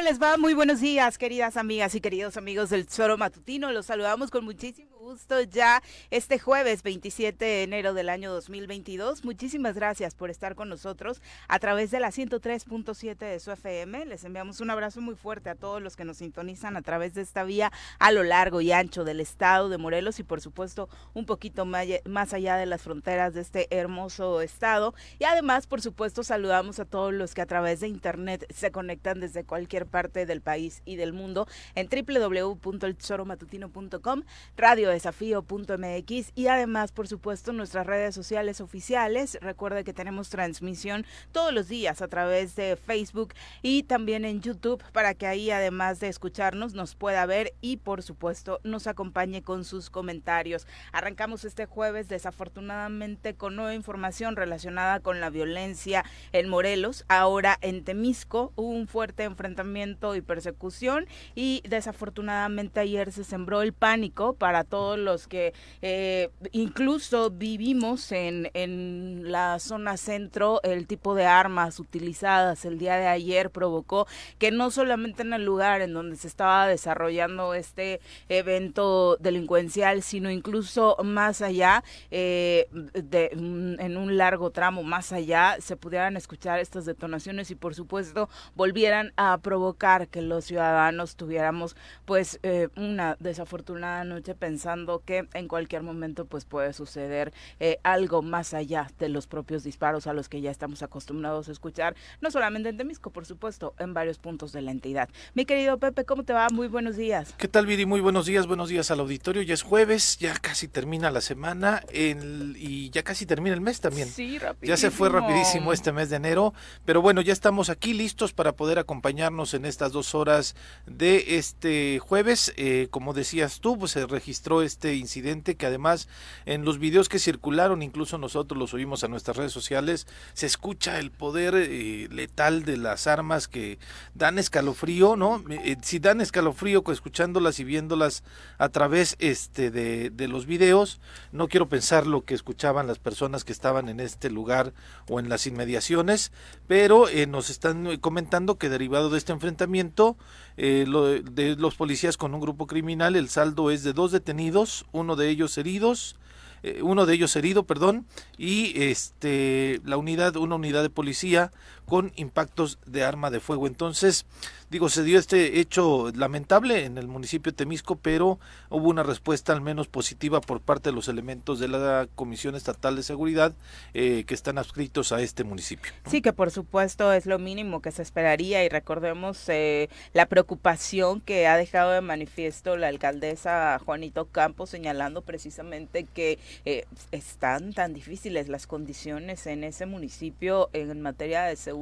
[0.00, 0.38] ¿Cómo les va?
[0.38, 3.70] Muy buenos días, queridas amigas y queridos amigos del Choro Matutino.
[3.70, 9.24] Los saludamos con muchísimo gusto ya este jueves 27 de enero del año 2022.
[9.24, 14.04] Muchísimas gracias por estar con nosotros a través de la 103.7 de su FM.
[14.04, 17.22] Les enviamos un abrazo muy fuerte a todos los que nos sintonizan a través de
[17.22, 21.24] esta vía a lo largo y ancho del estado de Morelos y por supuesto un
[21.24, 24.92] poquito más allá de las fronteras de este hermoso estado.
[25.18, 29.20] Y además, por supuesto, saludamos a todos los que a través de internet se conectan
[29.20, 34.24] desde cualquier parte del país y del mundo en www.elchoromatutino.com,
[34.58, 39.38] radio desafío.mx y además, por supuesto, nuestras redes sociales oficiales.
[39.40, 44.82] Recuerde que tenemos transmisión todos los días a través de Facebook y también en YouTube
[44.92, 49.64] para que ahí, además de escucharnos, nos pueda ver y, por supuesto, nos acompañe con
[49.64, 50.66] sus comentarios.
[50.92, 57.04] Arrancamos este jueves, desafortunadamente, con nueva información relacionada con la violencia en Morelos.
[57.08, 63.72] Ahora en Temisco hubo un fuerte enfrentamiento y persecución y desafortunadamente ayer se sembró el
[63.72, 71.14] pánico para todos los que eh, incluso vivimos en, en la zona centro, el tipo
[71.14, 74.06] de armas utilizadas el día de ayer provocó
[74.38, 80.30] que no solamente en el lugar en donde se estaba desarrollando este evento delincuencial, sino
[80.30, 86.84] incluso más allá, eh, de, en un largo tramo más allá, se pudieran escuchar estas
[86.84, 94.04] detonaciones y por supuesto volvieran a provocar que los ciudadanos tuviéramos pues eh, una desafortunada
[94.04, 94.69] noche pensando
[95.04, 100.06] que en cualquier momento pues puede suceder eh, algo más allá de los propios disparos
[100.06, 103.94] a los que ya estamos acostumbrados a escuchar, no solamente en Temisco, por supuesto, en
[103.94, 105.08] varios puntos de la entidad.
[105.34, 106.48] Mi querido Pepe, ¿cómo te va?
[106.52, 107.34] Muy buenos días.
[107.36, 107.86] ¿Qué tal, Viri?
[107.86, 109.42] Muy buenos días, buenos días al auditorio.
[109.42, 114.08] Ya es jueves, ya casi termina la semana y ya casi termina el mes también.
[114.08, 114.68] Sí, rapidísimo.
[114.68, 116.54] Ya se fue rapidísimo este mes de enero,
[116.84, 120.54] pero bueno, ya estamos aquí listos para poder acompañarnos en estas dos horas
[120.86, 122.52] de este jueves.
[122.56, 126.08] Eh, como decías tú, pues se registró este incidente que además
[126.46, 130.98] en los videos que circularon, incluso nosotros los oímos a nuestras redes sociales, se escucha
[130.98, 133.78] el poder eh, letal de las armas que
[134.14, 135.42] dan escalofrío, ¿no?
[135.50, 138.24] Eh, si dan escalofrío escuchándolas y viéndolas
[138.58, 141.00] a través este de, de los videos,
[141.32, 144.72] no quiero pensar lo que escuchaban las personas que estaban en este lugar
[145.08, 146.32] o en las inmediaciones,
[146.66, 150.16] pero eh, nos están comentando que derivado de este enfrentamiento,
[150.56, 154.86] eh, lo, de los policías con un grupo criminal, el saldo es de dos detenidos,
[154.92, 156.16] uno de ellos heridos,
[156.62, 158.06] eh, uno de ellos herido, perdón,
[158.36, 161.52] y este la unidad, una unidad de policía
[161.90, 163.66] con impactos de arma de fuego.
[163.66, 164.24] Entonces,
[164.70, 169.52] digo, se dio este hecho lamentable en el municipio de Temisco, pero hubo una respuesta
[169.52, 173.54] al menos positiva por parte de los elementos de la Comisión Estatal de Seguridad
[173.92, 175.90] eh, que están adscritos a este municipio.
[176.06, 181.20] Sí, que por supuesto es lo mínimo que se esperaría y recordemos eh, la preocupación
[181.20, 187.94] que ha dejado de manifiesto la alcaldesa Juanito Campos señalando precisamente que eh, están tan
[187.94, 191.79] difíciles las condiciones en ese municipio en materia de seguridad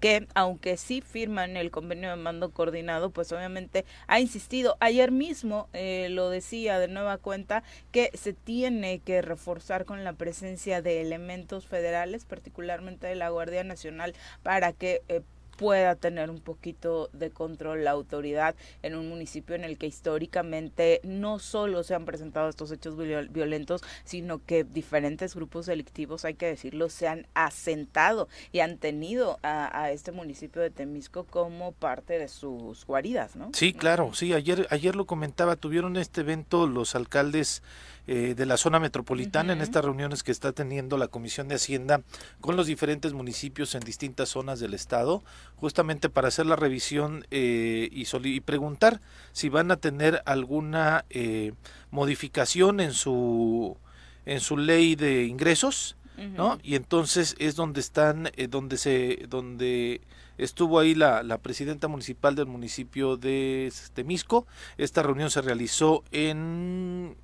[0.00, 4.76] que aunque sí firman el convenio de mando coordinado, pues obviamente ha insistido.
[4.80, 10.12] Ayer mismo eh, lo decía de nueva cuenta que se tiene que reforzar con la
[10.12, 15.22] presencia de elementos federales, particularmente de la Guardia Nacional, para que eh,
[15.56, 21.00] pueda tener un poquito de control la autoridad en un municipio en el que históricamente
[21.02, 26.46] no solo se han presentado estos hechos violentos, sino que diferentes grupos delictivos, hay que
[26.46, 32.18] decirlo, se han asentado y han tenido a, a este municipio de Temisco como parte
[32.18, 33.50] de sus guaridas, ¿no?
[33.52, 37.62] Sí, claro, sí, ayer, ayer lo comentaba, tuvieron este evento los alcaldes
[38.08, 42.02] eh, de la zona metropolitana en estas reuniones que está teniendo la Comisión de Hacienda
[42.40, 45.24] con los diferentes municipios en distintas zonas del estado,
[45.56, 49.00] justamente para hacer la revisión eh, y, y, preguntar
[49.32, 51.52] si van a tener alguna eh,
[51.90, 53.76] modificación en su
[54.24, 56.58] en su ley de ingresos, ¿no?
[56.62, 60.00] Y entonces es donde están, donde se, donde
[60.38, 64.46] estuvo ahí la, la, presidenta municipal del municipio de Temisco.
[64.78, 67.16] Esta reunión se realizó en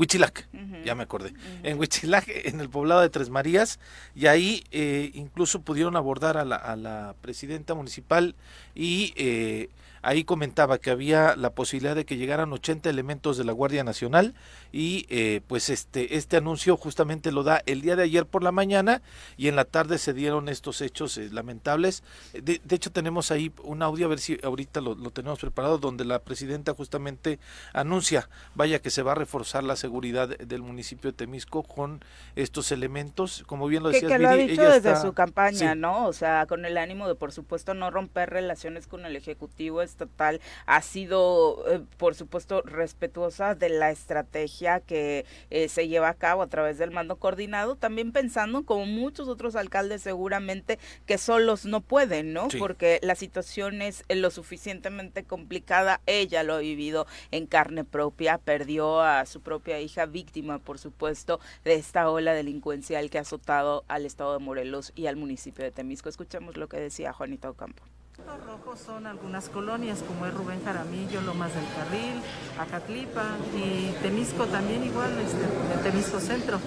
[0.00, 0.48] Huichilac,
[0.82, 1.34] ya me acordé.
[1.62, 3.78] En Huichilac, en el poblado de Tres Marías,
[4.14, 8.34] y ahí eh, incluso pudieron abordar a la, a la presidenta municipal
[8.74, 9.68] y eh,
[10.02, 14.34] ahí comentaba que había la posibilidad de que llegaran 80 elementos de la Guardia Nacional
[14.72, 18.52] y eh, pues este este anuncio justamente lo da el día de ayer por la
[18.52, 19.02] mañana
[19.36, 22.02] y en la tarde se dieron estos hechos eh, lamentables.
[22.32, 26.04] De, hecho tenemos ahí un audio, a ver si ahorita lo, lo, tenemos preparado, donde
[26.04, 27.38] la presidenta justamente
[27.72, 32.02] anuncia, vaya que se va a reforzar la seguridad del municipio de Temisco con
[32.36, 36.06] estos elementos, como bien lo decías, que, que lo ha dicho desde su campaña, ¿no?
[36.06, 40.40] O sea, con el ánimo de, por supuesto, no romper relaciones con el Ejecutivo Estatal,
[40.66, 46.42] ha sido, eh, por supuesto, respetuosa de la estrategia que eh, se lleva a cabo
[46.42, 51.80] a través del mando coordinado, también pensando, como muchos otros alcaldes seguramente, que solos no
[51.80, 52.48] pueden, ¿no?
[52.58, 59.00] Porque la situación es lo suficientemente complicada, ella lo ha vivido en carne propia, perdió
[59.00, 64.06] a su propia hija víctima, por supuesto, de esta ola delincuencial que ha azotado al
[64.06, 66.08] estado de Morelos y al municipio de Temisco.
[66.08, 67.82] Escuchemos lo que decía Juanita Ocampo.
[68.26, 72.20] Los rojos son algunas colonias como es Rubén Jaramillo, Lomas del Carril,
[72.58, 73.24] Acatlipa
[73.56, 76.58] y Temisco también igual, este, Temisco Centro.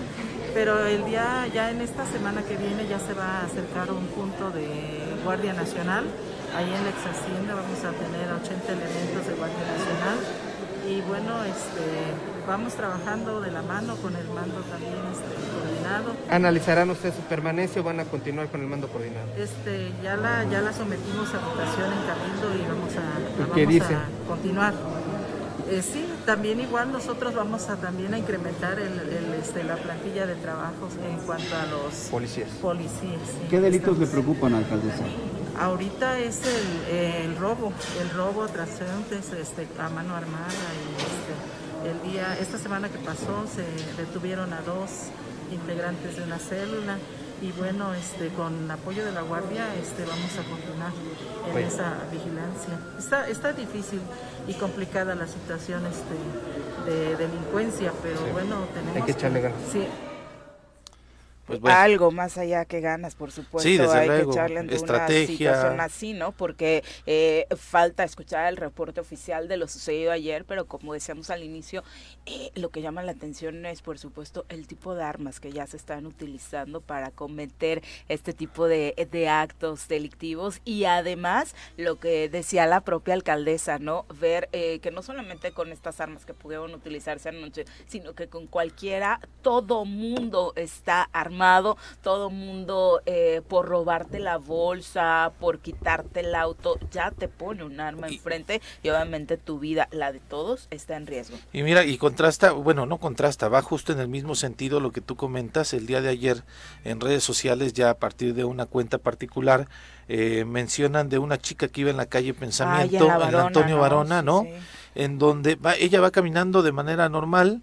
[0.54, 4.06] Pero el día, ya en esta semana que viene ya se va a acercar un
[4.08, 4.68] punto de
[5.24, 6.06] Guardia Nacional.
[6.56, 10.20] Ahí en la ex hacienda vamos a tener 80 elementos de Guardia Nacional
[10.88, 16.16] y bueno, este, vamos trabajando de la mano con el mando también este, coordinado.
[16.30, 19.28] ¿Analizarán ustedes su permanencia o van a continuar con el mando coordinado?
[19.38, 23.95] Este, ya la, ya la sometimos a votación en Cabildo y vamos a, ¿Qué dice?
[24.28, 24.74] continuar.
[25.69, 29.00] Eh, sí, también igual nosotros vamos a también a incrementar el,
[29.40, 32.50] este, la plantilla de trabajos en cuanto a los policías.
[32.62, 35.04] policías ¿Qué delitos le preocupan, alcaldesa?
[35.60, 41.34] Ahorita es el, el robo, el robo transeúntes este, a mano armada y este,
[41.85, 43.63] el día, esta semana que pasó se
[44.01, 45.09] detuvieron a dos
[45.51, 46.97] integrantes de una célula
[47.41, 50.91] y bueno, este, con apoyo de la guardia este, vamos a continuar
[51.51, 52.80] en esa vigilancia.
[52.97, 54.00] Está, está difícil
[54.47, 59.57] y complicada la situación este, de delincuencia, pero bueno, tenemos Hay que echarle ganas.
[59.71, 59.85] Sí,
[61.45, 64.31] pues algo más allá que ganas, por supuesto, sí, hay luego.
[64.31, 65.25] que echarle en Estrategia.
[65.25, 66.31] una situación así, ¿no?
[66.31, 71.44] Porque eh, falta escuchar el reporte oficial de lo sucedido ayer, pero como decíamos al
[71.44, 71.84] inicio,
[72.25, 75.68] eh, lo que llama la atención es, por supuesto, el tipo de armas que ya
[75.68, 82.30] se están utilizando para cometer este tipo de, de actos delictivos y además lo que
[82.30, 84.06] decía la propia alcaldesa, ¿no?
[84.18, 88.48] Ver eh, que no solamente con estas armas que pudieron utilizarse anoche, sino que con
[88.48, 96.19] cualquiera, todo mundo está armado armado, todo mundo eh, por robarte la bolsa, por quitarte
[96.21, 100.68] el auto, ya te pone un arma enfrente y obviamente tu vida, la de todos,
[100.69, 101.38] está en riesgo.
[101.51, 105.01] Y mira, y contrasta, bueno, no contrasta, va justo en el mismo sentido lo que
[105.01, 106.44] tú comentas el día de ayer
[106.83, 109.68] en redes sociales, ya a partir de una cuenta particular,
[110.07, 113.35] eh, mencionan de una chica que iba en la calle Pensamiento, Ay, en, la en
[113.35, 113.81] Antonio ¿no?
[113.81, 114.44] Varona, Sí, ¿no?
[114.44, 114.50] sí.
[114.95, 117.62] En donde va, ella va caminando de manera normal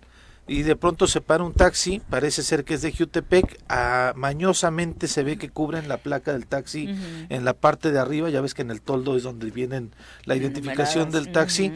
[0.50, 5.06] y de pronto se para un taxi, parece ser que es de Jutepec, ah, mañosamente
[5.06, 6.92] se ve que cubren la placa del taxi
[7.28, 9.92] en la parte de arriba, ya ves que en el toldo es donde vienen
[10.24, 11.72] la identificación del taxi,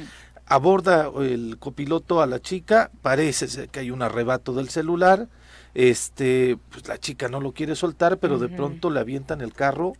[0.46, 5.28] aborda el copiloto a la chica, parece ser que hay un arrebato del celular,
[5.74, 9.92] este, pues la chica no lo quiere soltar, pero de pronto le avientan el carro,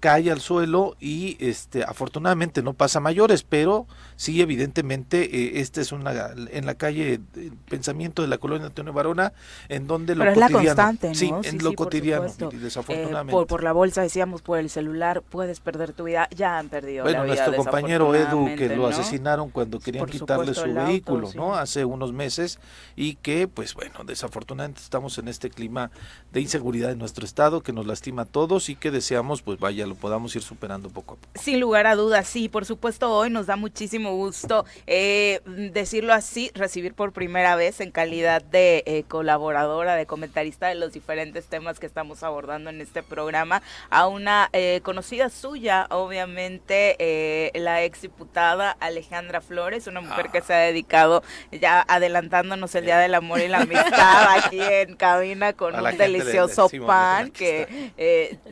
[0.00, 3.86] cae al suelo y este afortunadamente no pasa a mayores, pero
[4.18, 5.24] sí evidentemente
[5.56, 9.32] eh, esta es una en la calle eh, Pensamiento de la colonia Antonio Varona
[9.68, 11.14] en donde lo Pero es la cotidiano, constante, ¿no?
[11.14, 13.32] sí, Sí, en lo sí, por cotidiano, Eh, desafortunadamente.
[13.32, 16.28] por, por la bolsa, decíamos, por el celular, puedes perder tu vida.
[16.36, 18.86] Ya han perdido Bueno, la vida, nuestro compañero Edu, que lo ¿no?
[18.88, 21.30] asesinaron cuando querían Por quitarle supuesto, su auto, vehículo.
[21.34, 21.54] ¿no?
[21.54, 22.58] Hace unos meses
[22.96, 25.90] y que, pues bueno, desafortunadamente estamos en este clima
[26.32, 29.86] de inseguridad en nuestro estado que nos lastima a todos y que deseamos, pues vaya,
[29.86, 31.28] lo podamos ir superando poco a poco.
[31.40, 36.50] Sin lugar a dudas, sí, por supuesto hoy nos da muchísimo gusto eh, decirlo así,
[36.54, 41.78] recibir por primera vez en calidad de eh, colaboradora, de comentarista de los diferentes temas
[41.78, 48.02] que estamos abordando en este programa, a una eh, conocida suya, obviamente, eh, la ex
[48.02, 53.40] diputada Alejandra Flores, una mujer que se ha dedicado ya adelantándonos el Día del Amor
[53.40, 57.92] y la Amistad aquí en cabina con A un le delicioso pan que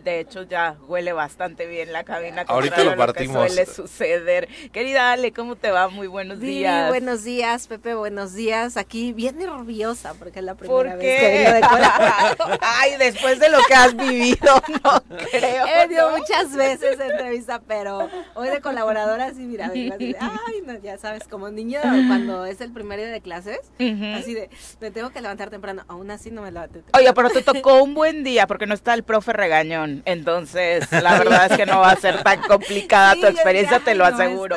[0.05, 2.45] de hecho ya huele bastante bien la cabina.
[2.47, 4.49] Ahorita lo que suele suceder.
[4.73, 5.89] Querida Ale, ¿cómo te va?
[5.89, 6.89] Muy buenos Viri, días.
[6.89, 8.77] buenos días, Pepe, buenos días.
[8.77, 12.59] Aquí bien nerviosa porque es la ¿Por primera vez que vengo de colaborar.
[12.63, 15.67] Ay, después de lo que has vivido, no creo.
[15.67, 16.17] He venido ¿no?
[16.19, 20.75] muchas veces a entrevista, pero hoy de colaboradora sí, mira, vengo así de, ay, no,
[20.81, 24.51] ya sabes, como niño cuando es el primer día de clases, así de,
[24.81, 27.95] me tengo que levantar temprano, aún así no me levanté Oye, pero te tocó un
[27.95, 30.03] buen día porque no está el profe regañón.
[30.07, 33.91] Entonces, la verdad es que no va a ser tan complicada Sí, tu experiencia, dije,
[33.91, 34.57] te lo "Ay, no, aseguro.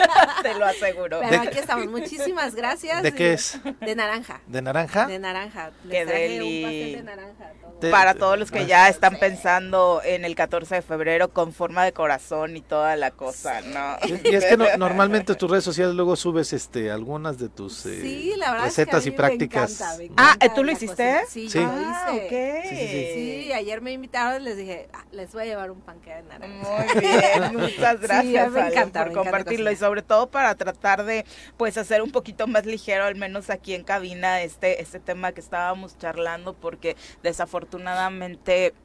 [0.42, 1.20] te lo aseguro.
[1.28, 3.02] Pero aquí estamos, muchísimas gracias.
[3.02, 3.58] ¿De qué es?
[3.80, 4.40] De naranja.
[4.46, 5.06] ¿De naranja?
[5.06, 5.70] De naranja.
[5.82, 6.64] Qué Les traje deli.
[6.64, 7.52] un pastel de naranja.
[7.80, 11.84] Te- Para todos los que ya están pensando en el 14 de febrero con forma
[11.84, 13.96] de corazón y toda la cosa, ¿no?
[14.24, 18.00] Y es que no- normalmente tus redes sociales luego subes este algunas de tus eh,
[18.02, 19.70] Sí, la verdad recetas es que a y prácticas.
[19.70, 20.96] Me encanta, me Ah, encanta ¿tú lo hiciste?
[20.96, 21.20] cocina.
[21.28, 21.58] Sí, Sí.
[21.58, 22.24] yo lo Ah, hice.
[22.26, 22.68] ok.
[22.70, 23.42] Sí, sí, sí.
[23.44, 26.22] Sí, ayer me invitaron y les dije, "Ah, les voy a llevar un panque de
[26.22, 26.68] naranja.
[26.92, 30.54] Muy bien, muchas gracias me Ale, encanta, por me encanta compartirlo y sobre todo para
[30.54, 31.24] tratar de
[31.56, 35.40] pues hacer un poquito más ligero, al menos aquí en cabina, este, este tema que
[35.40, 37.69] estábamos charlando, porque desafortunadamente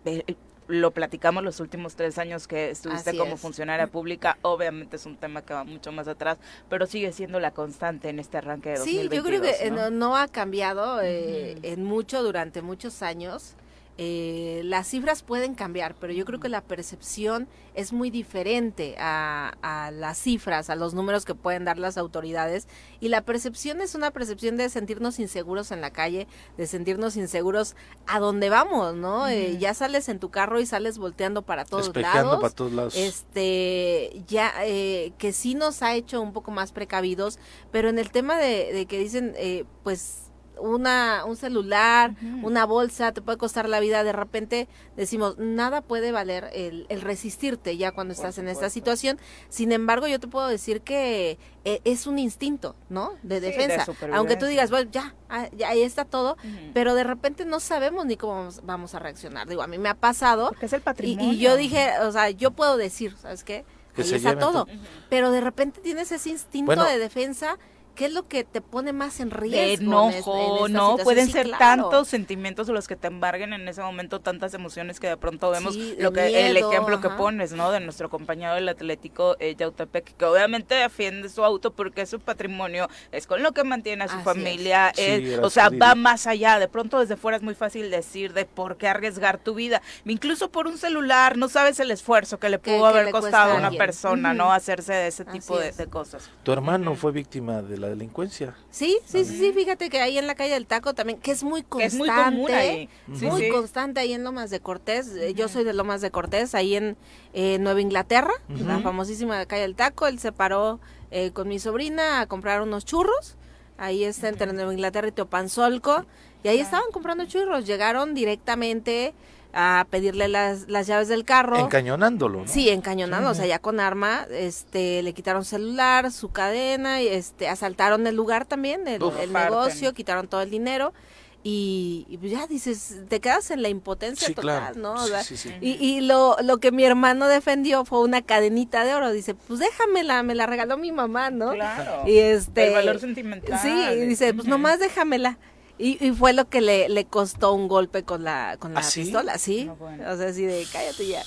[0.05, 0.35] eh,
[0.67, 3.39] lo platicamos los últimos tres años que estuviste Así como es.
[3.41, 6.39] funcionaria pública, obviamente es un tema que va mucho más atrás,
[6.69, 9.15] pero sigue siendo la constante en este arranque de Sí, 2022.
[9.17, 9.89] yo creo que eh, ¿no?
[9.89, 13.55] no, no ha cambiado eh, en mucho durante muchos años.
[13.97, 19.53] Eh, las cifras pueden cambiar, pero yo creo que la percepción es muy diferente a,
[19.61, 22.67] a las cifras, a los números que pueden dar las autoridades.
[22.99, 27.75] Y la percepción es una percepción de sentirnos inseguros en la calle, de sentirnos inseguros
[28.07, 29.27] a donde vamos, ¿no?
[29.27, 32.95] Eh, ya sales en tu carro y sales volteando para todos lados para todos lados.
[32.95, 37.39] este ya eh, que sí nos ha hecho un poco más precavidos
[37.71, 40.24] pero en el tema de, de que dicen eh, pues
[40.59, 44.03] una un celular una bolsa te puede costar la vida.
[44.03, 48.69] De repente decimos nada puede valer el, el resistirte ya cuando Por estás en esta
[48.69, 49.19] situación.
[49.49, 53.85] Sin embargo yo te puedo decir que eh, es un instinto no de Sí, defensa.
[54.13, 56.37] Aunque tú digas bueno ya, ah, ya ahí está todo
[56.73, 59.47] pero de repente no sabemos ni cómo vamos, vamos a reaccionar.
[59.47, 61.33] Digo a mí me ha pasado Porque es el y, patrimonio.
[61.33, 63.65] y yo dije, o sea, yo puedo decir, ¿sabes qué?
[63.95, 64.67] Que Ahí se está todo.
[65.09, 66.83] Pero de repente tienes ese instinto Bueno.
[66.83, 67.57] de defensa,
[67.95, 69.63] ¿qué es lo que te pone más en de riesgo?
[69.63, 70.91] en es- en enojo, esta ¿no?
[70.91, 71.03] situación?
[71.03, 71.59] Pueden Sí, ser claro.
[71.59, 75.73] tantos sentimientos los que te embarguen en ese momento, tantas emociones que de pronto vemos,
[75.73, 77.71] Sí, lo que el ejemplo que pones, ¿no?
[77.71, 82.19] De nuestro compañero del Atlético eh, Yautepec, que obviamente defiende su auto porque es su
[82.19, 85.95] patrimonio, es con lo que mantiene a su Así familia, es- era o sea, va
[85.95, 89.55] más allá, de pronto desde fuera es muy fácil decir de por qué arriesgar tu
[89.55, 93.11] vida, incluso por un celular, no sabes el esfuerzo que le pudo que haber le
[93.11, 93.79] costado a una alguien.
[93.79, 94.25] persona.
[94.35, 94.51] ¿no?
[94.51, 95.77] Hacerse de ese Así tipo de, es.
[95.77, 96.29] de cosas.
[96.43, 98.55] Tu hermano fue víctima de la delincuencia.
[98.69, 101.43] Sí, sí, sí, sí, fíjate que ahí en la calle del Taco también, que es
[101.43, 101.85] muy constante.
[101.85, 102.89] es muy común ahí.
[103.13, 103.49] Sí, muy sí.
[103.49, 105.09] constante ahí en Lomas de Cortés.
[105.15, 106.97] Eh, Yo soy de Lomas de Cortés, ahí en
[107.33, 110.07] eh, Nueva Inglaterra, la famosísima calle del Taco.
[110.07, 110.79] Él se paró
[111.11, 113.37] eh, con mi sobrina a comprar unos churros.
[113.77, 116.05] Ahí está entre Nueva Inglaterra y Teopanzolco.
[116.43, 117.65] Y ahí estaban comprando churros.
[117.65, 119.13] Llegaron directamente
[119.57, 121.57] a pedirle las, las llaves del carro.
[121.57, 122.47] Encañonándolo, ¿no?
[122.47, 127.47] Sí, encañonado, o sea, ya con arma, este, le quitaron celular, su cadena, y este,
[127.47, 129.17] asaltaron el lugar también, el, Uf.
[129.19, 129.51] el Parten.
[129.51, 130.93] negocio, quitaron todo el dinero
[131.41, 134.79] y, y pues ya dices, te quedas en la impotencia Sí, total, claro.
[134.79, 134.93] ¿no?
[134.95, 135.53] O Sí, sea, sí, sí.
[135.61, 139.59] Y, y lo, lo que mi hermano defendió fue una cadenita de oro, dice, pues
[139.59, 141.51] déjamela, me la regaló mi mamá, ¿no?
[141.53, 142.01] Claro.
[142.07, 142.67] Y este...
[142.69, 143.59] El valor sentimental.
[143.61, 145.37] Sí, y dice, pues nomás déjamela.
[145.77, 148.83] Y, y fue lo que le, le costó un golpe con la, con la ¿Ah,
[148.83, 149.01] sí?
[149.03, 149.65] pistola, sí.
[149.65, 150.09] No, bueno.
[150.11, 151.21] O sea, así de cállate ya.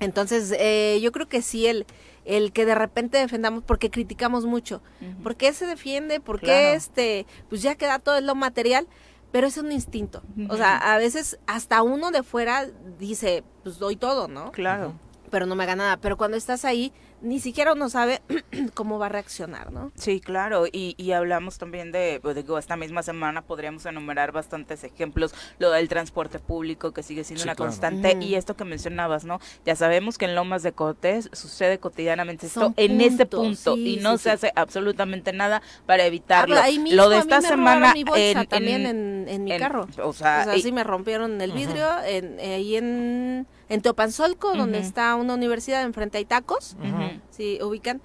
[0.00, 1.86] Entonces, eh, yo creo que sí, el,
[2.24, 4.82] el que de repente defendamos, porque criticamos mucho.
[5.00, 5.22] Ujú.
[5.22, 6.20] ¿Por qué se defiende?
[6.20, 6.74] ¿Por qué Claro.
[6.76, 8.86] este, pues ya queda todo en lo material?
[9.32, 10.22] Pero es un instinto.
[10.48, 12.68] O sea, a veces hasta uno de fuera
[13.00, 14.52] dice, pues doy todo, ¿no?
[14.52, 14.94] Claro.
[15.30, 15.96] Pero no me haga nada.
[15.96, 16.92] Pero cuando estás ahí,
[17.24, 18.20] ni siquiera uno sabe
[18.74, 19.90] cómo va a reaccionar, ¿no?
[19.96, 24.84] Sí, claro, y, y hablamos también de, pues, digo, esta misma semana podríamos enumerar bastantes
[24.84, 27.70] ejemplos, lo del transporte público que sigue siendo Sí, una claro.
[27.70, 29.40] constante, y esto que mencionabas, ¿no?
[29.64, 33.74] Ya sabemos que en Lomas de Cortés sucede cotidianamente esto Son en este puntos, punto,
[33.76, 34.34] sí, y no sí, se sí.
[34.34, 36.54] hace absolutamente nada para evitarlo.
[36.54, 38.80] Pero ahí mismo lo de a esta mí me semana robaron mi bolsa en- también
[38.86, 39.86] en- en, en mi en- carro.
[40.02, 44.54] o sea, O sea, y- sí me rompieron el vidrio en, ahí en, en Teopanzolco,
[44.54, 44.86] donde Ujú.
[44.86, 48.00] está una universidad enfrente hay tacos, Ujú, si ubican.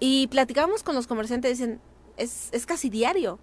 [0.00, 1.80] Y platicábamos con los comerciantes, dicen,
[2.16, 3.38] es, es casi diario,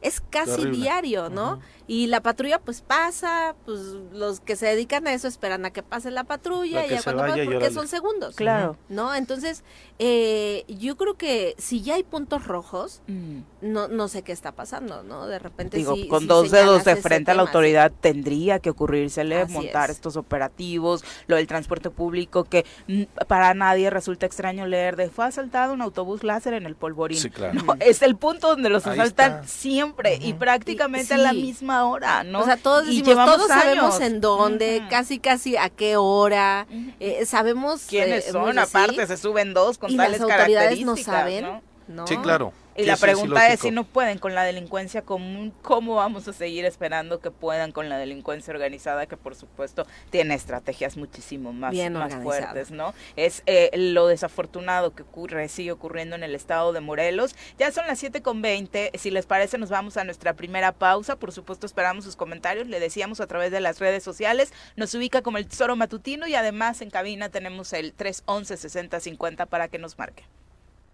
[0.00, 0.76] es casi Terrible.
[0.78, 1.60] diario, ¿no?
[1.92, 3.80] Y la patrulla pues pasa, pues
[4.12, 7.02] los que se dedican a eso esperan a que pase la patrulla La y ya
[7.02, 8.36] cuando vaya pasa, y porque son segundos.
[8.36, 8.76] Claro.
[8.88, 9.12] ¿No?
[9.12, 9.64] Entonces,
[9.98, 13.42] eh, yo creo que si ya hay puntos rojos, Ujú.
[13.62, 15.26] no, no sé qué está pasando, ¿no?
[15.26, 18.70] De repente Digo, sí- con sí dos dedos de frente a la autoridad tendría que
[18.70, 19.96] ocurrírsele Así montar es.
[19.96, 25.24] estos operativos, lo del transporte público, que mm, para nadie resulta extraño leer de fue
[25.26, 27.18] asaltado un autobús láser en el polvorín.
[27.18, 27.60] Sí, claro.
[27.64, 29.48] No, es el punto donde los Ahí asaltan está.
[29.48, 31.20] siempre y prácticamente Sí.
[31.20, 32.40] la misma hora, ¿no?
[32.40, 36.66] O sea, todos Y decimos, llevamos todos sabemos en dónde, casi casi a qué hora,
[37.00, 40.96] eh, sabemos quiénes eh, son, aparte se suben dos con y tales las autoridades no
[40.96, 41.62] saben, ¿no?
[41.88, 42.06] ¿no?
[42.06, 42.52] Sí, claro.
[42.80, 46.64] Y la pregunta es, si no pueden con la delincuencia común, ¿cómo vamos a seguir
[46.64, 52.14] esperando que puedan con la delincuencia organizada, que por supuesto tiene estrategias muchísimo más, más
[52.22, 52.94] fuertes, ¿no?
[53.16, 57.34] Es eh, lo desafortunado que ocurre, sigue ocurriendo en el estado de Morelos.
[57.58, 61.16] Ya son las 7 con 20, si les parece nos vamos a nuestra primera pausa,
[61.16, 65.22] por supuesto esperamos sus comentarios, le decíamos a través de las redes sociales, nos ubica
[65.22, 69.98] como el Tesoro Matutino y además en cabina tenemos el 311 6050 para que nos
[69.98, 70.24] marque.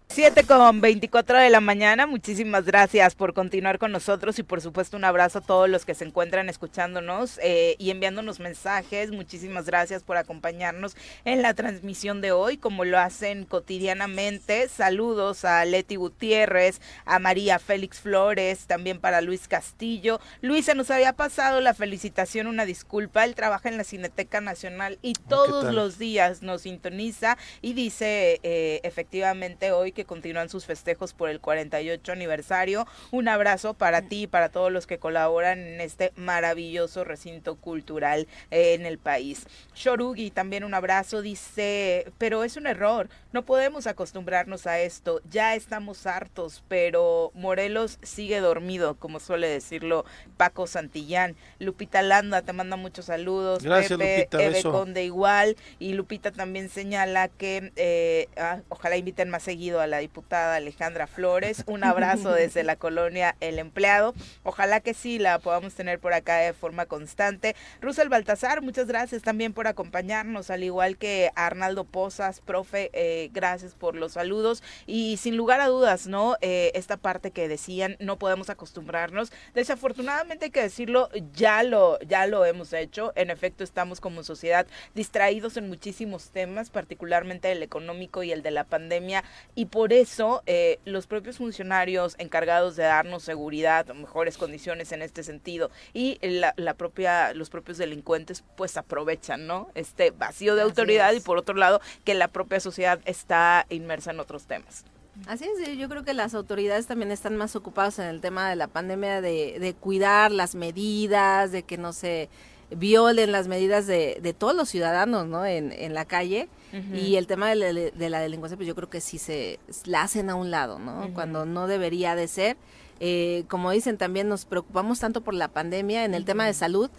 [0.09, 4.97] 7 con 24 de la mañana, muchísimas gracias por continuar con nosotros y por supuesto
[4.97, 9.11] un abrazo a todos los que se encuentran escuchándonos eh, y enviándonos mensajes.
[9.11, 10.95] Muchísimas gracias por acompañarnos
[11.25, 14.69] en la transmisión de hoy, como lo hacen cotidianamente.
[14.69, 20.19] Saludos a Leti Gutiérrez, a María Félix Flores, también para Luis Castillo.
[20.41, 23.25] Luis, se nos había pasado la felicitación, una disculpa.
[23.25, 28.79] Él trabaja en la Cineteca Nacional y todos los días nos sintoniza y dice eh,
[28.83, 32.85] efectivamente hoy que continúan sus festejos por el 48 aniversario.
[33.09, 38.27] Un abrazo para ti y para todos los que colaboran en este maravilloso recinto cultural
[38.51, 39.47] eh, en el país.
[39.73, 45.55] Shorugi, también un abrazo, dice, pero es un error, no podemos acostumbrarnos a esto, ya
[45.55, 50.05] estamos hartos, pero Morelos sigue dormido, como suele decirlo
[50.37, 51.35] Paco Santillán.
[51.57, 53.63] Lupita Landa te manda muchos saludos.
[53.63, 54.43] Gracias, Pepe, Lupita.
[54.43, 55.55] Eve Conde igual.
[55.79, 61.07] Y Lupita también señala que eh, ah, ojalá inviten más seguido a la diputada Alejandra
[61.07, 61.63] Flores.
[61.65, 64.13] Un abrazo desde la colonia El Empleado.
[64.43, 67.55] Ojalá que sí la podamos tener por acá de forma constante.
[67.81, 73.73] Russell Baltasar, muchas gracias también por acompañarnos, al igual que Arnaldo Pozas, profe, eh, gracias
[73.73, 74.63] por los saludos.
[74.85, 76.35] Y sin lugar a dudas, ¿no?
[76.41, 79.31] Eh, esta parte que decían, no podemos acostumbrarnos.
[79.53, 83.13] Desafortunadamente hay que decirlo, ya lo, ya lo hemos hecho.
[83.15, 88.51] En efecto, estamos como sociedad distraídos en muchísimos temas, particularmente el económico y el de
[88.51, 89.23] la pandemia.
[89.55, 95.01] Y por eso eh, los propios funcionarios encargados de darnos seguridad o mejores condiciones en
[95.01, 100.63] este sentido y la, la, propia los propios delincuentes pues aprovechan no este vacío de
[100.63, 104.85] autoridad y por otro lado que la propia sociedad está inmersa en otros temas.
[105.25, 108.55] Así es, yo creo que las autoridades también están más ocupadas en el tema de
[108.55, 112.29] la pandemia, de, de cuidar las medidas, de que no se
[112.69, 115.45] violen las medidas de, de todos los ciudadanos ¿no?
[115.45, 116.49] en, en la calle
[116.93, 120.01] y el tema de la, de la, delincuencia, pues yo creo que sí se la
[120.01, 121.11] hacen a un lado, ¿no?
[121.13, 122.57] Cuando no debería de ser.
[122.99, 126.89] Eh, como dicen, también nos preocupamos tanto por la pandemia en el tema de salud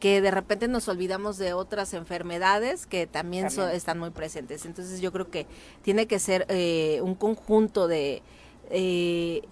[0.00, 3.68] que de repente nos olvidamos de otras enfermedades que también, también.
[3.68, 4.64] So, están muy presentes.
[4.64, 5.46] Entonces yo creo que
[5.82, 8.22] tiene que ser eh, un conjunto de...
[8.70, 9.42] Eh,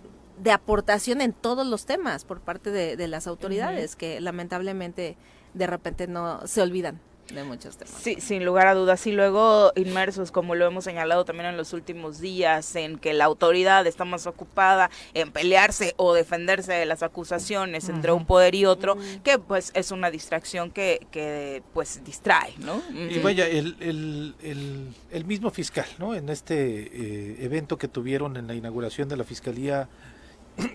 [0.42, 3.98] de aportación en todos los temas por parte de, de las autoridades uh -huh.
[3.98, 5.16] que lamentablemente
[5.56, 7.00] de repente no se olvidan
[7.34, 7.92] de muchos temas.
[8.00, 9.04] Sí, sin lugar a dudas.
[9.08, 13.24] Y luego inmersos, como lo hemos señalado también en los últimos días, en que la
[13.24, 17.94] autoridad está más ocupada en pelearse o defenderse de las acusaciones uh -huh.
[17.96, 19.22] entre un poder y otro, uh -huh.
[19.22, 22.80] que pues es una distracción que, que pues distrae, ¿no?
[22.94, 26.14] Y vaya, el, el, el, el mismo fiscal, ¿no?
[26.14, 29.88] En este eh, evento que tuvieron en la inauguración de la Fiscalía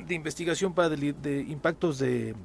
[0.06, 2.36] de Investigación para de, de Impactos de...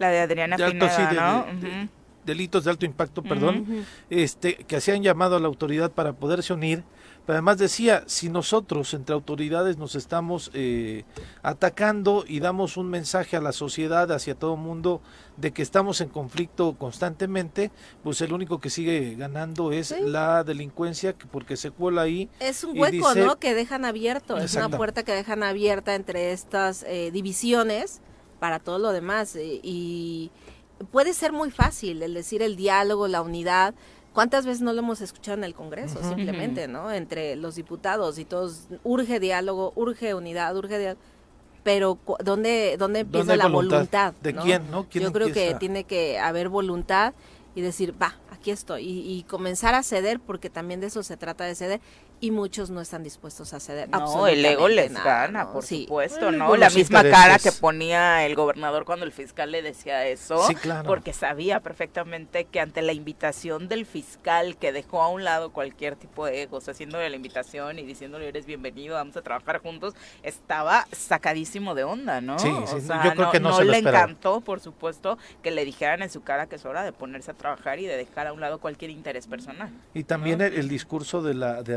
[0.00, 1.60] La de Adriana de alto, Pineda, sí, de, ¿no?
[1.60, 1.88] De,
[2.24, 3.84] delitos de alto impacto, perdón, uh -huh.
[4.08, 6.82] este, que hacían llamado a la autoridad para poderse unir.
[7.26, 11.04] Pero además decía, si nosotros entre autoridades nos estamos eh,
[11.42, 15.02] atacando y damos un mensaje a la sociedad, hacia todo el mundo,
[15.36, 17.70] de que estamos en conflicto constantemente,
[18.02, 19.96] pues el único que sigue ganando es ¿Sí?
[20.02, 22.30] la delincuencia, porque se cuela ahí.
[22.40, 23.38] Es un hueco, dice, ¿no?
[23.38, 28.00] Que dejan abierto, es una puerta que dejan abierta entre estas eh, divisiones
[28.40, 29.36] para todo lo demás.
[29.36, 30.30] Eh, y
[30.90, 33.74] puede ser muy fácil el decir el diálogo, la unidad.
[34.12, 36.00] ¿Cuántas veces no lo hemos escuchado en el Congreso?
[36.00, 36.08] Uh -huh.
[36.16, 36.90] Simplemente, ¿no?
[36.90, 41.00] Entre los diputados y todos, urge diálogo, urge unidad, urge diálogo.
[41.62, 43.76] Pero ¿dónde, dónde empieza ¿Dónde la voluntad?
[43.76, 44.14] voluntad?
[44.22, 44.42] ¿De ¿no?
[44.42, 44.86] quién, no?
[44.88, 45.52] ¿Quién Yo creo empieza?
[45.52, 47.12] que tiene que haber voluntad
[47.54, 48.82] y decir, va, aquí estoy.
[48.82, 51.80] Y, y, comenzar a ceder, porque también de eso se trata de ceder,
[52.20, 53.88] y muchos no están dispuestos a ceder.
[53.88, 55.52] No, el ego les nada, gana, ¿no?
[55.52, 55.82] por sí.
[55.84, 56.54] supuesto, ¿no?
[56.56, 60.86] La misma cara que ponía el gobernador cuando el fiscal le decía eso, sí, claro.
[60.86, 65.96] porque sabía perfectamente que ante la invitación del fiscal que dejó a un lado cualquier
[65.96, 70.86] tipo de egos, haciéndole la invitación y diciéndole eres bienvenido, vamos a trabajar juntos, estaba
[70.92, 72.38] sacadísimo de onda, ¿no?
[72.38, 74.04] Sí, o sí, sea, yo creo no, que no, no se le esperaba.
[74.04, 77.34] encantó, por supuesto, que le dijeran en su cara que es hora de ponerse a
[77.34, 79.70] trabajar y de dejar a un lado cualquier interés personal.
[79.94, 81.74] Y también el, el, discurso de la de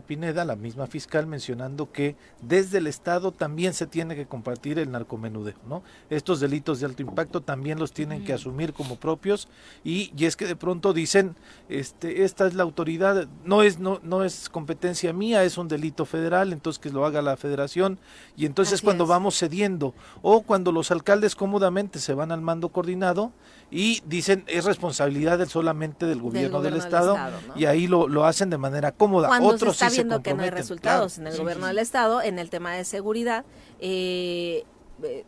[0.00, 4.90] Pineda, la misma fiscal, mencionando que desde el Estado también se tiene que compartir el
[4.90, 5.82] narcomenudeo, ¿no?
[6.10, 9.48] Estos delitos de alto impacto también los tienen que asumir como propios
[9.84, 11.36] y, y es que de pronto dicen,
[11.68, 16.04] este, esta es la autoridad, no es no no es competencia mía, es un delito
[16.04, 17.98] federal, entonces que lo haga la Federación
[18.36, 19.10] y entonces Así cuando es.
[19.10, 23.32] vamos cediendo o cuando los alcaldes cómodamente se van al mando coordinado
[23.70, 27.60] y dicen es responsabilidad del, solamente del gobierno del, gobierno del Estado, Estado, ¿no?
[27.60, 29.28] y ahí lo, lo hacen de manera cómoda.
[29.28, 31.22] Cuando Otros se está sí viendo se que no hay resultados claro.
[31.22, 33.44] en el Sí, gobierno sí, del Estado en el tema de seguridad,
[33.80, 34.64] eh,
[35.02, 35.24] eh,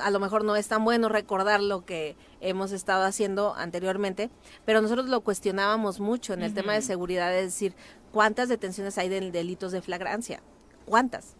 [0.00, 4.30] a lo mejor no es tan bueno recordar lo que hemos estado haciendo anteriormente,
[4.64, 7.74] pero nosotros lo cuestionábamos mucho en el tema de seguridad, es decir,
[8.12, 10.42] ¿cuántas detenciones hay de delitos de flagrancia?
[10.84, 11.36] ¿Cuántas?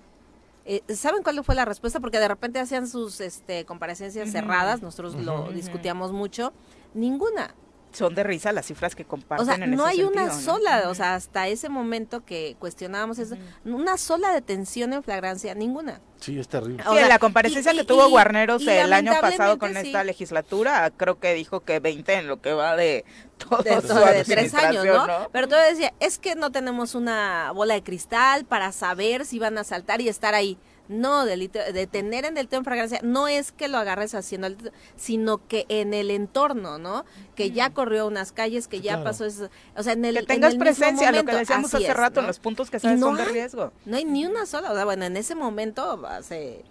[0.71, 1.99] Eh, ¿Saben cuál fue la respuesta?
[1.99, 6.53] Porque de repente hacían sus este, comparecencias cerradas, nosotros lo discutíamos mucho,
[6.93, 7.55] ninguna.
[7.99, 10.89] Son de risa las cifras que comparten O sea, en no ese hay una sola,
[10.89, 16.01] o sea, hasta ese momento que cuestionábamos eso, una sola detención en flagrancia, ninguna.
[16.21, 16.83] Sí, es terrible.
[16.89, 19.73] Sí, en la comparecencia y- que y- tuvo y- Guarneros y el año pasado con
[19.73, 20.07] lamentablemente, esta sí.
[20.07, 23.05] legislatura, creo que dijo que 20 en lo que va de
[23.39, 25.29] todo de, su todo de tres años, ¿no?
[25.33, 29.59] Pero todavía decía, es que no tenemos una bola de cristal para saber si van
[29.59, 30.57] a saltar y estar ahí.
[30.89, 34.49] No, delito, detener en delito en fragancia no es que lo agarres haciendo
[34.97, 37.05] sino que en el entorno, ¿no?
[37.35, 39.05] Que ya corrió unas calles, que ya claro.
[39.05, 39.51] pasó eso.
[39.77, 42.21] O sea, en el Que en tengas mismo presencia, lo que decíamos hace es, rato,
[42.21, 43.33] en los puntos que sabes no son de hay.
[43.33, 43.73] riesgo.
[43.85, 46.65] No hay ni una sola, o sea, bueno, en ese momento, hace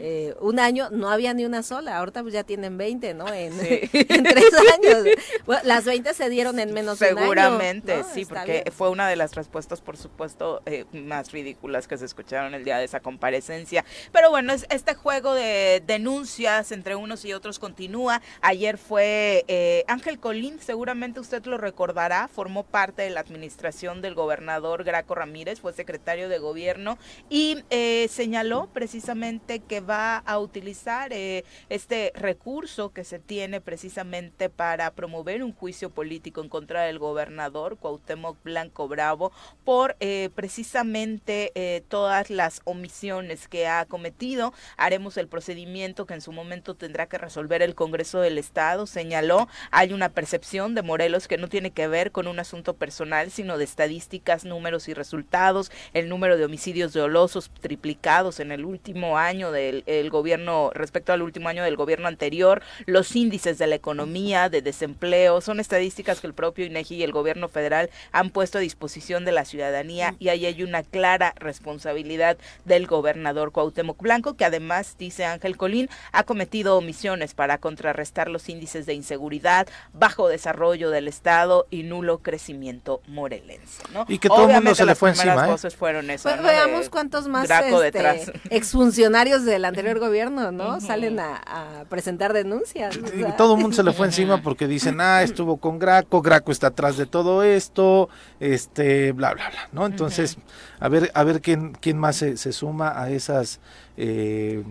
[0.00, 3.26] eh, un año, no había ni una sola, ahorita pues ya tienen 20, ¿no?
[3.28, 5.04] En, en tres años.
[5.46, 8.04] Bueno, las 20 se dieron en menos de un año, Seguramente, ¿no?
[8.12, 8.72] sí, Está porque bien.
[8.72, 12.78] fue una de las respuestas, por supuesto, eh, más ridículas que se escucharon el día
[12.78, 13.63] de esa comparecencia.
[14.12, 18.20] Pero bueno, es, este juego de denuncias entre unos y otros continúa.
[18.40, 24.14] Ayer fue eh, Ángel Colín, seguramente usted lo recordará, formó parte de la administración del
[24.14, 26.98] gobernador Graco Ramírez, fue secretario de gobierno
[27.30, 34.50] y eh, señaló precisamente que va a utilizar eh, este recurso que se tiene precisamente
[34.50, 39.32] para promover un juicio político en contra del gobernador Cuauhtémoc Blanco Bravo
[39.64, 39.96] por
[40.34, 44.52] precisamente todas las omisiones que ha cometido.
[44.76, 49.46] Haremos el procedimiento que en su momento tendrá que resolver el Congreso del Estado, señaló.
[49.70, 53.56] Hay una percepción de Morelos que no tiene que ver con un asunto personal, sino
[53.56, 55.70] de estadísticas, números y resultados.
[55.92, 61.22] El número de homicidios dolosos triplicados en el último año del el gobierno, respecto al
[61.22, 66.26] último año del gobierno anterior, los índices de la economía, de desempleo, son estadísticas que
[66.26, 70.30] el propio INEGI y el gobierno federal han puesto a disposición de la ciudadanía y
[70.30, 76.22] ahí hay una clara responsabilidad del gobernador Cuauhtémoc Blanco, que además, dice Ángel Colín, ha
[76.24, 83.00] cometido omisiones para contrarrestar los índices de inseguridad, bajo desarrollo del Estado y nulo crecimiento
[83.06, 83.82] morelense.
[83.92, 84.04] ¿no?
[84.08, 85.50] Y que todo el mundo se le fue encima, ¿eh?
[85.50, 86.42] voces fueron eso, Pues ¿no?
[86.48, 90.80] veamos De cuántos más este, exfuncionarios del anterior gobierno, ¿no?
[90.80, 92.96] Salen a, a presentar denuncias.
[92.96, 93.36] o Y sea.
[93.36, 96.68] todo el mundo se le fue encima porque dicen, ah, estuvo con Graco, Graco está
[96.68, 98.08] atrás de todo esto,
[98.40, 99.86] este, bla, bla, bla, ¿no?
[99.86, 100.36] Entonces,
[100.84, 103.58] a ver, a ver quién, quién más se, se suma a esas,
[103.96, 104.62] eh,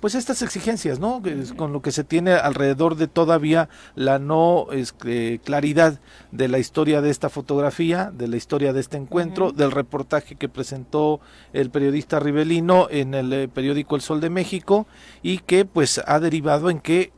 [0.00, 1.22] pues estas exigencias, ¿no?
[1.56, 6.00] Con lo que se tiene alrededor de todavía la no es, eh, claridad
[6.32, 10.48] de la historia de esta fotografía, de la historia de este encuentro, del reportaje que
[10.48, 11.20] presentó
[11.52, 14.88] el periodista Rivelino en el eh, periódico El Sol de México
[15.22, 17.12] y que pues ha derivado en que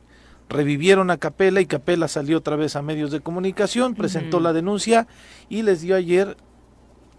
[0.47, 5.07] revivieron a Capela y Capela salió otra vez a medios de comunicación, presentó la denuncia
[5.49, 6.37] y les dio ayer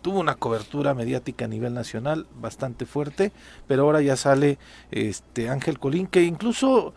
[0.02, 3.32] tuvo una cobertura mediática a nivel nacional bastante fuerte,
[3.66, 4.58] pero ahora ya sale
[4.90, 6.94] este Ángel Colín que incluso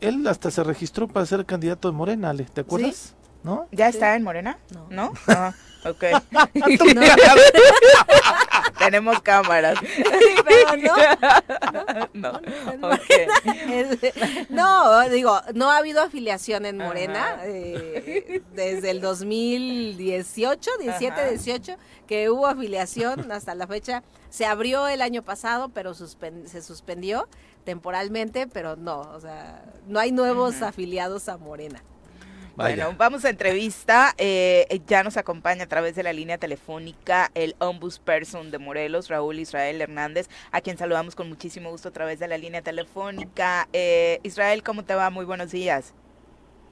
[0.00, 3.14] él hasta se registró para ser candidato de Morena, Ale, ¿te acuerdas?
[3.42, 3.66] ¿No?
[3.72, 4.58] ¿Ya está en Morena?
[4.74, 4.86] No.
[4.90, 5.12] ¿No?
[5.28, 6.04] Ah, ok.
[8.78, 9.78] Tenemos cámaras.
[10.46, 10.76] Pero
[12.14, 12.40] no,
[12.78, 12.90] No.
[13.68, 13.98] Es-
[14.50, 21.28] no, digo, no ha habido afiliación en Morena eh, desde el 2018, 17, Ajá.
[21.30, 24.02] 18, que hubo afiliación hasta la fecha.
[24.30, 27.28] Se abrió el año pasado, pero suspen- se suspendió
[27.64, 31.82] temporalmente, pero no, o sea, no hay nuevos afiliados a Morena.
[32.56, 32.84] Vaya.
[32.84, 34.14] Bueno, vamos a entrevista.
[34.18, 39.38] Eh, ya nos acompaña a través de la línea telefónica el ombudsperson de Morelos, Raúl
[39.38, 43.68] Israel Hernández, a quien saludamos con muchísimo gusto a través de la línea telefónica.
[43.72, 45.10] Eh, Israel, ¿cómo te va?
[45.10, 45.94] Muy buenos días.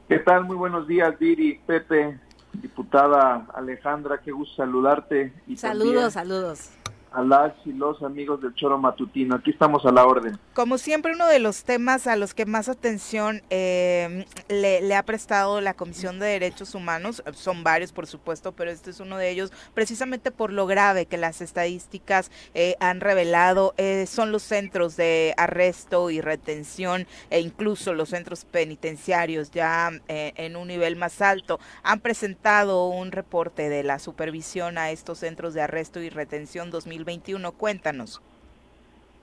[0.09, 0.45] ¿Qué tal?
[0.45, 2.19] Muy buenos días, Viri, Pepe,
[2.55, 5.33] diputada Alejandra, qué gusto saludarte.
[5.47, 6.71] Y Saludos, también saludos.
[7.13, 9.37] A y los amigos del Choro Matutino.
[9.37, 10.39] Aquí estamos a la orden.
[10.55, 15.61] Como siempre, uno de los temas a los que más atención eh, le, ha prestado
[15.61, 19.53] la Comisión de Derechos Humanos, son varios por supuesto, pero este es uno de ellos,
[19.75, 25.35] precisamente por lo grave que las estadísticas eh, han revelado, eh, son los centros de
[25.37, 31.61] arresto y retención e incluso los centros penitenciarios ya en un nivel más alto.
[31.83, 37.05] Han presentado un reporte de la supervisión a estos centros de arresto y retención 2000
[37.09, 37.53] 2021.
[37.53, 38.21] Cuéntanos.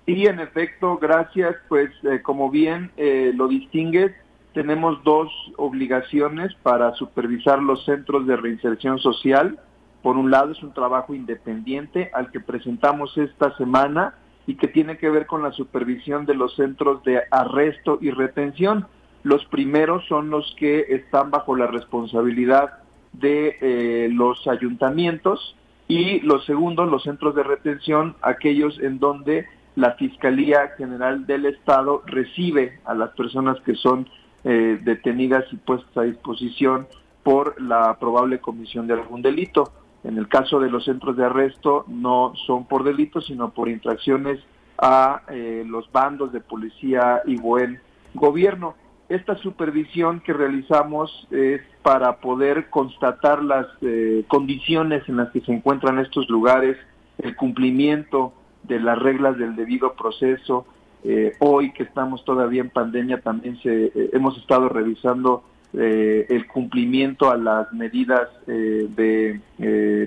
[0.05, 4.11] Y en efecto, gracias, pues eh, como bien eh, lo distingues,
[4.53, 9.59] tenemos dos obligaciones para supervisar los centros de reinserción social.
[10.03, 14.13] Por un lado, es un trabajo independiente al que presentamos esta semana
[14.47, 18.85] y que tiene que ver con la supervisión de los centros de arresto y retención.
[19.23, 22.77] Los primeros son los que están bajo la responsabilidad
[23.11, 25.55] de eh, los ayuntamientos
[25.87, 32.01] y los segundos, los centros de retención, aquellos en donde la Fiscalía General del Estado
[32.05, 34.07] recibe a las personas que son
[34.43, 36.87] eh, detenidas y puestas a disposición
[37.23, 39.71] por la probable comisión de algún delito.
[40.03, 44.39] En el caso de los centros de arresto no son por delitos, sino por infracciones
[44.77, 47.79] a eh, los bandos de policía y buen
[48.13, 48.75] gobierno.
[49.07, 55.51] Esta supervisión que realizamos es para poder constatar las eh, condiciones en las que se
[55.51, 56.75] encuentran estos lugares,
[57.19, 60.65] el cumplimiento de las reglas del debido proceso.
[61.03, 65.43] Eh, hoy que estamos todavía en pandemia también se, eh, hemos estado revisando
[65.77, 69.41] el cumplimiento a las medidas de,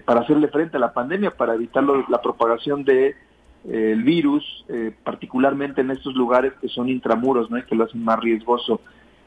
[0.06, 3.14] para hacerle frente a la pandemia, para evitar la propagación de
[3.64, 4.64] el virus,
[5.04, 7.58] particularmente en estos lugares que son intramuros, ¿no?
[7.58, 8.80] y que lo hacen más riesgoso.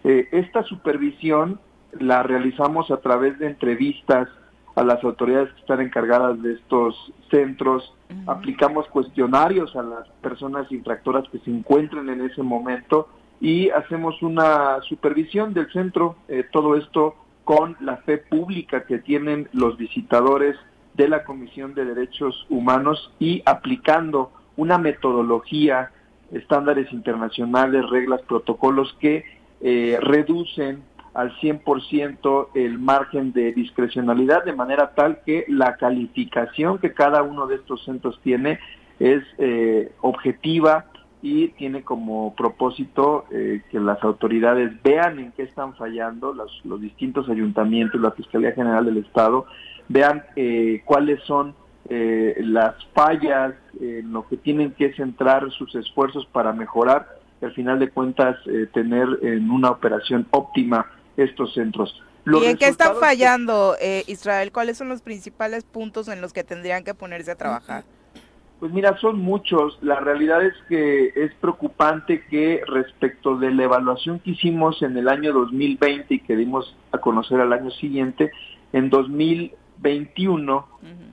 [0.03, 1.59] esta supervisión
[1.99, 4.27] la realizamos a través de entrevistas
[4.75, 6.95] a las autoridades que están encargadas de estos
[7.29, 7.93] centros,
[8.27, 14.81] aplicamos cuestionarios a las personas infractoras que se encuentren en ese momento y hacemos una
[14.81, 20.55] supervisión del centro, eh, todo esto con la fe pública que tienen los visitadores
[20.93, 25.91] de la Comisión de Derechos Humanos y aplicando una metodología,
[26.31, 29.23] estándares internacionales, reglas, protocolos que
[29.61, 36.93] eh, reducen al 100% el margen de discrecionalidad, de manera tal que la calificación que
[36.93, 38.59] cada uno de estos centros tiene
[38.99, 40.85] es eh, objetiva
[41.21, 46.81] y tiene como propósito eh, que las autoridades vean en qué están fallando los, los
[46.81, 49.45] distintos ayuntamientos, la Fiscalía General del Estado,
[49.91, 51.55] vean eh, cuáles son
[51.89, 57.05] las fallas, en lo que tienen que centrar sus esfuerzos para mejorar,
[57.41, 58.37] y al final de cuentas
[58.73, 62.01] tener en una operación óptima estos centros.
[62.25, 64.51] ¿Y en qué están fallando, eh, Israel?
[64.51, 67.83] ¿Cuáles son los principales puntos en los que tendrían que ponerse a trabajar?
[68.59, 69.79] Pues mira, son muchos.
[69.81, 75.07] La realidad es que es preocupante que respecto de la evaluación que hicimos en el
[75.07, 78.31] año 2020 y que dimos a conocer al año siguiente,
[78.71, 78.91] en
[79.81, 80.67] 2021,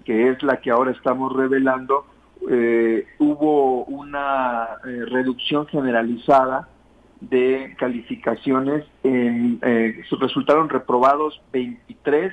[0.04, 2.06] que es la que ahora estamos revelando,
[2.48, 6.68] eh, hubo una eh, reducción generalizada
[7.20, 12.32] de calificaciones, en, eh, resultaron reprobados 23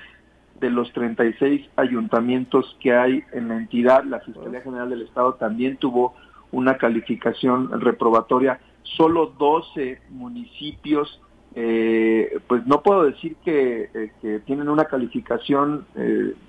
[0.60, 4.04] de los 36 ayuntamientos que hay en la entidad.
[4.04, 6.14] La Fiscalía General del Estado también tuvo
[6.52, 8.60] una calificación reprobatoria.
[8.84, 11.20] Solo 12 municipios,
[11.56, 15.86] eh, pues no puedo decir que, eh, tienen una calificación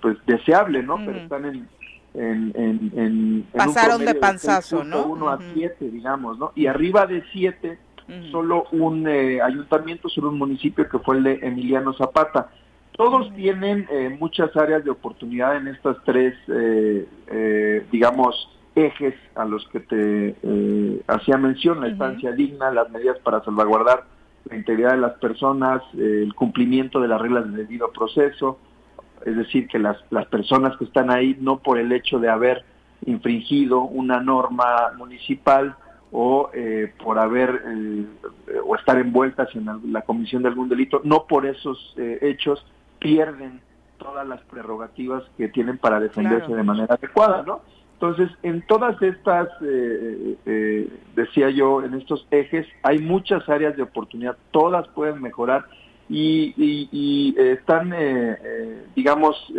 [0.02, 0.96] pues deseable, ¿no?
[0.96, 1.68] Pero están en,
[2.14, 5.06] en, en, Pasaron de panzazo, ¿no?
[5.06, 6.52] 1 a 7, digamos, ¿no?
[6.54, 7.78] Y arriba de 7
[8.30, 12.50] solo un eh, ayuntamiento, solo un municipio que fue el de Emiliano Zapata.
[12.92, 19.66] Todos tienen eh, muchas áreas de oportunidad en estas tres, eh, digamos, ejes a los
[19.68, 24.04] que te hacía mención, la estancia digna, las medidas para salvaguardar
[24.48, 28.58] la integridad de las personas, el cumplimiento de las reglas de debido proceso,
[29.24, 32.64] es decir, que las, las personas que están ahí, no por el hecho de haber
[33.04, 35.76] infringido una norma municipal,
[36.12, 38.06] o eh, por haber eh,
[38.64, 42.64] o estar envueltas en la, comisión de algún delito, no por esos eh, hechos
[42.98, 43.60] pierden
[43.98, 47.60] todas las prerrogativas que tienen para defenderse de manera adecuada, ¿no?
[47.96, 49.48] Entonces, en todas estas,
[51.14, 55.64] decía yo, en estos ejes, hay muchas áreas de oportunidad, todas pueden mejorar
[56.08, 57.94] y, y están,
[58.94, 59.50] digamos,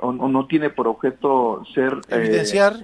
[0.00, 2.74] o, o, no tiene por objeto ser evidenciar.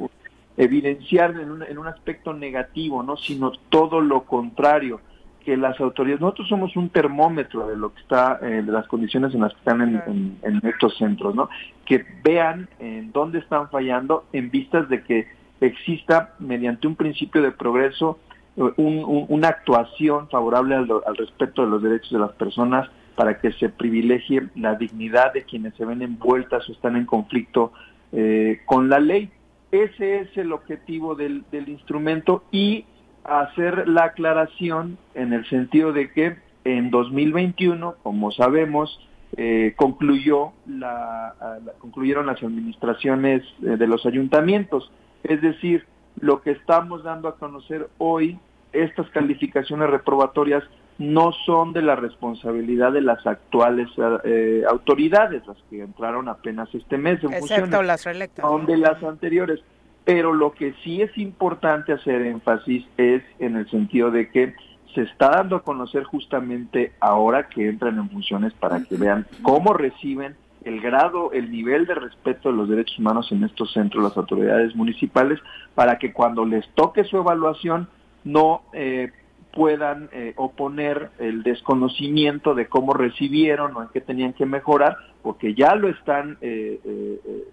[0.57, 5.01] evidenciar en un, en un aspecto negativo, no, sino todo lo contrario
[5.45, 9.35] que las autoridades, nosotros somos un termómetro de lo que está, eh, de las condiciones
[9.35, 11.49] en las que están en, en, estos centros, ¿no?
[11.85, 15.27] Que vean en dónde están fallando en vistas de que
[15.61, 18.19] exista mediante un principio de progreso
[18.57, 23.39] un, un, una actuación favorable al, al respeto de los derechos de las personas para
[23.39, 27.73] que se privilegie la dignidad de quienes se ven envueltas o están en conflicto
[28.13, 29.31] eh, con la ley.
[29.71, 32.85] Ese es el objetivo del, del instrumento y
[33.25, 38.99] hacer la aclaración en el sentido de que en 2021, como sabemos,
[39.37, 44.91] eh, concluyó la, la, concluyeron las administraciones eh, de los ayuntamientos.
[45.23, 45.87] Es decir,
[46.21, 48.39] lo que estamos dando a conocer hoy,
[48.73, 50.63] estas calificaciones reprobatorias
[50.99, 53.89] no son de la responsabilidad de las actuales
[54.25, 58.45] eh, autoridades, las que entraron apenas este mes en Excepto funciones, las reelectas.
[58.45, 59.61] son de las anteriores.
[60.05, 64.55] Pero lo que sí es importante hacer énfasis es en el sentido de que
[64.95, 69.73] se está dando a conocer justamente ahora que entran en funciones para que vean cómo
[69.73, 74.17] reciben el grado, el nivel de respeto de los derechos humanos en estos centros, las
[74.17, 75.39] autoridades municipales,
[75.75, 77.89] para que cuando les toque su evaluación
[78.25, 79.11] no eh,
[79.55, 85.55] puedan eh, oponer el desconocimiento de cómo recibieron o en qué tenían que mejorar, porque
[85.55, 87.45] ya lo están, eh, eh,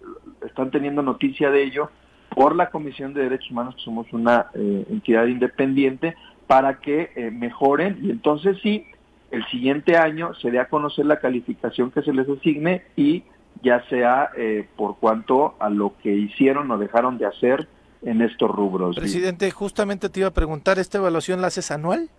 [0.46, 1.92] están teniendo noticia de ello
[2.36, 6.16] por la Comisión de Derechos Humanos, que somos una eh, entidad independiente,
[6.48, 8.86] para que eh, mejoren y entonces sí,
[9.32, 13.24] el siguiente año se dé a conocer la calificación que se les asigne y
[13.64, 17.68] ya sea eh, por cuanto a lo que hicieron o dejaron de hacer
[18.02, 18.96] en estos rubros.
[18.96, 22.10] Presidente, justamente te iba a preguntar, ¿esta evaluación la haces anual?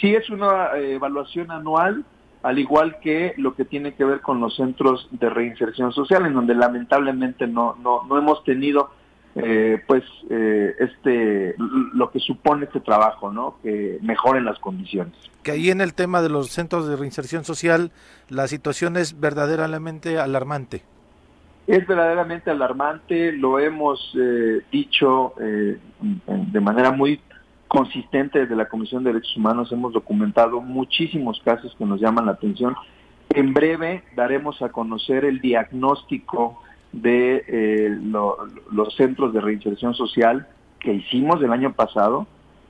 [0.00, 2.04] Sí, es una eh, evaluación anual,
[2.44, 6.34] al igual que lo que tiene que ver con los centros de reinserción social, en
[6.34, 8.90] donde lamentablemente no, no, no hemos tenido
[9.34, 13.56] eh, pues eh, este lo que supone este trabajo, ¿no?
[13.62, 15.14] Que mejoren las condiciones.
[15.42, 17.92] Que ahí en el tema de los centros de reinserción social
[18.28, 20.82] la situación es verdaderamente alarmante.
[21.66, 25.78] Es verdaderamente alarmante, lo hemos eh, dicho eh,
[26.26, 27.22] de manera muy
[27.74, 32.32] consistente desde la Comisión de Derechos Humanos, hemos documentado muchísimos casos que nos llaman la
[32.32, 32.76] atención.
[33.30, 38.36] En breve daremos a conocer el diagnóstico de eh, lo,
[38.70, 40.46] los centros de reinserción social
[40.78, 42.28] que hicimos el año pasado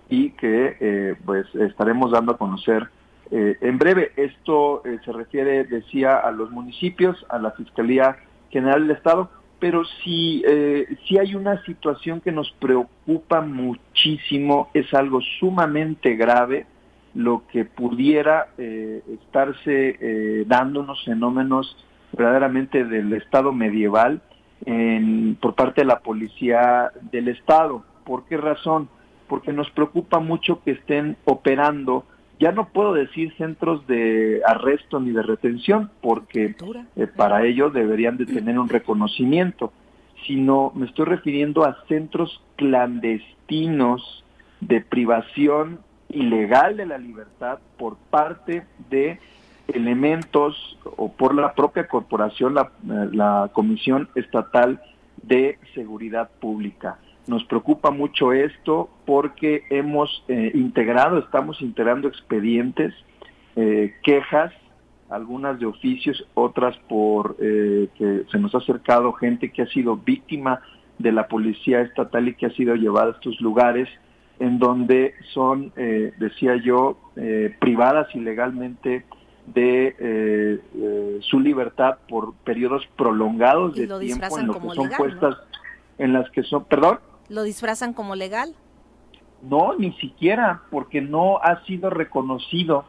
[0.09, 2.89] y que eh, pues estaremos dando a conocer
[3.31, 4.13] eh, en breve.
[4.17, 8.17] Esto se refiere, decía, a los municipios, a la Fiscalía
[8.49, 9.29] General del Estado,
[9.65, 16.67] pero si, eh, si hay una situación que nos preocupa muchísimo, es algo sumamente grave,
[17.15, 24.21] lo que pudiera eh, estarse eh, dando unos fenómenos verdaderamente del Estado medieval
[24.67, 27.87] en, por parte de la policía del Estado.
[28.05, 28.91] ¿Por qué razón?
[29.29, 32.05] Porque nos preocupa mucho que estén operando,
[32.41, 36.57] ya no puedo decir centros de arresto ni de retención, porque
[36.97, 39.73] eh, para ello deberían de tener un reconocimiento,
[40.27, 44.25] sino me estoy refiriendo a centros clandestinos
[44.61, 49.19] de privación ilegal de la libertad por parte de
[49.69, 54.81] elementos o por la propia corporación, la, la Comisión Estatal
[55.23, 56.99] de Seguridad Pública.
[57.27, 62.93] Nos preocupa mucho esto porque hemos eh, integrado, estamos integrando expedientes,
[63.57, 64.53] eh, quejas,
[65.09, 69.97] algunas de oficios, otras por eh, que se nos ha acercado gente que ha sido
[69.97, 70.61] víctima
[70.99, 73.89] de la policía estatal y que ha sido llevada a estos lugares
[74.39, 79.05] en donde son, eh, decía yo, eh, privadas ilegalmente
[79.47, 84.85] de eh, eh, su libertad por periodos prolongados de tiempo en lo como que son
[84.85, 85.37] legal, puestas,
[85.99, 88.55] en las que son, perdón, ¿Lo disfrazan como legal?
[89.49, 92.85] no, ni siquiera, porque no ha sido reconocido.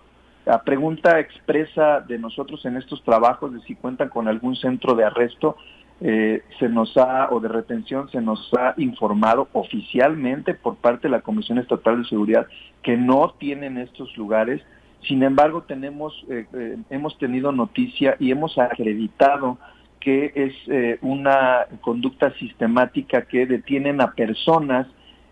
[0.46, 5.06] La pregunta expresa de nosotros en estos trabajos de si cuentan con algún centro de
[5.06, 5.58] arresto,
[6.02, 11.12] eh, se nos ha, o de retención, se nos ha informado oficialmente por parte de
[11.12, 12.48] la Comisión Estatal de Seguridad
[12.84, 14.62] que no tienen estos lugares.
[15.08, 19.58] Sin embargo, tenemos, eh, eh, hemos tenido noticia y hemos acreditado
[20.06, 24.86] que es eh, una conducta sistemática que detienen a personas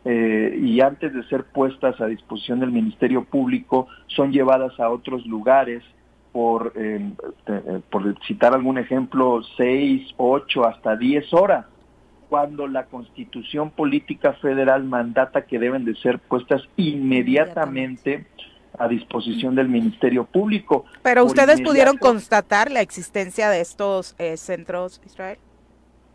[0.03, 5.27] eh, y antes de ser puestas a disposición del Ministerio Público son llevadas a otros
[5.27, 5.83] lugares
[6.31, 7.07] por, eh,
[7.45, 11.67] eh, por citar algún ejemplo, seis, ocho, hasta diez horas,
[12.29, 18.25] cuando la constitución política federal mandata que deben de ser puestas inmediatamente
[18.77, 20.85] a disposición del Ministerio Público.
[21.01, 25.37] Pero ustedes pudieron constatar la existencia de estos eh, centros, Israel.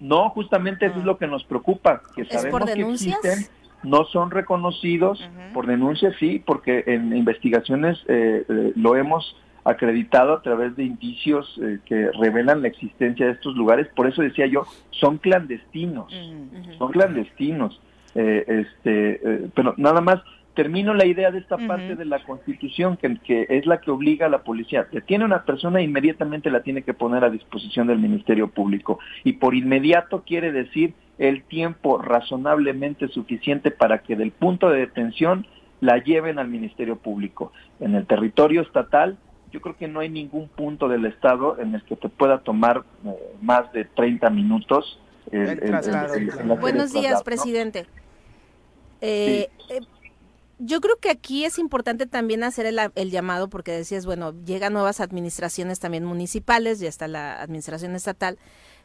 [0.01, 3.47] No, justamente eso es lo que nos preocupa, que ¿Es sabemos que existen,
[3.83, 5.21] no son reconocidos
[5.53, 9.37] por denuncias, sí, porque en investigaciones eh, eh, lo hemos
[9.69, 13.87] acreditado a través de indicios eh, que revelan la existencia de estos lugares.
[13.95, 16.13] Por eso decía yo, son clandestinos,
[16.79, 17.81] son clandestinos.
[18.15, 20.21] Eh, este, eh, pero nada más
[20.59, 24.27] termino la idea de esta parte de la Constitución, que, que es la que obliga
[24.27, 24.89] a la policía.
[24.91, 28.99] Detiene a una persona e inmediatamente la tiene que poner a disposición del Ministerio Público.
[29.23, 35.47] Y por inmediato quiere decir el tiempo razonablemente suficiente para que del punto de detención
[35.81, 37.53] la lleven al Ministerio Público.
[37.79, 39.17] En el territorio estatal,
[39.53, 42.83] yo creo que no hay ningún punto del Estado en el que te pueda tomar
[43.07, 44.99] eh, más de 30 minutos.
[45.31, 46.15] el- El el- el- traslado.
[46.15, 47.25] el- el hacer el Buenos días, traslado, ¿no?
[47.25, 47.87] presidente.
[49.01, 49.81] Eh, eh,
[50.59, 55.01] yo creo que aquí es importante también hacer el, llamado porque decías, bueno, llegan nuevas
[55.01, 58.39] administraciones también municipales, ya está la administración estatal.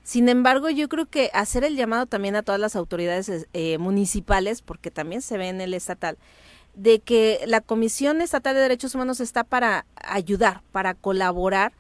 [0.04, 4.62] Sin embargo, yo creo que hacer el llamado también a todas las autoridades eh, municipales,
[4.62, 6.18] porque también se ve en el estatal,
[6.76, 11.74] de que la Comisión Estatal de Derechos Humanos está para ayudar, para colaborar,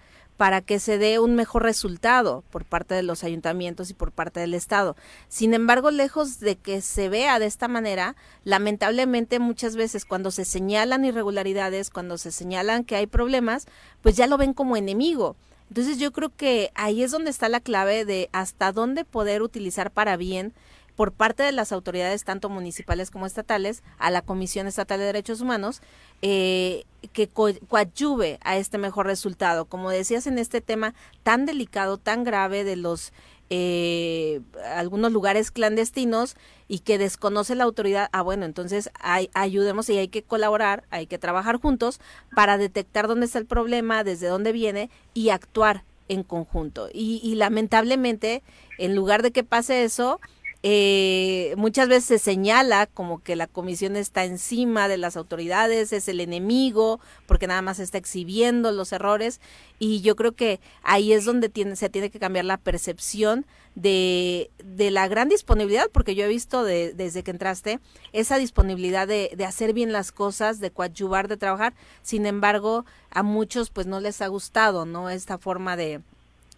[0.43, 4.41] para que se dé un mejor resultado por parte de los ayuntamientos y por parte
[4.41, 4.97] del Estado.
[5.29, 10.43] Sin embargo, lejos de que se vea de esta manera, lamentablemente muchas veces cuando se
[10.43, 13.67] señalan irregularidades, cuando se señalan que hay problemas,
[14.01, 15.37] pues ya lo ven como enemigo.
[15.69, 19.91] Entonces yo creo que ahí es donde está la clave de hasta dónde poder utilizar
[19.91, 20.51] para bien
[20.95, 25.41] por parte de las autoridades tanto municipales como estatales a la Comisión Estatal de Derechos
[25.41, 25.81] Humanos
[26.21, 29.65] eh, que co coadyuve a este mejor resultado.
[29.65, 33.11] Como decías en este tema tan delicado, tan grave de los
[33.49, 34.41] eh,
[34.73, 36.35] algunos lugares clandestinos
[36.67, 41.07] y que desconoce la autoridad, ah bueno, entonces hay, ayudemos y hay que colaborar, hay
[41.07, 41.99] que trabajar juntos
[42.35, 46.89] para detectar dónde está el problema, desde dónde viene y actuar en conjunto.
[46.91, 48.43] Y, y lamentablemente,
[48.79, 50.19] en lugar de que pase eso,
[50.65, 56.07] eh, muchas veces se señala como que la comisión está encima de las autoridades, es
[56.07, 59.41] el enemigo, porque nada más está exhibiendo los errores.
[59.77, 63.45] Y yo creo que ahí es donde tiene, se tiene que cambiar la percepción
[63.75, 67.81] de, de la gran disponibilidad, porque yo he visto de, desde que entraste
[68.13, 71.73] esa disponibilidad de, de hacer bien las cosas, de coadyuvar, de trabajar.
[72.03, 75.09] Sin embargo, a muchos pues no les ha gustado, ¿no?
[75.09, 76.01] Esta forma de,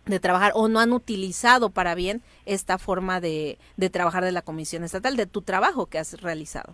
[0.06, 4.42] de trabajar o no han utilizado para bien esta forma de, de trabajar de la
[4.42, 6.74] Comisión Estatal, de tu trabajo que has realizado.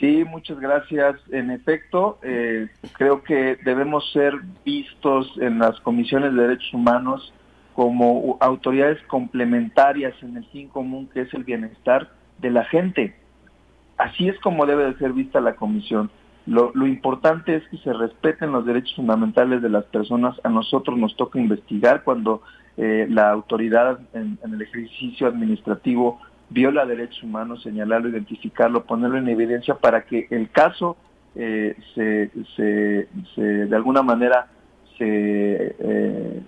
[0.00, 1.16] Sí, muchas gracias.
[1.30, 4.32] En efecto, eh, creo que debemos ser
[4.64, 7.34] vistos en las comisiones de derechos humanos
[7.74, 13.14] como autoridades complementarias en el fin común que es el bienestar de la gente.
[13.98, 16.10] Así es como debe de ser vista la comisión.
[16.50, 20.34] Lo, lo, importante es que se respeten los derechos fundamentales de las personas.
[20.42, 22.42] A nosotros nos toca investigar cuando
[22.76, 29.28] eh, la autoridad en, en, el ejercicio administrativo viola derechos humanos, señalarlo, identificarlo, ponerlo en
[29.28, 30.96] evidencia para que el caso
[31.36, 34.48] eh, se, se, se, de alguna manera
[34.98, 36.42] se, eh,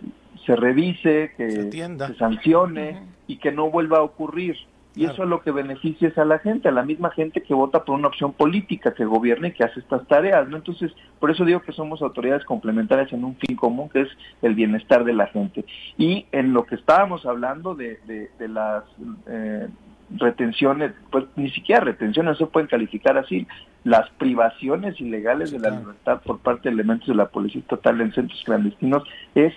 [0.45, 3.07] se revise, que se, se sancione uh -huh.
[3.29, 4.57] y que no vuelva a ocurrir.
[4.95, 5.15] Y claro.
[5.15, 7.85] eso es lo que beneficia es a la gente, a la misma gente que vota
[7.85, 10.59] por una opción política, que gobierna y que hace estas tareas, ¿no?
[10.59, 14.09] Entonces, por eso digo que somos autoridades complementarias en un fin común, que es
[14.43, 15.65] el bienestar de la gente.
[15.97, 18.85] Y en lo que estábamos hablando de, de, de las
[19.27, 19.69] eh,
[20.17, 23.47] retenciones, pues ni siquiera retenciones se pueden calificar así,
[23.85, 25.81] las privaciones ilegales sí, de la claro.
[25.81, 29.55] libertad por parte de elementos de la Policía Estatal en centros clandestinos es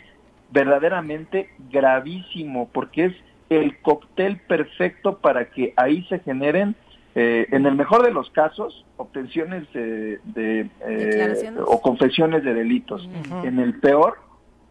[0.51, 3.15] verdaderamente gravísimo, porque es
[3.49, 6.75] el cóctel perfecto para que ahí se generen,
[7.15, 13.05] eh, en el mejor de los casos, obtenciones de, de eh, o confesiones de delitos.
[13.05, 13.47] Uh -huh.
[13.47, 14.17] En el peor,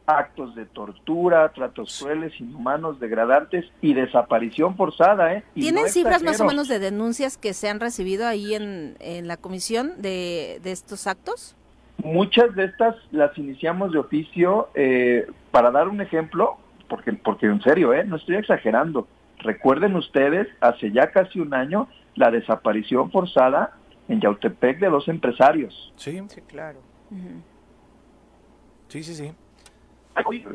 [0.06, 5.32] actos de tortura, tratos crueles, inhumanos, degradantes y desaparición forzada.
[5.34, 5.44] ¿eh?
[5.54, 8.96] Y ¿Tienen no cifras más o menos de denuncias que se han recibido ahí en,
[9.00, 11.56] en la comisión de, de, estos actos?
[12.02, 14.68] Muchas de estas las iniciamos de oficio.
[14.74, 16.58] Eh, para dar un ejemplo,
[16.88, 18.04] porque, porque en serio, ¿eh?
[18.04, 19.06] no estoy exagerando.
[19.38, 23.72] Recuerden ustedes, hace ya casi un año, la desaparición forzada
[24.08, 25.92] en Yautepec de dos empresarios.
[25.96, 26.78] Sí, sí claro.
[27.10, 27.42] Uh -huh.
[28.88, 29.32] Sí, sí, sí.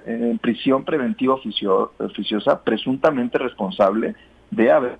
[0.05, 4.15] En prisión preventiva oficio, oficiosa, presuntamente responsable
[4.51, 4.99] de haber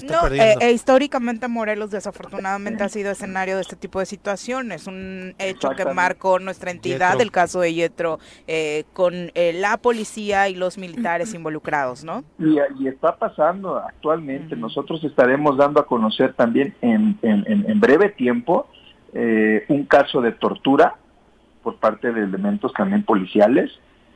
[0.00, 0.60] te está No, perdiendo.
[0.60, 5.70] eh, eh, históricamente Morelos desafortunadamente ha sido escenario de este tipo de situaciones, un hecho
[5.70, 7.22] que marcó nuestra entidad, Yetro.
[7.22, 12.24] el caso de Yetro, eh, con eh, la policía y los militares involucrados, ¿no?
[12.38, 14.56] Y, y está pasando actualmente.
[14.56, 18.66] Nosotros estaremos dando a conocer también en, en- en- en breve tiempo
[19.12, 20.96] eh, un caso de tortura
[21.62, 23.70] por parte de elementos también policiales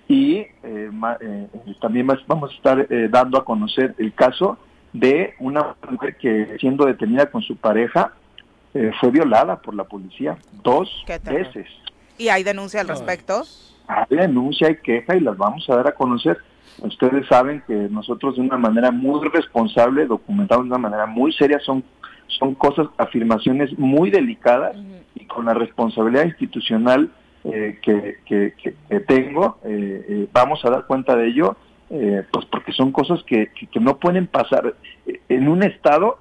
[0.08, 1.46] y eh, ma- eh,
[1.80, 4.58] también más- vamos a estar eh, dando a conocer el caso
[4.92, 8.12] de una mujer que siendo detenida con su pareja
[8.74, 10.88] eh, fue violada por la policía dos
[11.32, 11.66] veces.
[12.16, 13.42] Y hay denuncia al respecto.
[13.86, 16.36] Hay denuncia, hay queja y las vamos a dar a conocer.
[16.80, 21.58] Ustedes saben que nosotros de una manera muy responsable, documentamos de una manera muy seria,
[21.60, 21.82] son,
[22.26, 24.76] son cosas, afirmaciones muy delicadas
[25.14, 27.10] y con la responsabilidad institucional
[27.44, 31.56] eh, que, que- que- que tengo, eh, eh, vamos a dar cuenta de ello,
[31.90, 34.74] eh, pues porque son cosas que, que- no pueden pasar
[35.06, 36.18] eh, en un estado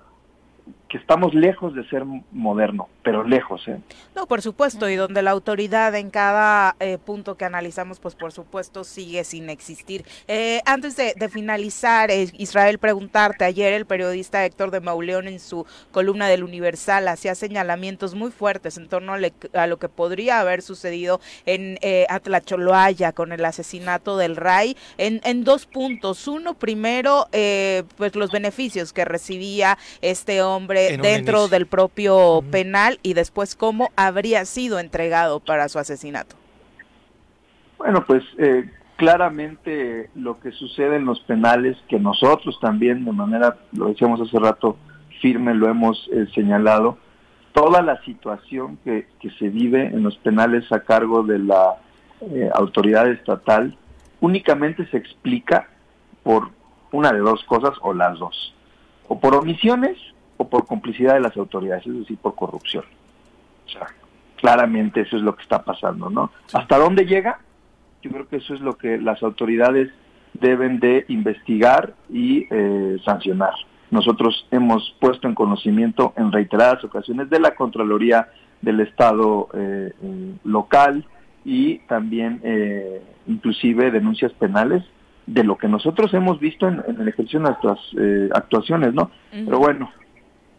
[0.90, 3.78] que estamos lejos de ser moderno, pero lejos, ¿eh?
[4.16, 8.32] No, por supuesto, y donde la autoridad en cada eh, punto que analizamos, pues por
[8.32, 10.06] supuesto sigue sin existir.
[10.30, 15.66] Eh, antes de, finalizar, eh, Israel, preguntarte, ayer el periodista Héctor de Mauleón en su
[15.92, 20.40] columna del Universal hacía señalamientos muy fuertes en torno a, le- a lo que podría
[20.40, 26.28] haber sucedido en eh, Atlacholoaya con el asesinato del RAI en, en dos puntos.
[26.30, 27.28] Uno, primero,
[27.98, 31.48] pues los beneficios que recibía este hombre Dentro inicio.
[31.48, 36.36] del propio penal y después cómo habría sido entregado para su asesinato.
[37.78, 43.58] Bueno, pues eh, claramente lo que sucede en los penales, que nosotros también de manera,
[43.72, 44.78] lo decíamos hace rato,
[45.22, 46.98] firme lo hemos eh, señalado,
[47.54, 51.78] toda la situación que, que se vive en los penales a cargo de la
[52.22, 53.78] eh, autoridad estatal
[54.20, 55.70] únicamente se explica
[56.24, 56.50] por
[56.92, 58.56] una de dos cosas o las dos,
[59.08, 59.98] o por omisiones
[60.38, 62.84] o por complicidad de las autoridades, es decir, por corrupción.
[63.66, 63.88] O sea,
[64.38, 66.32] claramente eso es lo que está pasando, ¿no?
[66.54, 67.40] ¿Hasta dónde llega?
[68.02, 69.92] Yo creo que eso es lo que las autoridades
[70.34, 73.54] deben de investigar y eh, sancionar.
[73.90, 78.28] Nosotros hemos puesto en conocimiento en reiteradas ocasiones de la Contraloría
[78.62, 81.06] del Estado eh, eh, local
[81.46, 84.84] y también eh, inclusive denuncias penales
[85.26, 89.12] de lo que nosotros hemos visto en, en el ejercicio de nuestras eh, actuaciones, ¿no?
[89.32, 89.92] Pero bueno,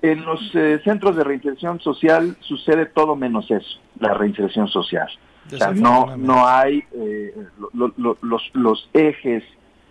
[0.03, 5.09] en los eh, centros de reinserción social sucede todo menos eso, la reinserción social.
[5.47, 7.35] O sea, no, no hay eh,
[7.73, 9.43] lo- lo- los, los ejes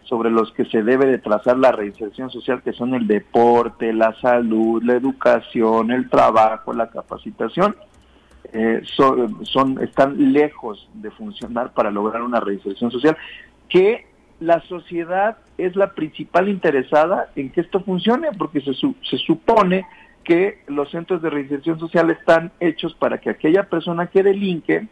[0.03, 4.13] sobre los que se debe de trazar la reinserción social, que son el deporte, la
[4.21, 7.75] salud, la educación, el trabajo, la capacitación,
[8.53, 13.17] eh, son, son- están lejos de funcionar para lograr una reinserción social,
[13.67, 14.07] que
[14.39, 19.85] la sociedad es la principal interesada en que esto funcione, porque se, su- se supone
[20.23, 24.87] que los centros de reinserción social están hechos para que aquella persona que delinque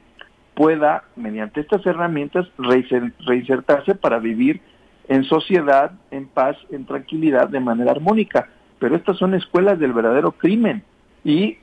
[0.53, 4.61] pueda, mediante estas herramientas, reinser- reinsertarse para vivir
[5.07, 8.49] en sociedad, en paz, en tranquilidad, de manera armónica.
[8.79, 10.83] Pero estas son escuelas del verdadero crimen
[11.23, 11.57] y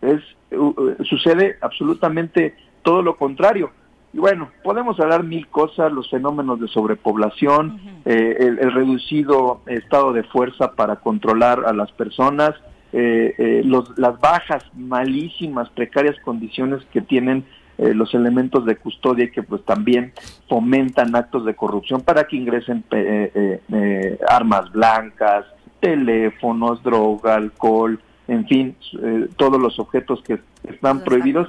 [0.00, 0.20] es
[0.52, 3.70] uh, sucede absolutamente todo lo contrario.
[4.12, 10.12] Y bueno, podemos hablar mil cosas, los fenómenos de sobrepoblación, eh, el, el reducido estado
[10.12, 12.54] de fuerza para controlar a las personas,
[12.92, 17.44] eh, eh, los, las bajas, malísimas, precarias condiciones que tienen
[17.76, 20.12] eh, los elementos de custodia que pues también
[20.48, 25.44] fomentan actos de corrupción para que ingresen eh, armas blancas,
[25.80, 31.48] teléfonos, droga, alcohol, en fin, eh, todos los objetos que están prohibidos.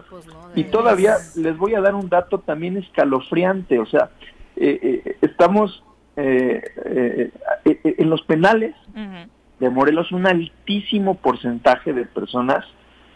[0.56, 4.10] Y todavía les voy a dar un dato también escalofriante, o sea,
[4.56, 5.84] eh, eh, estamos
[6.16, 7.32] eh, eh,
[7.66, 8.76] en los penales
[9.60, 12.66] de Morelos un altísimo porcentaje de personas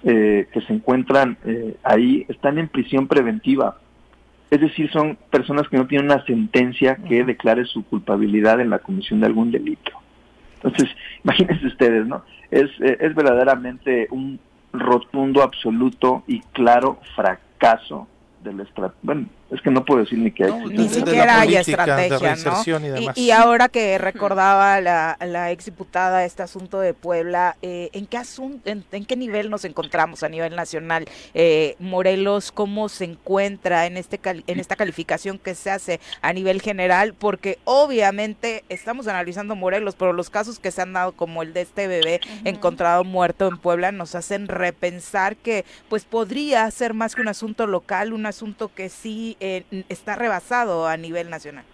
[0.05, 3.78] eh, que se encuentran eh, ahí están en prisión preventiva.
[4.51, 8.80] Es decir, son personas que no tienen una sentencia que declare su culpabilidad en la
[8.80, 9.91] comisión de algún delito.
[10.55, 10.89] Entonces,
[11.24, 12.24] imagínense ustedes, ¿no?
[12.54, 14.39] Es, eh, es verdaderamente un
[14.72, 18.08] rotundo, absoluto y claro fracaso
[18.43, 18.93] de la.
[19.01, 20.49] Bueno, es que no puedo decir ni que hay.
[20.51, 22.64] No, Ni siquiera hay estrategia, ¿no?
[23.16, 28.62] y ahora que recordaba la, la exdiputada este asunto de Puebla, eh, ¿en, qué asun-
[28.66, 31.06] en, en qué nivel nos encontramos a nivel nacional?
[31.34, 36.62] Eh, Morelos, ¿cómo se encuentra en, este en esta calificación que se hace a nivel
[36.62, 37.14] general?
[37.14, 41.62] Porque obviamente estamos analizando Morelos, pero los casos que se han dado, como el de
[41.62, 47.22] este bebé encontrado muerto en Puebla, nos hacen repensar que pues podría ser más que
[47.22, 51.65] un asunto local, un asunto que sí eh, está rebasado a nivel nacional.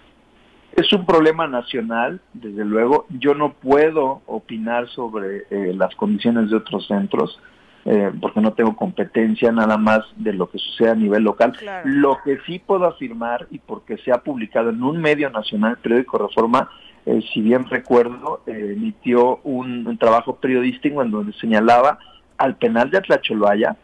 [0.74, 3.06] Es un problema nacional, desde luego.
[3.10, 7.40] Yo no puedo opinar sobre eh, las condiciones de otros centros.
[7.86, 11.54] Eh, porque no tengo competencia nada más de lo que sucede a nivel local.
[11.86, 15.78] Lo que sí puedo afirmar, y porque se ha publicado en un medio nacional, el
[15.78, 16.70] periódico Reforma,
[17.06, 22.00] eh, si bien recuerdo, eh, emitió un, trabajo periodístico en donde señalaba
[22.38, 23.78] al penal de Atlacholoaya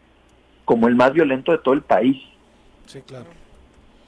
[0.65, 2.21] como el más violento de todo el país.
[2.85, 3.25] Sí, claro.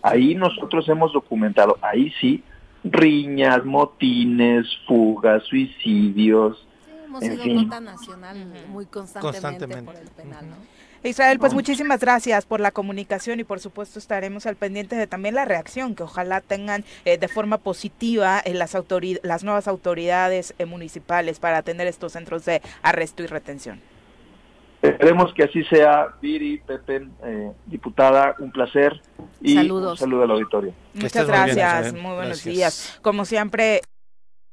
[0.08, 2.44] Ahí nosotros hemos documentado, ahí sí,
[2.84, 6.66] riñas, motines, fugas, suicidios,
[7.06, 10.46] hemos sido nota nacional muy constantemente, por el penal,
[11.04, 15.36] Israel, pues muchísimas gracias por la comunicación y por supuesto estaremos al pendiente de también
[15.36, 18.76] la reacción que ojalá tengan eh, de forma positiva en las,
[19.22, 23.80] las nuevas autoridades eh, municipales para atender estos centros de arresto y retención.
[24.90, 29.02] Esperemos que así sea, Viri, Pepe, eh, diputada, un placer
[29.42, 29.92] y Saludos.
[29.94, 30.74] un saludo al auditorio.
[30.94, 33.00] Muchas gracias, muy, buenos días.
[33.02, 33.82] Como siempre,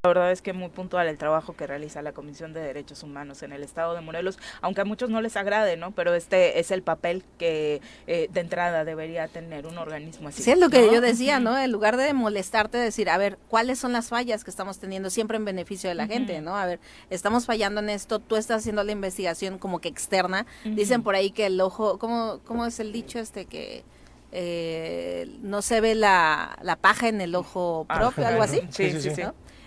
[0.04, 3.42] la verdad es que muy puntual el trabajo que realiza la Comisión de Derechos Humanos
[3.42, 5.92] en el Estado de Morelos, aunque a muchos no les agrade, ¿no?
[5.92, 10.42] Pero este es el papel que eh, de entrada debería tener un organismo así.
[10.42, 11.58] Sí, es lo que yo decía, ¿no?
[11.58, 15.38] En lugar de molestarte, decir, a ver, ¿cuáles son las fallas que estamos teniendo siempre
[15.38, 16.54] en beneficio de la gente, ¿no?
[16.54, 20.44] A ver, estamos fallando en esto, tú estás haciendo la investigación como que externa.
[20.64, 23.84] Dicen por ahí que el ojo, ¿cómo, cómo es el dicho este que...
[24.36, 28.62] Eh, no se ve la, la paja en el ojo propio, algo así.
[28.70, 29.22] Sí, sí, sí.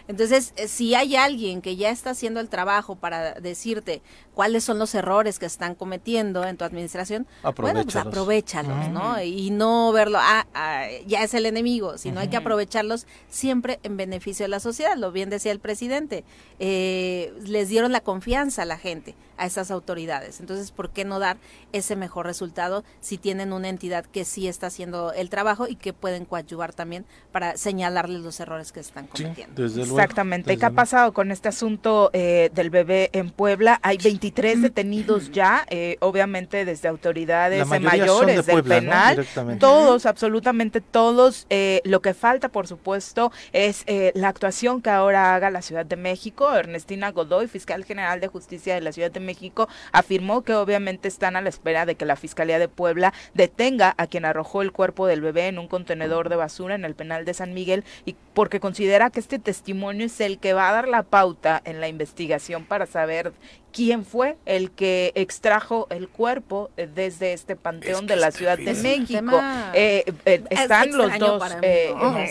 [0.08, 4.02] Entonces, eh, si hay alguien que ya está haciendo el trabajo para decirte
[4.34, 7.28] cuáles son los errores que están cometiendo en tu administración,
[7.58, 9.22] bueno, pues aprovechalos, ¿no?
[9.22, 13.98] Y no verlo, ah, ah, ya es el enemigo, sino hay que aprovecharlos siempre en
[13.98, 14.96] beneficio de la sociedad.
[14.96, 16.24] Lo bien decía el presidente,
[16.60, 20.40] eh, les dieron la confianza a la gente, a esas autoridades.
[20.40, 21.38] Entonces, ¿por qué no dar
[21.74, 25.94] ese mejor resultado si tienen una entidad que sí está haciendo el trabajo y que
[25.94, 29.56] pueden coadyuvar también para señalarles los errores que están cometiendo?
[30.02, 30.58] Exactamente.
[30.58, 33.80] ¿Qué ha pasado con este asunto eh, del bebé en Puebla?
[33.84, 39.26] Hay 23 detenidos ya, eh, obviamente desde autoridades mayores del penal.
[39.60, 41.46] Todos, absolutamente todos.
[41.50, 45.96] Eh, lo que falta, por supuesto, es la actuación que ahora haga la Ciudad de
[45.96, 46.54] México.
[46.56, 51.36] Ernestina Godoy, fiscal general de justicia de la Ciudad de México, afirmó que obviamente están
[51.36, 55.08] a la espera de que la Fiscalía de Puebla detenga a quien arrojó el cuerpo
[55.08, 58.60] del bebé en un contenedor de basura en el penal de San Miguel y porque
[58.60, 62.66] considera que este testimonio es el que va a dar la pauta en la investigación
[62.66, 63.34] para saber
[63.72, 68.74] quién fue el que extrajo el cuerpo eh, desde este panteón de la Ciudad de
[68.74, 69.40] México.
[69.74, 71.44] Eh, eh, están los dos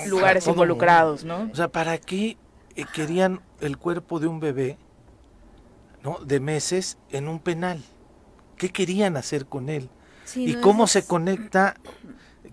[0.08, 1.48] lugares involucrados, ¿no?
[1.52, 2.36] O sea, ¿para qué
[2.94, 4.76] querían el cuerpo de un bebé,
[6.02, 6.18] ¿no?
[6.24, 7.82] De meses en un penal.
[8.56, 9.88] ¿Qué querían hacer con él?
[10.34, 11.76] ¿Y cómo se conecta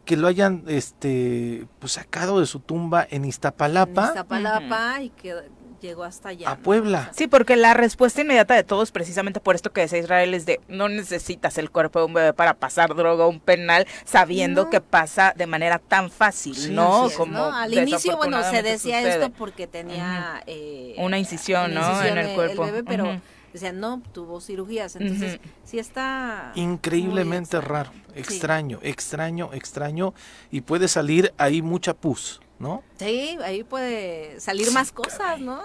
[0.05, 4.01] que lo hayan este pues sacado de su tumba en Iztapalapa.
[4.01, 5.35] En Iztapalapa y que
[5.83, 6.49] llegó hasta allá.
[6.49, 7.11] A Puebla.
[7.13, 10.59] Sí, porque la respuesta inmediata de todos, precisamente por esto que decía Israel, es de
[10.67, 14.81] no necesitas el cuerpo de un bebé para pasar droga a un penal sabiendo que
[14.81, 17.09] pasa de manera tan fácil, ¿no?
[17.15, 22.03] Como Al inicio, bueno, se decía esto porque tenía eh, una incisión, ¿no?
[22.03, 22.63] En el, cuerpo.
[22.63, 23.19] bebé, pero
[23.53, 24.95] decían, no, tuvo cirugías.
[24.95, 26.51] Entonces, sí está...
[26.55, 30.13] Increíblemente raro, extraño, extraño, extraño.
[30.51, 32.83] Y puede salir ahí mucha pus, ¿no?
[32.97, 35.61] Sí, ahí puede salir más cosas, ¿no?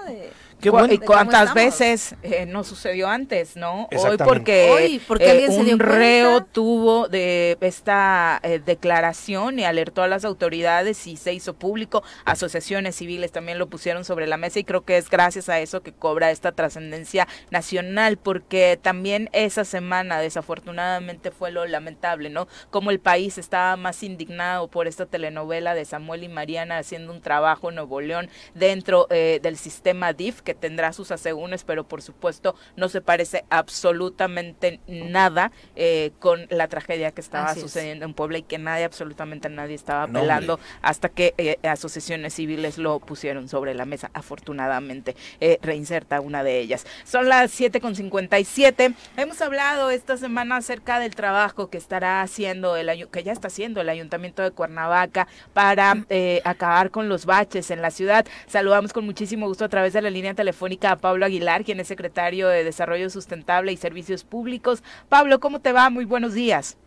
[0.61, 3.89] ¿Y cuántas veces eh, no sucedió antes, no?
[3.93, 10.25] Hoy porque, porque eh, un reo tuvo de esta eh, declaración y alertó a las
[10.25, 12.03] autoridades y se hizo público.
[12.25, 15.83] Asociaciones civiles también lo pusieron sobre la mesa y creo que es gracias a eso
[15.83, 22.49] que cobra esta trascendencia nacional, porque también esa semana desafortunadamente fue lo lamentable, ¿no?
[22.71, 27.21] Como el país estaba más indignado por esta telenovela de Samuel y Mariana haciendo un
[27.21, 32.55] trabajo en Nuevo León dentro del sistema DIF que tendrá sus asegúnes, pero por supuesto
[32.75, 38.45] no se parece absolutamente nada eh, con la tragedia que estaba sucediendo en Puebla y
[38.45, 43.85] que nadie, absolutamente nadie estaba apelando hasta que eh, asociaciones civiles lo pusieron sobre la
[43.85, 44.11] mesa.
[44.15, 46.87] Afortunadamente, eh, reinserta una de ellas.
[47.05, 48.95] Son las 7.57.
[49.19, 53.83] Hemos hablado esta semana acerca del trabajo que estará haciendo, el que ya está haciendo
[53.83, 56.07] el Ayuntamiento de Cuernavaca para
[56.45, 58.25] acabar con los baches en la ciudad.
[58.47, 61.89] Saludamos con muchísimo gusto a través de la línea telefónica a Pablo Aguilar, quien es
[61.89, 64.85] secretario de Desarrollo Sustentable y Servicios Públicos.
[65.09, 65.91] Pablo, ¿cómo te va?
[65.91, 66.79] Muy buenos días.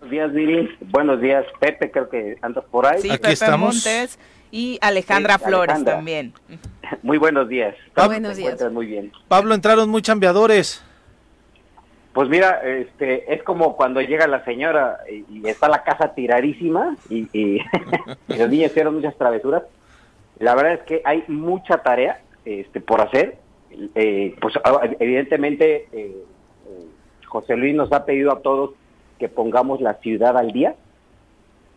[0.00, 0.76] Buenos días, Viri.
[0.90, 3.00] Buenos días, Pepe, creo que andas por ahí.
[3.00, 3.76] Sí, Aquí Pepe estamos.
[3.76, 4.18] Montes
[4.50, 6.32] y Alejandra Flores también.
[7.02, 7.76] Muy buenos días.
[7.94, 8.60] buenos días.
[8.72, 9.12] Muy bien.
[9.28, 10.82] Pablo, entraron muy chambeadores.
[12.12, 17.28] Pues mira, este, es como cuando llega la señora y, está la casa tiradísima y,
[17.32, 17.60] y
[18.36, 19.62] los niños hicieron muchas travesuras
[20.38, 23.38] La verdad es que hay mucha tarea este, por hacer.
[23.94, 26.86] Eh, pues ah, evidentemente eh, eh,
[27.26, 28.70] José Luis nos ha pedido a todos
[29.18, 30.76] que pongamos la ciudad al día.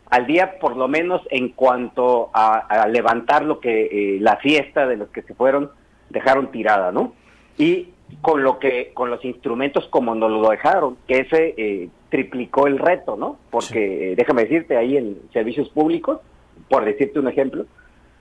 [0.10, 5.10] Al día por lo menos en cuanto a, levantar lo que la fiesta de los
[5.10, 5.70] que se fueron
[6.10, 7.14] dejaron tirada, ¿no?
[7.58, 7.90] Y
[8.22, 13.18] con lo que con los instrumentos como nos lo dejaron, que ese triplicó el reto,
[13.18, 13.38] ¿no?
[13.50, 16.22] Porque déjame decirte ahí en servicios públicos,
[16.70, 17.66] por decirte un ejemplo,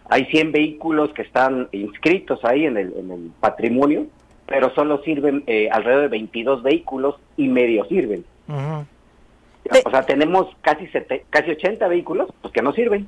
[0.09, 4.07] hay 100 vehículos que están inscritos ahí en el, en el patrimonio,
[4.47, 8.25] pero solo sirven eh, alrededor de 22 vehículos y medio sirven.
[9.85, 10.89] O sea, tenemos casi,
[11.31, 13.07] casi 80 vehículos pues, que no sirven.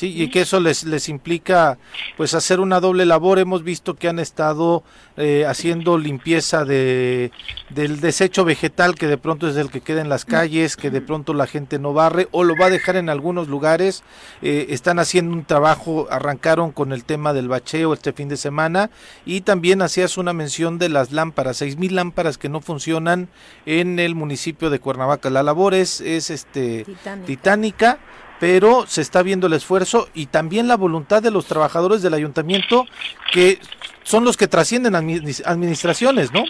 [0.00, 1.76] Sí, y que eso les, les implica
[2.16, 3.38] pues hacer una doble labor.
[3.38, 4.82] Hemos visto que han estado
[5.18, 7.32] eh, haciendo limpieza de,
[7.68, 11.02] del desecho vegetal que de pronto es el que queda en las calles, que de
[11.02, 14.02] pronto la gente no barre o lo va a dejar en algunos lugares.
[14.40, 18.88] Eh, están haciendo un trabajo, arrancaron con el tema del bacheo este fin de semana
[19.26, 23.28] y también hacías una mención de las lámparas, seis mil lámparas que no funcionan
[23.66, 25.28] en el municipio de Cuernavaca.
[25.28, 26.86] La labor es, este,
[27.26, 27.98] titánica
[28.40, 32.86] pero se está viendo el esfuerzo y también la voluntad de los trabajadores del ayuntamiento
[33.32, 33.58] que
[34.02, 36.42] son los que trascienden administraciones, ¿no?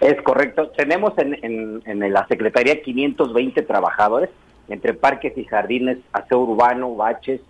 [0.00, 0.70] Es correcto.
[0.70, 4.30] Tenemos en, en, la Secretaría 520 trabajadores,
[4.68, 7.40] entre parques y jardines, aseo urbano, baches,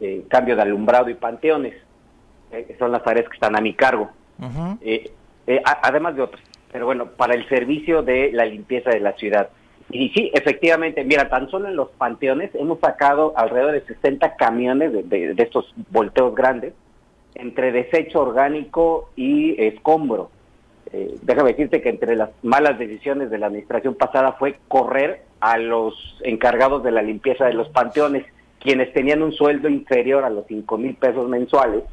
[0.00, 1.74] eh, cambio de alumbrado y panteones.
[2.52, 4.10] Eh, son las áreas que están a mi cargo.
[4.82, 5.10] Eh,
[5.82, 6.42] además de otras.
[6.70, 9.48] Pero bueno, para el servicio de la limpieza de la ciudad.
[9.94, 15.08] Y sí, efectivamente, mira, tan solo en los panteones hemos sacado alrededor de 60 camiones
[15.08, 16.74] de, estos volteos grandes
[17.36, 20.32] entre desecho orgánico y escombro.
[20.92, 25.58] Eh, déjame decirte que entre las malas decisiones de la administración pasada fue correr a
[25.58, 28.26] los encargados de la limpieza de los panteones,
[28.58, 31.84] quienes tenían un sueldo inferior a los 5 mil pesos mensuales,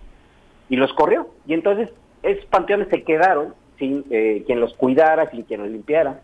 [0.70, 1.28] y los corrió.
[1.46, 1.92] Y entonces
[2.24, 6.22] esos panteones se quedaron sin eh, quien los cuidara, sin quien los limpiara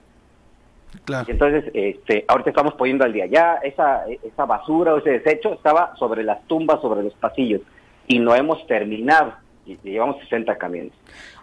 [1.27, 3.25] entonces, este, ahorita estamos poniendo al día.
[3.25, 7.61] Ya esa, esa basura o ese desecho estaba sobre las tumbas, sobre los pasillos,
[8.07, 9.33] y no hemos terminado.
[9.68, 10.93] Y llevamos 60 camiones.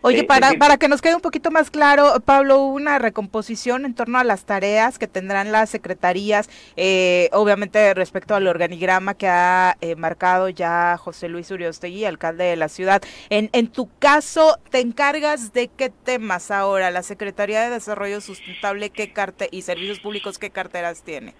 [0.01, 3.95] Oye, eh, para, para que nos quede un poquito más claro, Pablo, una recomposición en
[3.95, 9.77] torno a las tareas que tendrán las secretarías, eh, obviamente respecto al organigrama que ha
[9.83, 13.03] eh, marcado ya José Luis Uriostegui, alcalde de la ciudad.
[13.29, 16.91] En, en tu caso, ¿te encargas de qué temas ahora?
[16.91, 21.35] ¿La Secretaría de Desarrollo Sustentable qué carte y Servicios Públicos qué carteras tiene?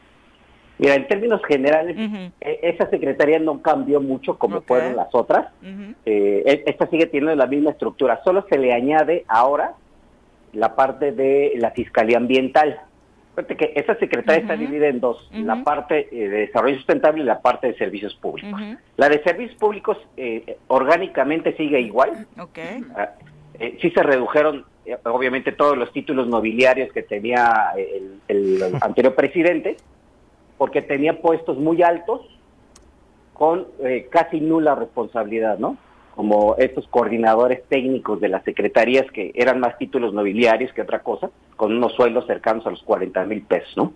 [0.79, 1.97] Mira, en términos generales,
[2.41, 5.47] e, esa secretaría no cambió mucho como fueron las otras.
[5.63, 9.75] Eh, e, esta sigue teniendo la misma estructura, solo se le añade ahora
[10.53, 12.81] la parte de la Fiscalía Ambiental.
[13.35, 17.27] Fíjate que esa secretaría está dividida en dos, la parte eh, de desarrollo sustentable y
[17.27, 18.61] la parte de servicios públicos.
[18.97, 22.27] La de servicios públicos eh, orgánicamente sigue igual.
[22.39, 22.85] Okay.
[22.97, 23.11] Ah,
[23.81, 24.65] sí se redujeron,
[25.05, 27.73] obviamente, todos los títulos nobiliarios que tenía
[28.29, 29.77] el anterior presidente,
[30.59, 32.21] porque tenía puestos muy altos
[33.33, 35.77] con eh, casi nula responsabilidad, ¿no?
[36.15, 41.31] Como estos coordinadores técnicos de las secretarías que eran más títulos nobiliarios que otra cosa,
[41.57, 43.93] con unos sueldos cercanos a los 40 mil pesos, ¿no?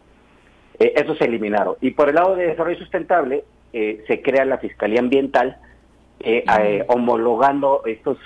[0.81, 1.77] Eh, eso se eliminaron.
[1.81, 5.59] Y por el lado de desarrollo sustentable, eh, se crea la Fiscalía Ambiental,
[6.89, 8.19] homologando estos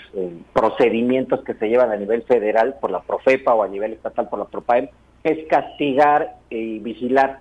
[0.55, 4.39] procedimientos que se llevan a nivel federal por la Profepa o a nivel estatal por
[4.39, 4.89] la Propaem,
[5.25, 7.41] es castigar y vigilar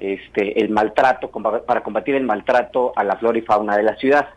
[0.00, 4.28] este, el maltrato, para combatir el maltrato a la flora y fauna de la ciudad.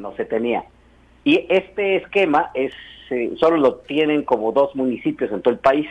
[0.00, 0.64] no se tenía.
[1.24, 2.72] Y este esquema es
[3.10, 5.88] eh, solo lo tienen como dos municipios en todo el país.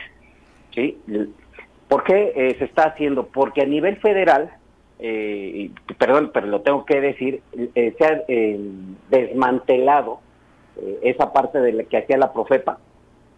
[0.74, 0.98] ¿sí?
[1.88, 3.26] ¿Por qué eh, se está haciendo?
[3.26, 4.50] Porque a nivel federal,
[4.98, 7.42] eh, perdón, pero lo tengo que decir,
[7.74, 8.22] se ha
[9.10, 10.20] desmantelado
[11.02, 12.78] esa parte de la que hacía la Profepa,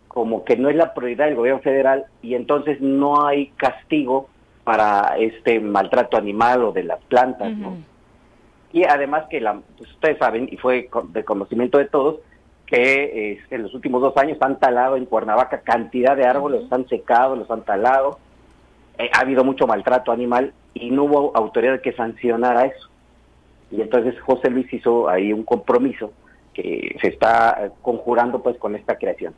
[0.08, 4.30] como que no es la prioridad del gobierno federal y entonces no hay castigo
[4.66, 7.76] para este maltrato animal o de las plantas, ¿no?
[8.72, 12.16] Y además que la, pues, ustedes saben, y fue de conocimiento de todos,
[12.66, 16.88] que en los últimos dos años han talado en Cuernavaca cantidad de árboles, los han
[16.88, 18.18] secado, los han talado,
[18.98, 22.90] eh, ha habido mucho maltrato animal y no hubo autoridad que sancionara eso.
[23.70, 26.12] Y entonces José Luis hizo ahí un compromiso
[26.54, 29.32] que se está conjurando pues con esta creación.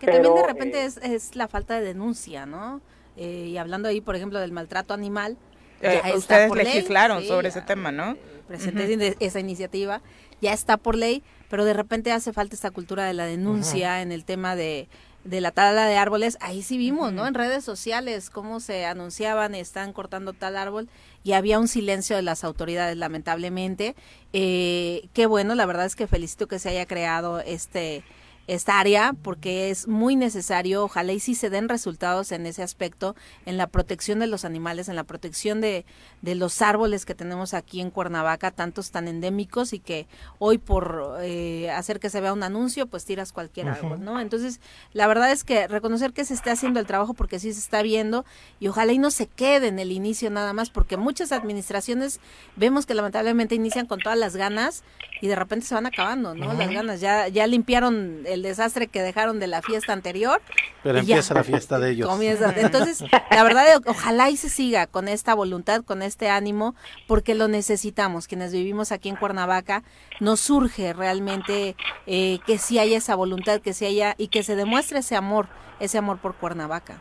[0.00, 2.80] Que también de repente eh, es, es la falta de denuncia, ¿no?
[3.16, 5.36] Eh, y hablando ahí, por ejemplo, del maltrato animal.
[5.82, 8.16] Eh, ustedes legislaron sobre ese tema, ¿no?
[8.48, 10.02] Presenté esa iniciativa,
[10.40, 14.12] ya está por ley, pero de repente hace falta esta cultura de la denuncia en
[14.12, 14.88] el tema de
[15.24, 17.26] de la tala de árboles, ahí sí vimos, ¿no?
[17.26, 20.88] En redes sociales cómo se anunciaban, están cortando tal árbol
[21.22, 23.94] y había un silencio de las autoridades, lamentablemente.
[24.32, 28.02] Eh, qué bueno, la verdad es que felicito que se haya creado este
[28.50, 33.14] esta área porque es muy necesario, ojalá y sí se den resultados en ese aspecto,
[33.46, 35.84] en la protección de los animales, en la protección de,
[36.20, 40.08] de los árboles que tenemos aquí en Cuernavaca, tantos tan endémicos y que
[40.40, 44.20] hoy por eh, hacer que se vea un anuncio, pues tiras cualquier árbol, ¿no?
[44.20, 44.60] Entonces,
[44.92, 47.82] la verdad es que reconocer que se está haciendo el trabajo porque sí se está
[47.82, 48.24] viendo
[48.58, 52.18] y ojalá y no se quede en el inicio nada más, porque muchas administraciones
[52.56, 54.82] vemos que lamentablemente inician con todas las ganas
[55.20, 56.52] y de repente se van acabando, ¿no?
[56.54, 60.40] Las ganas, ya, ya limpiaron el desastre que dejaron de la fiesta anterior.
[60.82, 62.08] Pero empieza la fiesta de ellos.
[62.56, 66.74] Entonces, la verdad, ojalá y se siga con esta voluntad, con este ánimo,
[67.06, 68.26] porque lo necesitamos.
[68.26, 69.82] Quienes vivimos aquí en Cuernavaca,
[70.20, 71.76] nos surge realmente
[72.06, 75.48] eh, que sí haya esa voluntad, que sí haya y que se demuestre ese amor,
[75.80, 77.00] ese amor por Cuernavaca.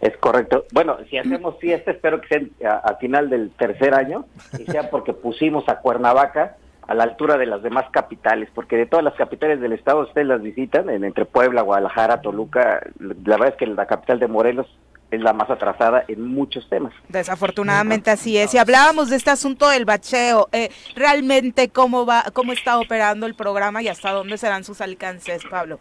[0.00, 0.66] Es correcto.
[0.72, 4.26] Bueno, si hacemos fiesta, espero que sea al final del tercer año
[4.58, 6.56] y sea porque pusimos a Cuernavaca
[6.86, 10.26] a la altura de las demás capitales, porque de todas las capitales del estado ustedes
[10.26, 14.66] las visitan, en, entre Puebla, Guadalajara, Toluca, la verdad es que la capital de Morelos
[15.10, 16.92] es la más atrasada en muchos temas.
[17.08, 18.54] Desafortunadamente así es.
[18.54, 23.34] Y hablábamos de este asunto del bacheo, eh, realmente cómo va, cómo está operando el
[23.34, 25.78] programa y hasta dónde serán sus alcances, Pablo.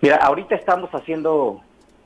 [0.00, 1.62] Mira, ahorita estamos haciendo,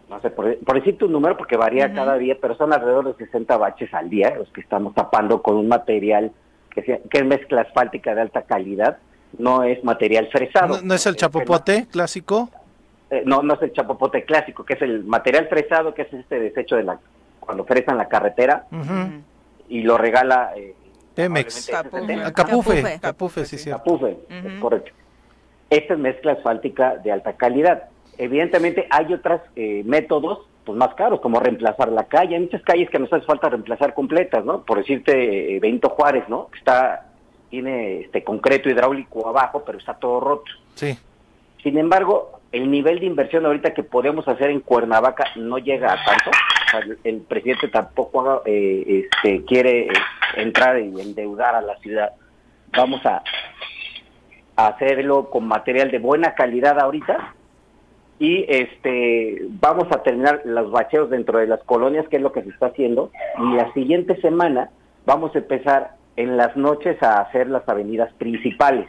[0.08, 3.56] no sé, por, decirte un número, porque varía cada día, pero son alrededor de 60
[3.56, 6.32] baches al día los que estamos tapando con un material
[6.70, 8.98] que, es mezcla asfáltica de alta calidad,
[9.38, 10.80] no es material fresado.
[10.82, 12.50] ¿No, es el chapopote clásico?
[13.10, 16.38] Eh, no, no es el chapopote clásico, que es el material fresado, que es este
[16.38, 16.98] desecho de la
[17.40, 18.66] cuando fresan la carretera
[19.70, 20.74] y lo regala eh,
[21.14, 21.70] Pemex.
[22.34, 23.00] Capufe.
[23.00, 23.70] Capufe, sí, sí.
[23.70, 24.92] Capufe, es correcto.
[25.70, 27.88] Esta es mezcla asfáltica de alta calidad.
[28.18, 32.34] Evidentemente hay otros eh, métodos pues más caros, como reemplazar la calle.
[32.34, 34.64] Hay muchas calles que nos hace falta reemplazar completas, ¿no?
[34.64, 36.50] Por decirte, eh, Benito Juárez, ¿no?
[36.54, 37.06] Está,
[37.48, 40.50] tiene este concreto hidráulico abajo, pero está todo roto.
[40.74, 40.98] Sí.
[41.62, 46.04] Sin embargo, el nivel de inversión ahorita que podemos hacer en Cuernavaca no llega a
[46.04, 46.98] tanto.
[47.02, 49.92] el, presidente tampoco eh, este, quiere eh,
[50.36, 52.12] entrar y endeudar a la ciudad.
[52.76, 53.22] Vamos a
[54.54, 57.36] hacerlo con material de buena calidad ahorita
[58.18, 62.42] y este vamos a terminar los bacheos dentro de las colonias, que es lo que
[62.42, 64.70] se está haciendo, y la siguiente semana
[65.06, 68.88] vamos a empezar en las noches a hacer las avenidas principales.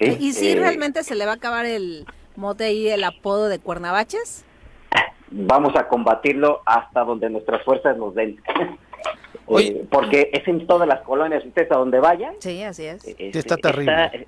[0.00, 2.06] ¿Y si eh, realmente se le va a acabar el
[2.36, 4.44] mote y el apodo de Cuernavaches?
[5.30, 8.40] Vamos a combatirlo hasta donde nuestras fuerzas nos den.
[9.58, 12.34] Eh, porque es en todas las colonias, ustedes a donde vayan.
[12.38, 13.04] Sí, así es.
[13.06, 14.26] Este, está terrible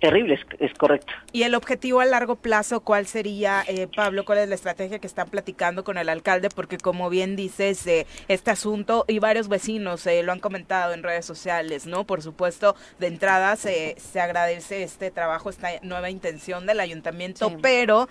[0.00, 1.12] terrible, es, correcto.
[1.32, 4.24] ¿Y el objetivo a largo plazo cuál sería, eh, Pablo?
[4.24, 6.48] ¿Cuál es la estrategia que están platicando con el alcalde?
[6.54, 11.02] Porque como bien dices, eh, este asunto y varios vecinos eh, lo han comentado en
[11.02, 12.04] redes sociales, ¿no?
[12.04, 18.08] Por supuesto, de entrada se, se agradece este trabajo, esta nueva intención del ayuntamiento, pero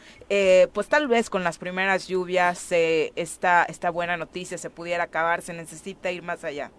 [0.73, 5.53] pues tal vez con las primeras lluvias esta, esta buena noticia se pudiera acabar, se
[5.53, 6.71] necesita ir más allá.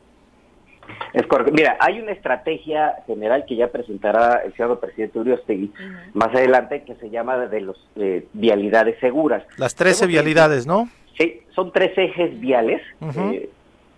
[1.12, 1.52] Es correcto.
[1.52, 5.72] Mira, hay una estrategia general que ya presentará el señor presidente Uriostegui
[6.14, 9.44] más adelante que se llama de los eh, vialidades seguras.
[9.58, 10.88] Las 13 vialidades, ¿no?
[11.18, 12.80] Sí, son tres ejes viales,
[13.16, 13.50] eh,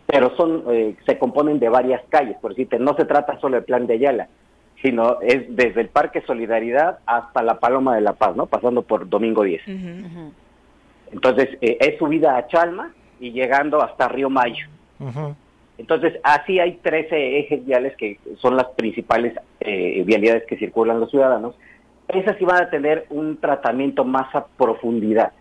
[0.07, 2.37] pero son eh, se componen de varias calles.
[2.41, 4.29] Por decirte, no se trata solo del plan de Ayala,
[4.83, 8.47] sino es desde el Parque Solidaridad hasta la Paloma de la Paz, ¿no?
[8.47, 9.63] Pasando por Domingo 10.
[11.13, 14.67] Entonces, es subida a Chalma y llegando hasta Río Mayo.
[15.77, 21.11] Entonces, así hay 13 ejes viales que son las principales eh, vialidades que circulan los
[21.11, 21.57] ciudadanos.
[22.09, 25.33] Esas sí van a tener un tratamiento más a profundidad.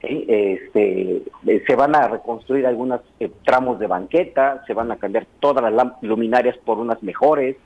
[0.00, 5.26] Este, eh, se van a reconstruir algunos eh, tramos de banqueta, se van a cambiar
[5.40, 7.56] todas las luminarias por unas mejores,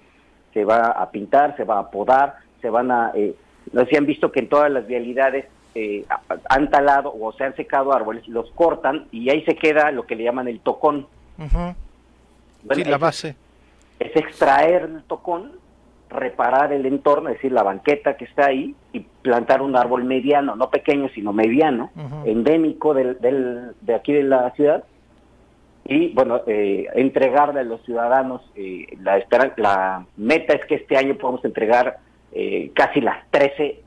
[0.53, 3.13] se va a pintar, se va a podar, se van a...
[3.73, 5.47] no sé si han visto que en todas las vialidades
[6.49, 10.17] han talado o se han secado árboles, los cortan y ahí se queda lo que
[10.17, 11.07] le llaman el tocón
[12.75, 13.37] sí, la base.
[13.99, 15.53] Es extraer el tocón,
[16.09, 20.57] reparar el entorno, es decir, la banqueta que está ahí, y plantar un árbol mediano,
[20.57, 21.91] no pequeño, sino mediano,
[22.25, 23.19] endémico del,
[23.81, 24.85] de aquí de la ciudad,
[25.85, 29.25] y bueno, eh, entregarle a los ciudadanos, eh, la,
[29.57, 31.99] la meta es que este año podamos entregar
[32.33, 33.81] eh, casi las 13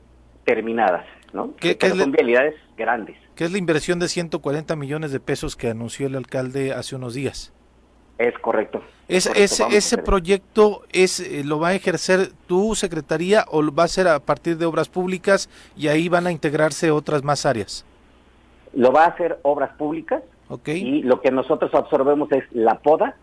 [0.44, 1.54] terminadas, ¿no?
[1.56, 3.16] ¿Qué, son vialidades grandes.
[3.34, 7.14] ¿Qué es la inversión de 140 millones de pesos que anunció el alcalde hace unos
[7.14, 7.52] días?
[8.18, 8.80] Es correcto.
[9.08, 13.88] Es, Correcto, ese proyecto es eh, lo va a ejercer tu secretaría o va a
[13.88, 17.84] ser a partir de obras públicas y ahí van a integrarse otras más áreas.
[18.72, 20.68] Lo va a hacer obras públicas ¿Ok?
[20.68, 23.16] y lo que nosotros absorbemos es la poda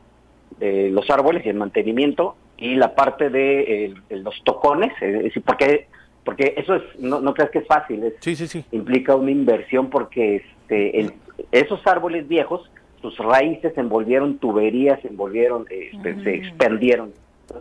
[0.59, 5.41] de los árboles y el mantenimiento y la parte de eh, los tocones, es decir,
[5.43, 5.87] porque
[6.23, 8.63] porque eso es no, no creas que es fácil, es, Sí, sí, sí.
[8.71, 11.13] implica una inversión porque este el-
[11.51, 12.69] esos árboles viejos
[13.01, 17.11] sus raíces se envolvieron tuberías, se envolvieron, este, se expandieron.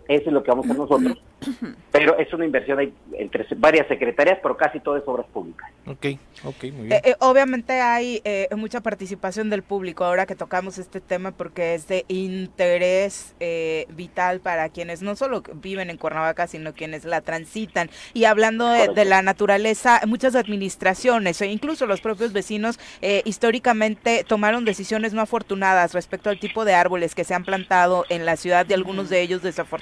[0.09, 1.23] Eso es lo que vamos a hacer nosotros.
[1.93, 5.69] Pero es una inversión ahí entre varias secretarías, pero casi todo es obras públicas.
[5.87, 6.07] Ok,
[6.45, 6.93] ok, muy bien.
[6.93, 11.75] Eh, eh, obviamente hay eh, mucha participación del público ahora que tocamos este tema porque
[11.75, 17.23] es de interés eh, vital para quienes no solo viven en Cuernavaca, sino quienes la
[17.23, 17.91] transitan.
[18.13, 24.25] Y hablando de, de la naturaleza, muchas administraciones e incluso los propios vecinos eh, históricamente
[24.27, 28.37] tomaron decisiones no afortunadas respecto al tipo de árboles que se han plantado en la
[28.37, 29.80] ciudad y algunos de ellos desafortunadamente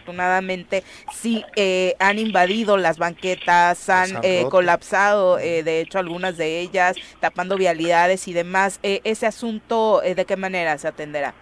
[1.12, 6.96] sí eh, han invadido las banquetas, han, eh, colapsado, eh, de hecho algunas de ellas
[7.20, 8.80] tapando vialidades y demás.
[8.82, 11.34] Eh, ese asunto, eh, ¿de qué manera se atenderá?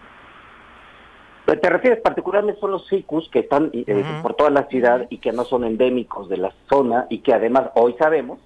[1.44, 5.18] Pero Te refieres particularmente son los cicus que están eh, por toda la ciudad y
[5.18, 8.40] que no son endémicos de la zona y que además hoy sabemos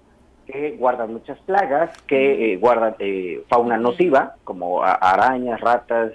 [0.46, 6.12] que guardan muchas plagas, que eh, guardan eh, fauna nociva como arañas, ratas,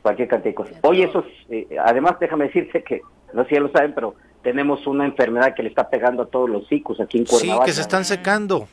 [0.00, 0.78] cualquier cantidad de cosas.
[0.82, 3.02] Hoy esos, eh, además déjame decirte que,
[3.34, 6.26] no sé si ya lo saben, pero tenemos una enfermedad que le está pegando a
[6.26, 7.66] todos los cicus aquí en Sí, Cuernavaca.
[7.66, 8.66] que se están secando.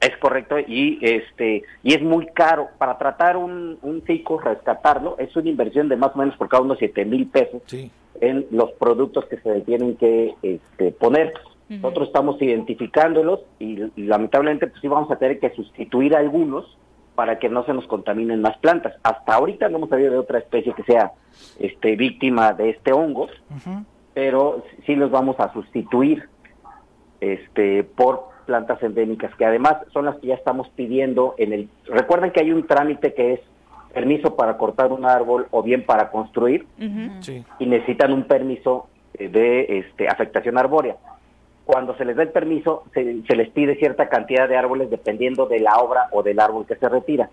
[0.00, 5.34] Es correcto y este y es muy caro para tratar un, un cico, rescatarlo, es
[5.36, 7.88] una inversión de más o menos por cada uno siete mil pesos Sí.
[8.20, 11.32] en los productos que se le tienen que este, poner.
[11.68, 16.76] Nosotros estamos identificándolos y, y lamentablemente pues sí vamos a tener que sustituir algunos
[17.14, 18.94] para que no se nos contaminen más plantas.
[19.02, 21.12] Hasta ahorita no hemos sabido de otra especie que sea
[21.58, 23.28] este víctima de este hongo,
[24.14, 26.28] pero sí los vamos a sustituir
[27.20, 32.32] este por plantas endémicas que además son las que ya estamos pidiendo en el recuerden
[32.32, 33.40] que hay un trámite que es
[33.92, 36.66] permiso para cortar un árbol o bien para construir.
[37.20, 37.44] Sí.
[37.58, 40.96] y necesitan un permiso eh, de este, afectación arbórea.
[41.64, 45.46] Cuando se les da el permiso, se, se les pide cierta cantidad de árboles dependiendo
[45.46, 47.30] de la obra o del árbol que se retira.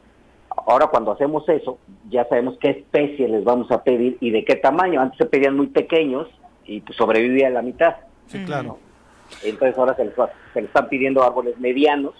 [0.68, 4.56] Ahora, cuando hacemos eso, ya sabemos qué especie les vamos a pedir y de qué
[4.56, 5.02] tamaño.
[5.02, 6.28] Antes se pedían muy pequeños
[6.66, 7.96] y pues, sobrevivía la mitad.
[8.28, 8.78] Sí, claro.
[9.44, 12.14] Entonces ahora se les, va- se les están pidiendo árboles medianos.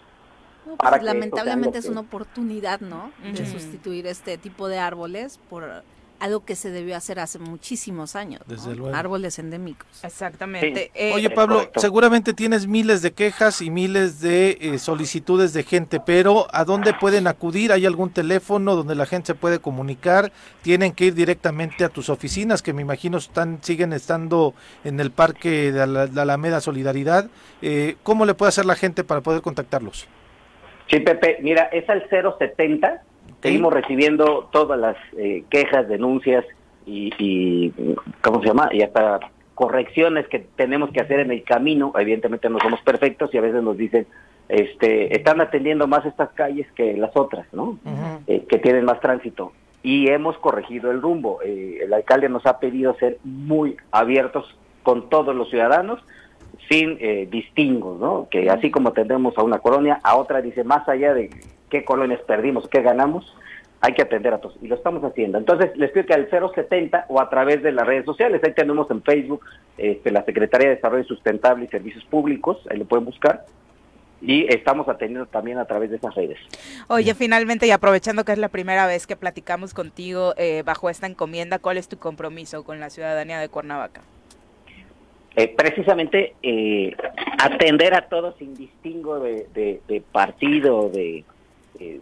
[0.66, 3.12] No, pues, lamentablemente es que- una oportunidad, ¿no?
[3.24, 5.84] De sustituir este tipo de árboles por
[6.20, 8.42] algo que se debió hacer hace muchísimos años.
[8.48, 8.56] ¿no?
[8.56, 8.96] Desde luego.
[8.96, 9.88] Árboles endémicos.
[10.04, 10.86] Exactamente.
[10.86, 10.92] Sí.
[10.94, 11.80] Eh, Oye Pablo, correcto.
[11.80, 16.94] seguramente tienes miles de quejas y miles de eh, solicitudes de gente, pero ¿a dónde
[16.94, 17.72] pueden acudir?
[17.72, 20.32] ¿Hay algún teléfono donde la gente se puede comunicar?
[20.62, 24.54] ¿Tienen que ir directamente a tus oficinas que me imagino están siguen estando
[24.84, 27.30] en el parque de la, de Alameda Solidaridad?
[27.62, 30.08] Eh, ¿Cómo le puede hacer la gente para poder contactarlos?
[30.90, 33.04] Sí, Pepe, mira, es al 070.
[33.42, 36.46] Seguimos recibiendo todas las eh, quejas, denuncias
[36.86, 37.74] y, y,
[38.22, 38.70] ¿cómo se llama?
[38.72, 39.20] Y hasta
[39.56, 41.94] correcciones que tenemos que hacer en el camino.
[41.98, 44.08] Evidentemente no somos perfectos y a veces nos dicen,
[44.48, 47.78] este, están atendiendo más estas calles que las otras, ¿no?
[48.28, 49.52] Eh, que tienen más tránsito.
[49.84, 51.42] Y hemos corregido el rumbo.
[51.44, 56.04] Eh, el alcalde nos ha pedido ser muy abiertos con todos los ciudadanos
[56.70, 58.28] sin eh, distingos, ¿no?
[58.30, 61.30] Que así como atendemos a una colonia, a otra dice, más allá de
[61.70, 63.36] qué colonias perdimos, qué ganamos,
[63.82, 64.58] hay que atender a todos.
[64.62, 65.38] Y lo estamos haciendo.
[65.38, 68.90] Entonces, les pido que al 070 o a través de las redes sociales, ahí tenemos
[68.92, 69.42] en Facebook
[69.78, 73.46] este, la Secretaría de Desarrollo Sustentable y Servicios Públicos, ahí lo pueden buscar.
[74.22, 76.38] Y estamos atendiendo también a través de esas redes.
[76.90, 81.08] Oye, finalmente, y aprovechando que es la primera vez que platicamos contigo eh, bajo esta
[81.08, 84.02] encomienda, ¿cuál es tu compromiso con la ciudadanía de Cuernavaca?
[85.38, 86.94] Eh, precisamente eh,
[87.42, 91.24] atender a todos sin distingo de, de- de partido, de
[91.80, 92.02] eh,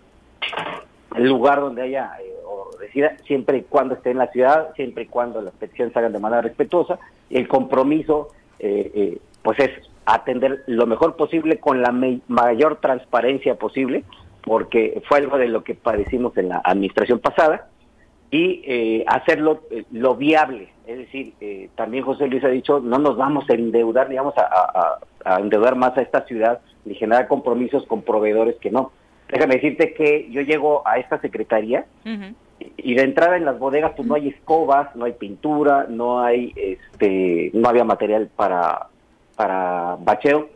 [1.16, 5.04] el lugar donde haya eh, o resida, siempre y cuando esté en la ciudad, siempre
[5.04, 7.00] y cuando las peticiones se hagan de manera respetuosa.
[7.30, 9.72] El compromiso, eh, eh, pues es
[10.06, 11.92] atender lo mejor posible con la
[12.28, 14.04] mayor transparencia posible,
[14.44, 17.68] porque fue algo de lo que padecimos en la administración pasada
[18.32, 19.62] y eh, hacerlo
[19.92, 20.70] lo viable.
[20.86, 21.34] Es decir,
[21.76, 24.08] también José Luis ha dicho, no nos vamos a endeudar,
[24.38, 28.94] a- a endeudar más a esta ciudad, ni generar compromisos con proveedores que no.
[29.30, 31.86] Déjame decirte que yo llego a esta secretaría
[32.78, 36.54] y de entrada en las bodegas pues no hay escobas, no hay pintura, no hay
[36.56, 38.88] este no había material para
[39.36, 40.50] para bacheo.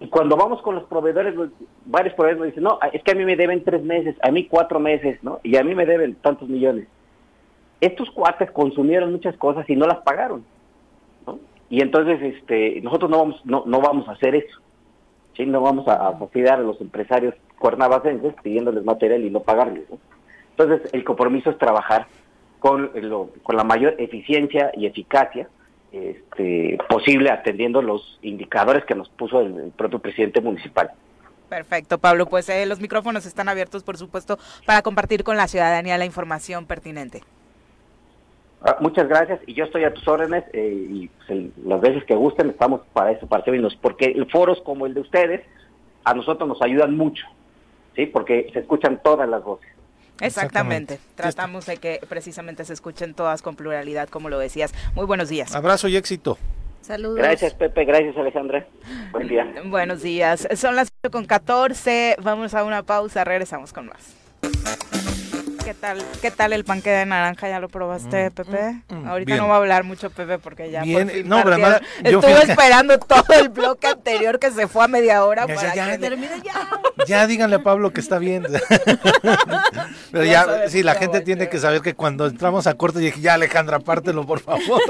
[0.00, 1.50] Y cuando vamos con los proveedores, los-
[1.86, 4.46] varios proveedores nos dicen, no, es que a mí me deben tres meses, a mí
[4.46, 5.38] cuatro meses, ¿no?
[5.44, 6.88] Y a mí me deben tantos millones.
[7.80, 10.42] estos cuates consumieron muchas cosas y no las pagaron.
[11.26, 11.38] ¿no?
[11.68, 14.58] Y entonces este, nosotros no vamos, no, no vamos a hacer eso.
[15.36, 15.46] ¿Sí?
[15.46, 19.84] No vamos a, a fastidiar a los empresarios cuernavacenses pidiéndoles material y no pagarles.
[20.50, 22.06] Entonces el compromiso es trabajar
[22.60, 25.48] con, lo, con la mayor eficiencia y eficacia
[25.92, 30.90] este, posible atendiendo los indicadores que nos puso el, el propio presidente municipal.
[31.48, 32.26] Perfecto, Pablo.
[32.26, 36.66] Pues eh, los micrófonos están abiertos, por supuesto, para compartir con la ciudadanía la información
[36.66, 37.22] pertinente.
[38.66, 42.02] Ah, muchas gracias y yo estoy a tus órdenes eh, y pues, el- las veces
[42.04, 45.42] que gusten estamos para eso, para servirnos, porque foros como el de ustedes
[46.04, 47.26] a nosotros nos ayudan mucho,
[47.94, 48.06] ¿sí?
[48.06, 49.68] Porque se escuchan todas las voces.
[50.20, 50.94] Exactamente.
[50.94, 50.98] Exactamente.
[51.16, 54.72] Tratamos de que precisamente se escuchen todas con pluralidad, como lo decías.
[54.94, 55.54] Muy buenos días.
[55.54, 56.38] Abrazo y éxito.
[56.80, 57.16] Saludos.
[57.16, 58.66] Gracias Pepe, gracias Alejandra.
[59.10, 59.52] Buen día.
[59.66, 60.46] Buenos días.
[60.54, 62.16] Son las 8 con 14.
[62.22, 63.24] Vamos a una pausa.
[63.24, 64.14] Regresamos con más.
[65.64, 67.48] ¿Qué tal, ¿Qué tal el panque de naranja?
[67.48, 68.82] ¿Ya lo probaste, Pepe?
[68.88, 69.38] mm, Ahorita bien.
[69.38, 72.20] no va a hablar mucho Pepe porque ya Bien, por fin no, pero además, yo
[72.20, 75.90] Estuve esperando todo el bloque anterior que se fue a media hora Ya, para ya,
[75.92, 76.52] que termine ya.
[77.06, 78.44] Ya díganle a Pablo que está bien.
[80.12, 83.34] Pero Ya sí, la gente tiene que saber que cuando entramos a corte dije, ya
[83.34, 84.80] Alejandra, pártelo, por favor.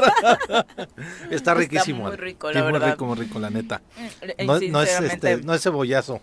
[1.30, 2.04] está riquísimo.
[2.08, 2.90] muy rico, Sí, la muy verdad.
[2.92, 3.80] rico, muy rico, la neta.
[4.22, 6.20] Eh, No, no es, este, no es cebollazo.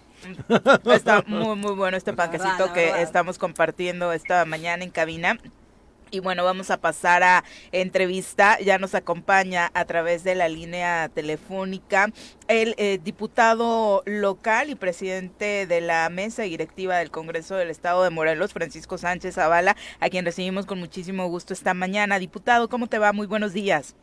[0.94, 5.38] Está muy, muy bueno este panquecito que estamos compartiendo esta mañana en cabina.
[6.14, 8.60] Y bueno, vamos a pasar a entrevista.
[8.60, 12.10] Ya nos acompaña a través de la línea telefónica
[12.50, 18.10] el eh, diputado local y presidente de la mesa directiva del Congreso del Estado de
[18.10, 22.20] Morelos, Francisco Sánchez Zavala, a quien recibimos con muchísimo gusto esta mañana.
[22.20, 23.14] Diputado, ¿cómo te va?
[23.14, 23.96] Muy buenos días.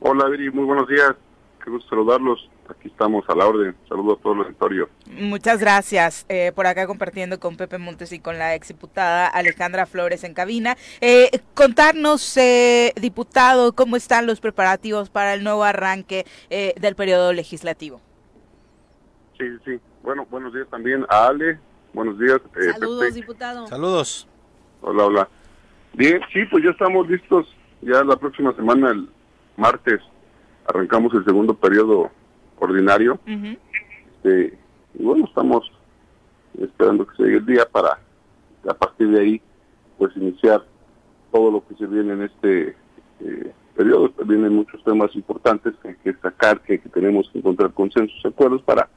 [0.00, 1.12] Hola, Viri, muy buenos días.
[1.62, 2.48] Qué gusto saludarlos.
[2.70, 3.74] Aquí estamos a la orden.
[3.88, 4.88] Saludo a todo el auditorio.
[5.10, 10.22] Muchas gracias eh, por acá compartiendo con Pepe Montes y con la exdiputada Alejandra Flores
[10.22, 10.76] en cabina.
[11.00, 17.32] Eh, contarnos, eh, diputado, cómo están los preparativos para el nuevo arranque eh, del periodo
[17.32, 18.00] legislativo.
[19.36, 19.80] Sí, sí, sí.
[20.02, 21.58] Bueno, buenos días también a Ale.
[21.92, 22.38] Buenos días.
[22.56, 23.14] eh, Saludos, Pepe.
[23.14, 23.66] diputado.
[23.66, 24.28] Saludos.
[24.80, 25.28] Hola, hola.
[25.92, 27.52] Bien, sí, pues ya estamos listos.
[27.82, 29.08] Ya la próxima semana, el
[29.56, 30.00] martes,
[30.68, 32.10] arrancamos el segundo periodo
[32.60, 33.18] ordinario.
[33.26, 34.58] Este,
[34.94, 35.70] y bueno, estamos
[36.58, 37.98] esperando que se llegue el día para
[38.68, 39.42] a partir de ahí
[39.98, 40.62] pues iniciar
[41.32, 42.76] todo lo que se viene en este
[43.20, 44.12] eh, periodo.
[44.24, 48.28] Vienen muchos temas importantes que hay que sacar, que, que tenemos que encontrar consensos y
[48.28, 48.88] acuerdos para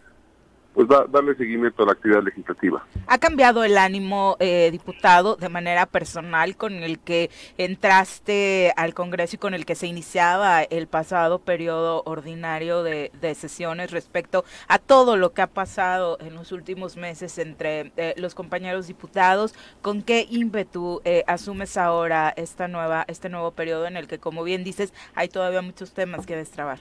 [0.74, 2.86] pues da- darle seguimiento a la actividad legislativa.
[3.08, 9.36] ¿Ha cambiado el ánimo, eh, diputado, de manera personal con el que entraste al Congreso
[9.36, 14.80] y con el que se iniciaba el pasado periodo ordinario de, de sesiones respecto a
[14.80, 19.54] todo lo que ha pasado en los últimos meses entre eh, los compañeros diputados?
[19.82, 24.44] ¿Con qué ímpetu eh, asumes ahora esta nueva, este nuevo periodo en el que, como
[24.44, 26.80] bien dices, hay todavía muchos temas que destrabar?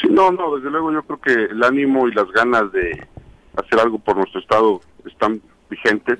[0.00, 3.06] Sí, no, no, desde luego yo creo que el ánimo y las ganas de
[3.56, 6.18] hacer algo por nuestro Estado están vigentes.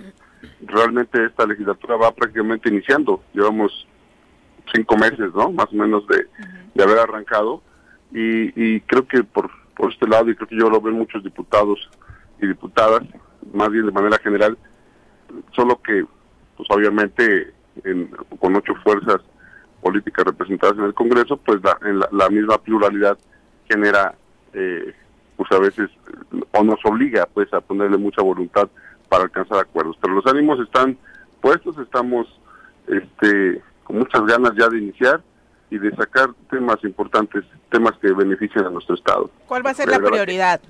[0.62, 3.22] Realmente esta legislatura va prácticamente iniciando.
[3.32, 3.86] Llevamos
[4.74, 5.50] cinco meses, ¿no?
[5.52, 6.26] Más o menos de,
[6.74, 7.62] de haber arrancado.
[8.12, 11.22] Y, y creo que por, por este lado, y creo que yo lo ven muchos
[11.24, 11.88] diputados
[12.40, 13.02] y diputadas,
[13.54, 14.58] más bien de manera general,
[15.54, 16.04] solo que,
[16.56, 17.52] pues obviamente,
[17.84, 18.08] en-
[18.38, 19.20] con ocho fuerzas
[19.80, 23.16] políticas representadas en el Congreso, pues la, en la, la misma pluralidad
[23.70, 24.14] genera,
[24.52, 24.94] eh,
[25.36, 25.90] pues a veces,
[26.52, 28.68] o nos obliga pues a ponerle mucha voluntad
[29.08, 29.96] para alcanzar acuerdos.
[30.00, 30.98] Pero los ánimos están
[31.40, 32.26] puestos, estamos
[32.88, 35.22] este, con muchas ganas ya de iniciar
[35.70, 39.30] y de sacar temas importantes, temas que beneficien a nuestro Estado.
[39.46, 40.60] ¿Cuál va a ser la prioridad?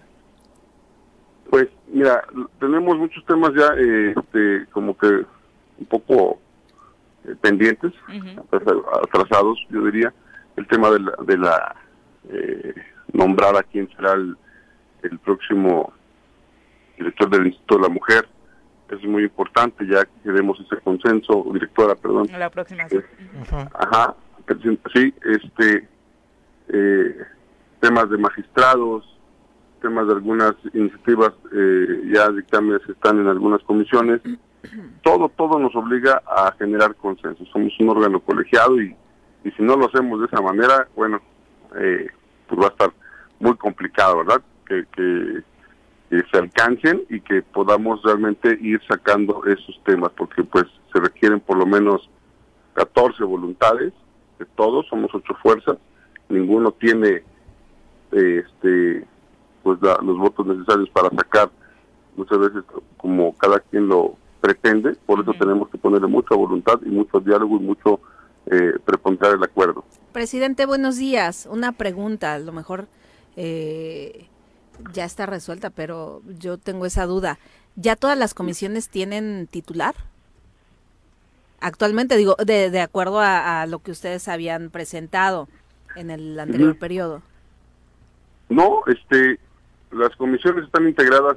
[1.49, 2.23] Pues mira,
[2.61, 5.07] tenemos muchos temas ya eh, este, como que
[5.79, 6.39] un poco
[7.25, 7.93] eh, pendientes,
[9.03, 10.13] atrasados, yo diría.
[10.57, 11.77] El tema de la, de la
[12.29, 12.75] eh,
[13.13, 14.37] nombrar a quién será el,
[15.03, 15.93] el próximo
[16.99, 18.29] director del Instituto de la Mujer
[18.91, 22.29] es muy importante, ya que queremos ese consenso, directora, perdón.
[22.37, 22.85] La próxima.
[22.91, 23.05] Eh,
[23.75, 24.15] Ajá,
[24.93, 25.89] sí, este,
[26.69, 27.17] eh,
[27.81, 29.05] temas de magistrados,
[29.81, 34.21] temas de algunas iniciativas, eh, ya dictámenes que están en algunas comisiones,
[35.03, 37.45] todo, todo nos obliga a generar consenso.
[37.47, 38.95] Somos un órgano colegiado y,
[39.45, 41.21] y si no lo hacemos de esa manera, bueno,
[41.79, 42.07] eh,
[42.49, 42.93] pues va a estar
[43.39, 44.43] muy complicado, ¿verdad?
[44.67, 45.43] Que, que,
[46.11, 51.41] que se alcancen y que podamos realmente ir sacando esos temas, porque pues se requieren
[51.41, 52.09] por lo menos
[52.75, 53.93] 14 voluntades
[54.39, 55.77] de todos, somos ocho fuerzas,
[56.29, 57.23] ninguno tiene
[58.13, 59.05] eh, este
[59.63, 61.51] pues la- los votos necesarios para sacar
[62.17, 62.65] muchas veces
[62.97, 67.57] como cada quien lo pretende, por eso tenemos que ponerle mucha voluntad y mucho diálogo
[67.57, 68.01] y mucho
[68.51, 68.73] eh,
[69.33, 69.85] el acuerdo.
[70.13, 71.49] Presidente, buenos días.
[71.51, 72.89] Una pregunta, a lo mejor
[73.37, 74.27] eh,
[74.93, 77.39] ya está resuelta, pero yo tengo esa duda.
[77.77, 79.95] ¿Ya todas las comisiones tienen titular?
[81.61, 85.49] Actualmente, digo, de, de acuerdo a, lo que ustedes habían presentado
[85.95, 87.23] en el anterior periodo.
[88.49, 89.39] No, este,
[89.91, 91.37] las comisiones están integradas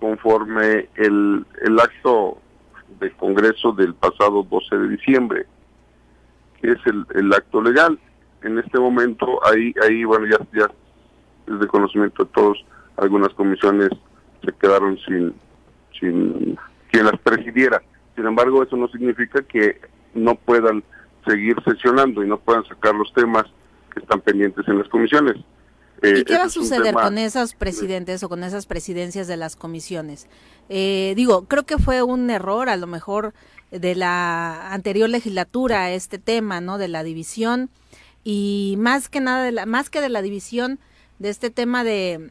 [0.00, 2.38] conforme el, el acto
[3.00, 5.46] de Congreso del pasado 12 de diciembre,
[6.60, 7.98] que es el, el acto legal.
[8.42, 10.70] En este momento, ahí, ahí bueno, ya, ya
[11.52, 12.64] es de conocimiento de todos,
[12.96, 13.90] algunas comisiones
[14.44, 15.34] se quedaron sin,
[15.98, 16.58] sin
[16.90, 17.82] quien las presidiera.
[18.14, 19.80] Sin embargo, eso no significa que
[20.14, 20.82] no puedan
[21.26, 23.44] seguir sesionando y no puedan sacar los temas
[23.92, 25.36] que están pendientes en las comisiones.
[26.02, 30.28] ¿Y qué va a suceder con esos presidentes o con esas presidencias de las comisiones?
[30.68, 33.34] Eh, digo, creo que fue un error a lo mejor
[33.70, 36.78] de la anterior legislatura este tema, ¿no?
[36.78, 37.70] De la división
[38.24, 40.78] y más que nada, de la, más que de la división,
[41.18, 42.30] de este tema de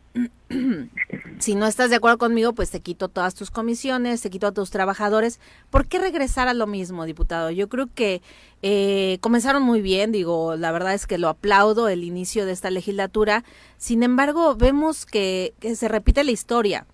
[1.40, 4.52] si no estás de acuerdo conmigo, pues te quito todas tus comisiones, te quito a
[4.52, 5.40] tus trabajadores.
[5.70, 7.52] ¿Por qué regresar a lo mismo, diputado?
[7.52, 8.22] Yo creo que
[8.62, 12.70] eh, comenzaron muy bien, digo, la verdad es que lo aplaudo el inicio de esta
[12.70, 13.44] legislatura.
[13.78, 16.86] Sin embargo, vemos que, se repite la historia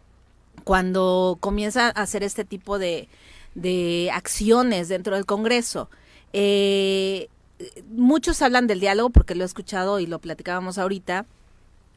[0.64, 3.08] cuando comienza a hacer este tipo de,
[3.56, 5.90] de acciones dentro del Congreso.
[6.34, 7.30] Eh,
[7.90, 11.26] muchos hablan del diálogo porque lo he escuchado y lo platicábamos ahorita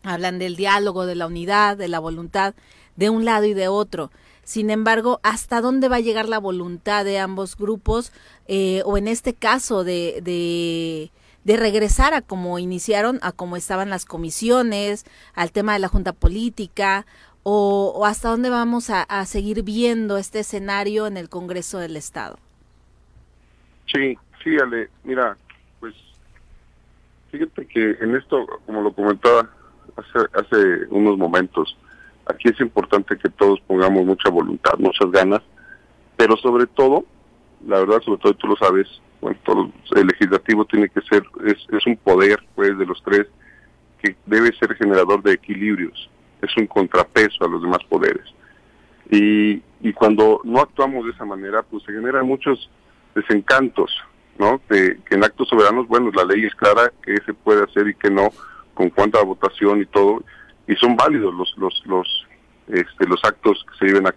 [0.06, 2.54] Hablan del diálogo, de la unidad, de la voluntad
[2.94, 4.12] de un lado y de otro.
[4.44, 8.12] Sin embargo, ¿hasta dónde va a llegar la voluntad de ambos grupos?
[8.46, 14.04] Eh, o en este caso de, de, regresar a como iniciaron, a como estaban las
[14.04, 15.04] comisiones,
[15.34, 17.04] al tema de la junta política,
[17.48, 22.38] o, hasta dónde vamos a, seguir viendo este escenario en el Congreso del Estado.
[23.86, 25.36] Sí, sí, Ale, mira,
[25.78, 25.94] pues
[27.30, 29.48] fíjate que en esto, como lo comentaba
[29.94, 31.78] hace, hace unos momentos.
[32.26, 35.42] Aquí es importante que todos pongamos mucha voluntad, muchas ganas,
[36.16, 37.04] pero sobre todo,
[37.64, 38.88] la verdad, sobre todo tú lo sabes,
[39.20, 43.28] bueno, todo el legislativo tiene que ser, es, es un poder, pues, de los tres,
[44.02, 46.10] que debe ser generador de equilibrios,
[46.42, 48.24] es un contrapeso a los demás poderes.
[49.10, 52.70] Y, y cuando no actuamos de esa manera, pues se generan muchos
[53.14, 53.90] desencantos,
[54.38, 54.60] ¿no?
[54.68, 57.94] De, que en actos soberanos, bueno, la ley es clara que se puede hacer y
[57.94, 58.30] que no,
[58.74, 60.22] con cuánta votación y todo,
[60.66, 62.26] y son válidos los los los
[62.68, 64.14] este, los actos que se lleven a,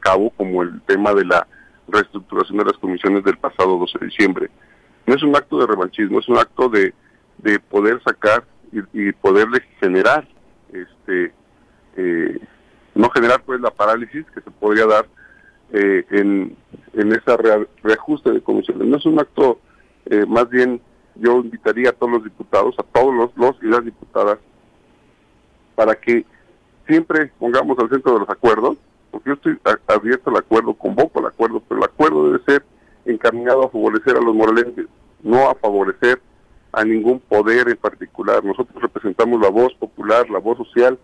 [0.00, 1.46] cabo, como el tema de la
[1.88, 4.50] reestructuración de las comisiones del pasado 12 de diciembre.
[5.06, 6.92] No es un acto de revanchismo, es un acto de,
[7.38, 10.26] de poder sacar y, y poderle generar,
[10.72, 11.32] este,
[11.96, 12.38] eh,
[12.94, 15.06] no generar pues la parálisis que se podría dar
[15.72, 16.56] eh, en,
[16.94, 17.36] en ese
[17.82, 18.86] reajuste de comisiones.
[18.86, 19.60] No es un acto
[20.06, 20.80] eh, más bien
[21.16, 24.38] yo invitaría a todos los diputados, a todos los, los y las diputadas,
[25.74, 26.24] para que
[26.86, 28.76] siempre pongamos al centro de los acuerdos,
[29.10, 29.58] porque yo estoy
[29.88, 32.64] abierto al acuerdo, convoco al acuerdo, pero el acuerdo debe ser
[33.04, 34.86] encaminado a favorecer a los morelenses,
[35.22, 36.20] no a favorecer
[36.72, 38.44] a ningún poder en particular.
[38.44, 40.98] Nosotros representamos la voz popular, la voz social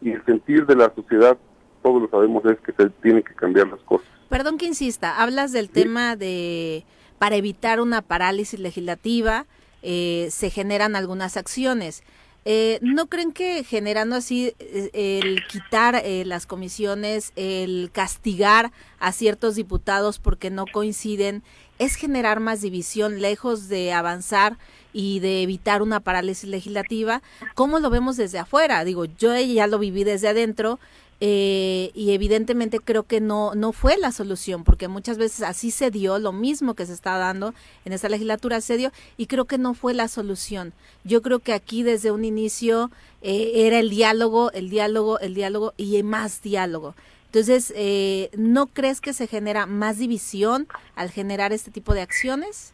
[0.00, 1.36] y el sentir de la sociedad,
[1.82, 4.06] todos lo sabemos, es que se tienen que cambiar las cosas.
[4.28, 6.84] Perdón que insista, hablas del tema de
[7.18, 9.46] para evitar una parálisis legislativa,
[9.82, 12.02] eh, se generan algunas acciones.
[12.44, 18.70] Eh, ¿No creen que generando así eh, el quitar las comisiones, el castigar
[19.00, 21.42] a ciertos diputados porque no coinciden,
[21.78, 24.56] es generar más división lejos de avanzar
[24.92, 27.22] y de evitar una parálisis legislativa?
[27.54, 28.84] ¿Cómo lo vemos desde afuera?
[28.84, 30.78] Digo, yo ya lo viví desde adentro
[31.20, 35.90] eh, y evidentemente creo que no, no fue la solución, porque muchas veces así se
[35.90, 37.54] dio, lo mismo que se está dando
[37.84, 40.72] en esta legislatura se dio, y creo que no fue la solución.
[41.02, 42.90] Yo creo que aquí desde un inicio
[43.22, 46.94] eh, era el diálogo, el diálogo, el diálogo y más diálogo.
[47.26, 52.72] Entonces, eh, ¿no crees que se genera más división al generar este tipo de acciones?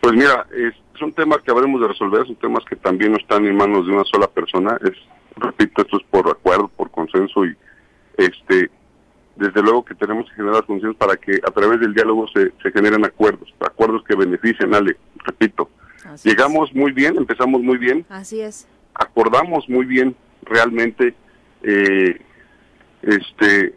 [0.00, 0.46] Pues mira,
[0.98, 3.92] son temas que habremos de resolver, son temas que también no están en manos de
[3.92, 4.94] una sola persona, es
[5.36, 7.56] repito, esto es por acuerdo, por consenso y
[8.16, 8.70] este
[9.36, 12.72] desde luego que tenemos que generar consenso para que a través del diálogo se, se
[12.72, 15.68] generen acuerdos, acuerdos que beneficien, Ale, repito.
[16.22, 18.06] Llegamos muy bien, empezamos muy bien.
[18.08, 18.66] Así es.
[18.94, 21.14] Acordamos muy bien realmente
[21.62, 22.18] eh,
[23.02, 23.74] este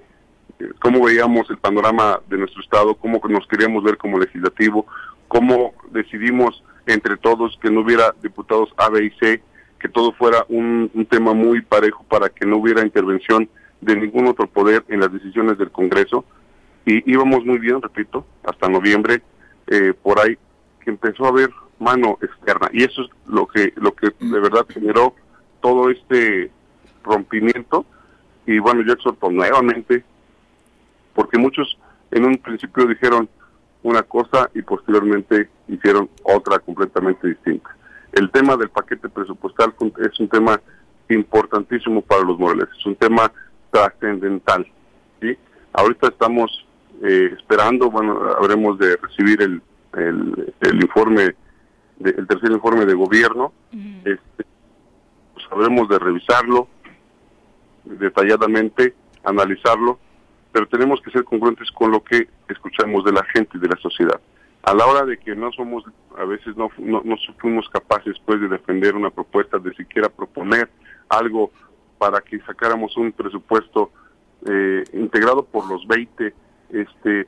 [0.82, 4.86] cómo veíamos el panorama de nuestro estado, cómo nos queríamos ver como legislativo,
[5.30, 9.42] cómo decidimos entre todos que no hubiera diputados A, B y C,
[9.80, 13.48] que todo fuera un, tema muy parejo para que no hubiera intervención
[13.80, 16.26] de ningún otro poder en las decisiones del Congreso.
[16.86, 19.22] Y íbamos muy bien, repito, hasta noviembre,
[19.68, 20.38] eh, por ahí
[20.82, 22.70] que empezó a haber mano externa.
[22.74, 25.14] Y eso es lo que lo que de verdad generó
[25.62, 26.52] todo este
[27.04, 27.86] rompimiento.
[28.46, 30.04] Y bueno yo exhorto nuevamente
[31.14, 31.78] porque muchos
[32.12, 33.30] en un principio dijeron
[33.84, 37.70] una cosa y posteriormente hicieron otra completamente distinta.
[38.12, 40.60] El tema del paquete presupuestal es un tema
[41.10, 43.32] importantísimo para los moreles, es un tema
[43.72, 44.68] trascendental.
[45.22, 45.38] ¿sí?
[45.74, 46.66] Ahorita estamos
[47.04, 49.62] eh, esperando, bueno, habremos de recibir el,
[49.94, 51.36] el, informe,
[51.98, 53.54] de, el tercer informe de gobierno,
[54.04, 54.46] este,
[55.34, 56.68] pues habremos de revisarlo
[57.86, 58.94] detalladamente,
[59.24, 60.00] analizarlo,
[60.52, 63.78] pero tenemos que ser congruentes con lo que escuchamos de la gente y de la
[63.78, 64.20] sociedad.
[64.64, 65.84] A la hora de que no somos,
[66.18, 70.70] a veces no, no, no fuimos capaces pues de defender una propuesta, de siquiera proponer
[71.08, 71.52] algo
[71.98, 73.92] para que sacáramos un presupuesto
[74.46, 76.34] eh, integrado por los 20,
[76.72, 77.28] este,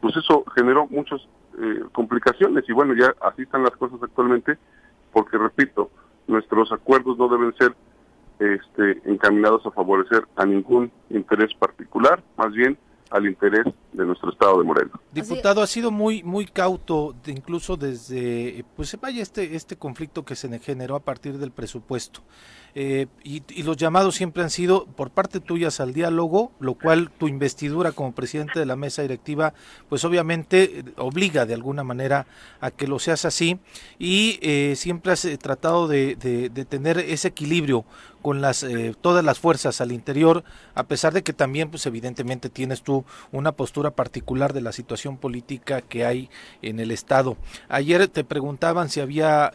[0.00, 1.20] pues eso generó muchas
[1.58, 4.58] eh, complicaciones y bueno, ya así están las cosas actualmente,
[5.12, 5.90] porque repito,
[6.26, 7.74] nuestros acuerdos no deben ser
[8.40, 12.78] este, encaminados a favorecer a ningún interés particular, más bien
[13.10, 14.92] al interés de nuestro estado de Morelos.
[15.12, 20.58] Diputado, ha sido muy muy cauto, incluso desde pues vaya este este conflicto que se
[20.58, 22.20] generó a partir del presupuesto.
[22.74, 27.26] Eh, y, los llamados siempre han sido por parte tuyas al diálogo, lo cual tu
[27.26, 29.54] investidura como presidente de la mesa directiva,
[29.88, 32.26] pues obviamente eh, obliga de alguna manera
[32.60, 33.58] a que lo seas así
[33.98, 37.84] y eh, siempre has tratado de, de, tener ese equilibrio
[38.22, 38.66] con las
[39.00, 40.44] todas las fuerzas al interior,
[40.74, 45.16] a pesar de que también, pues evidentemente tienes tú una postura particular de la situación
[45.16, 46.28] política que hay
[46.62, 47.36] en el estado.
[47.68, 49.52] Ayer te preguntaban si había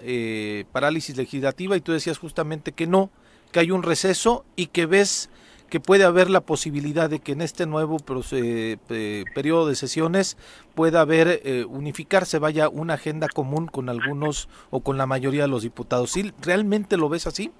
[0.72, 3.12] parálisis legislativa y tú decías justamente que no,
[3.52, 5.30] que hay un receso y que ves
[5.70, 10.38] que puede haber la posibilidad de que en este nuevo periodo de sesiones
[10.76, 15.48] pueda haber eh, unificarse, vaya una agenda común con algunos o con la mayoría de
[15.48, 16.12] los diputados.
[16.12, 17.52] ¿Sí, ¿Realmente lo ves así?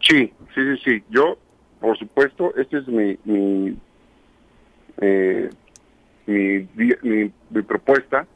[0.00, 1.04] Sí, sí, sí, sí.
[1.10, 1.38] Yo,
[1.80, 3.76] por supuesto, esta es mi mi,
[5.00, 5.50] eh,
[6.26, 6.68] mi,
[7.02, 8.26] mi, propuesta.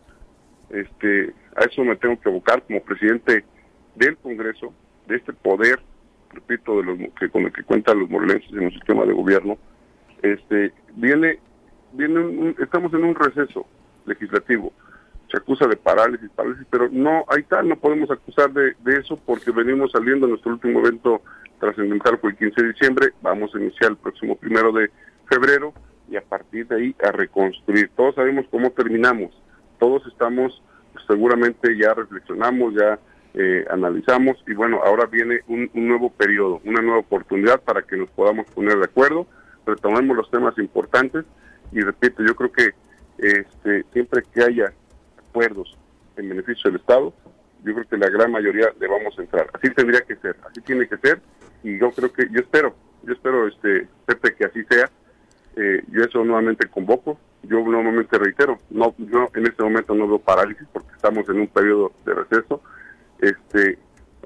[0.70, 3.44] Este, a eso me tengo que abocar como presidente
[3.96, 4.72] del Congreso,
[5.08, 5.80] de este poder
[6.32, 9.58] repito, de los que con el que cuentan los morelenses en un sistema de gobierno,
[10.22, 11.38] este viene,
[11.92, 13.66] viene estamos en un receso
[14.06, 14.72] legislativo.
[15.30, 19.52] Se acusa de parálisis, parálisis, pero no, hay tal, no podemos acusar de, eso porque
[19.52, 21.22] venimos saliendo, nuestro último evento
[21.60, 24.90] trascendental fue el 15 de diciembre, vamos a iniciar el próximo primero de
[25.28, 25.72] febrero
[26.10, 27.90] y a partir de ahí a reconstruir.
[27.96, 29.30] Todos sabemos cómo terminamos,
[29.78, 30.62] todos estamos,
[31.06, 32.98] seguramente ya reflexionamos, ya
[33.34, 38.10] eh, analizamos y bueno, ahora viene un, nuevo periodo, una nueva oportunidad para que nos
[38.10, 39.26] podamos poner de acuerdo,
[39.64, 41.24] retomemos los temas importantes
[41.70, 42.70] y repito, yo creo que
[43.18, 44.72] este, siempre que haya
[45.16, 45.78] acuerdos
[46.16, 47.14] en beneficio del Estado,
[47.62, 49.48] yo creo que la gran mayoría le vamos a entrar.
[49.52, 51.20] Así tendría que ser, así tiene que ser
[51.62, 52.74] y yo creo que, yo espero,
[53.04, 53.86] yo espero, este,
[54.36, 54.90] que así sea.
[55.56, 60.18] Eh, yo eso nuevamente convoco, yo nuevamente reitero, no, yo en este momento no veo
[60.18, 62.62] parálisis porque estamos en un periodo de receso,
[63.18, 63.78] este,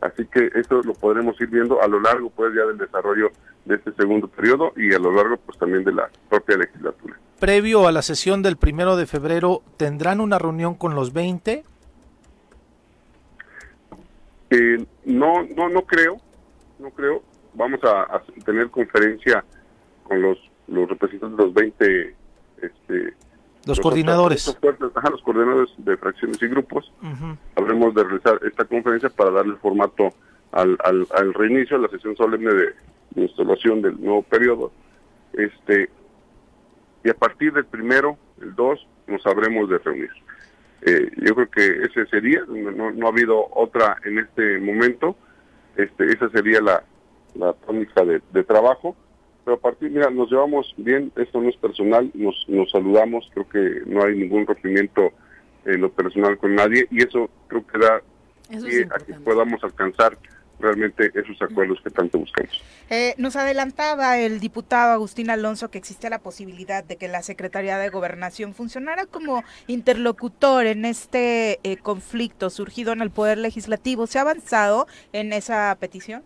[0.02, 3.30] así que eso lo podremos ir viendo a lo largo pues ya del desarrollo
[3.64, 7.18] de este segundo periodo y a lo largo pues también de la propia legislatura.
[7.40, 11.64] Previo a la sesión del primero de febrero, ¿tendrán una reunión con los 20?
[14.50, 16.16] Eh, no, no, no creo,
[16.78, 17.22] no creo.
[17.54, 19.44] Vamos a, tener conferencia
[20.04, 20.38] con los,
[20.68, 22.14] los representantes de los 20
[22.62, 23.14] este,
[23.66, 24.46] los, coordinadores.
[24.46, 26.92] los coordinadores de fracciones y grupos.
[27.56, 30.10] Habremos de realizar esta conferencia para darle formato
[30.52, 32.74] al, al, reinicio, a la sesión solemne de,
[33.16, 34.72] instalación del nuevo periodo.
[35.32, 35.88] Este,
[37.02, 40.10] y a partir del primero, el 2, nos habremos de reunir.
[40.82, 45.16] Eh, yo creo que ese sería, no, no, ha habido otra en este momento,
[45.76, 46.84] este, esa sería la,
[47.34, 48.94] la tónica de, de trabajo
[49.44, 53.48] pero a partir, mira, nos llevamos bien, esto no es personal, nos, nos saludamos, creo
[53.48, 55.12] que no hay ningún rompimiento
[55.64, 58.02] en lo personal con nadie y eso creo que da
[58.94, 60.18] a que podamos alcanzar
[60.60, 62.62] realmente esos acuerdos que tanto buscamos.
[62.90, 67.78] Eh, nos adelantaba el diputado Agustín Alonso que existe la posibilidad de que la Secretaría
[67.78, 74.06] de Gobernación funcionara como interlocutor en este eh, conflicto surgido en el Poder Legislativo.
[74.06, 76.22] ¿Se ha avanzado en esa petición?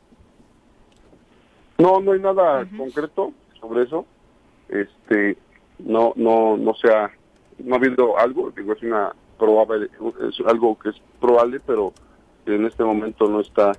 [1.79, 4.05] No, no hay nada concreto sobre eso.
[4.69, 5.37] Este,
[5.79, 7.11] no, no, no se ha,
[7.59, 8.51] no ha habido algo.
[8.51, 9.89] Digo, es una probable,
[10.29, 11.93] es algo que es probable, pero
[12.47, 13.73] en este momento no está,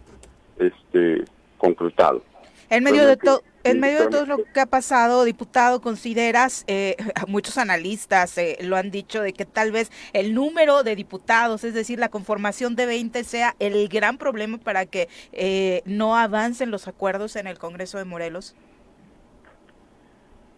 [0.58, 1.26] este,
[1.58, 2.22] concretado.
[2.70, 6.96] En medio de todo en medio de todo lo que ha pasado, diputado, consideras, eh,
[7.28, 11.74] muchos analistas eh, lo han dicho, de que tal vez el número de diputados, es
[11.74, 16.88] decir, la conformación de 20 sea el gran problema para que eh, no avancen los
[16.88, 18.56] acuerdos en el Congreso de Morelos?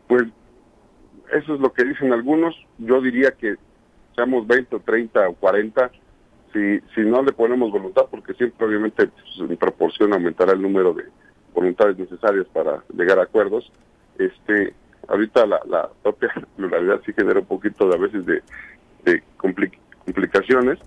[0.08, 0.24] Pues
[1.34, 2.56] eso es lo que dicen algunos.
[2.78, 3.56] Yo diría que
[4.16, 5.92] seamos 20 o 30 o 40,
[6.54, 10.94] si, si no le ponemos voluntad, porque siempre obviamente pues, en proporción aumentará el número
[10.94, 11.06] de
[11.54, 13.72] voluntades necesarias para llegar a acuerdos.
[14.18, 14.74] Este,
[15.08, 18.42] ahorita la, la propia pluralidad sí genera un poquito de a veces de,
[19.06, 20.80] de complicaciones,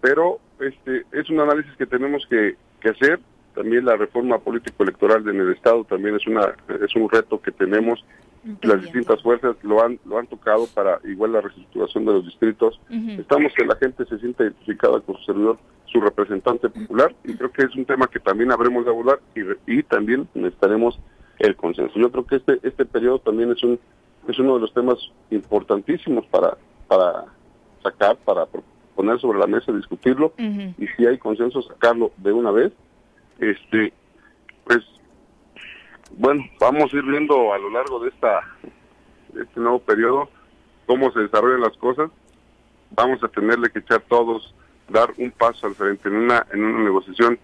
[0.00, 3.20] pero este es un análisis que tenemos que, que hacer.
[3.56, 8.04] También la reforma político-electoral en el Estado también es una es un reto que tenemos
[8.62, 12.78] las distintas fuerzas lo han lo han tocado para igual la reestructuración de los distritos.
[13.18, 17.50] Estamos que la gente se sienta identificada con su servidor, su representante popular, y creo
[17.50, 21.00] que es un tema que también habremos de abordar y, y también necesitaremos
[21.38, 21.98] el consenso.
[21.98, 23.80] Yo creo que este este periodo también es un
[24.28, 24.98] es uno de los temas
[25.30, 26.58] importantísimos para
[26.88, 27.24] para
[27.82, 28.46] sacar, para
[28.94, 32.72] poner sobre la mesa, discutirlo, y si hay consenso sacarlo de una vez.
[33.38, 33.92] Este,
[34.64, 34.84] pues
[36.16, 38.40] bueno, vamos a ir viendo a lo largo de esta
[39.38, 40.30] este nuevo periodo
[40.86, 42.10] cómo se desarrollan las cosas.
[42.92, 44.54] Vamos a tenerle que echar todos,
[44.88, 47.38] dar un paso al frente en una en una negociación.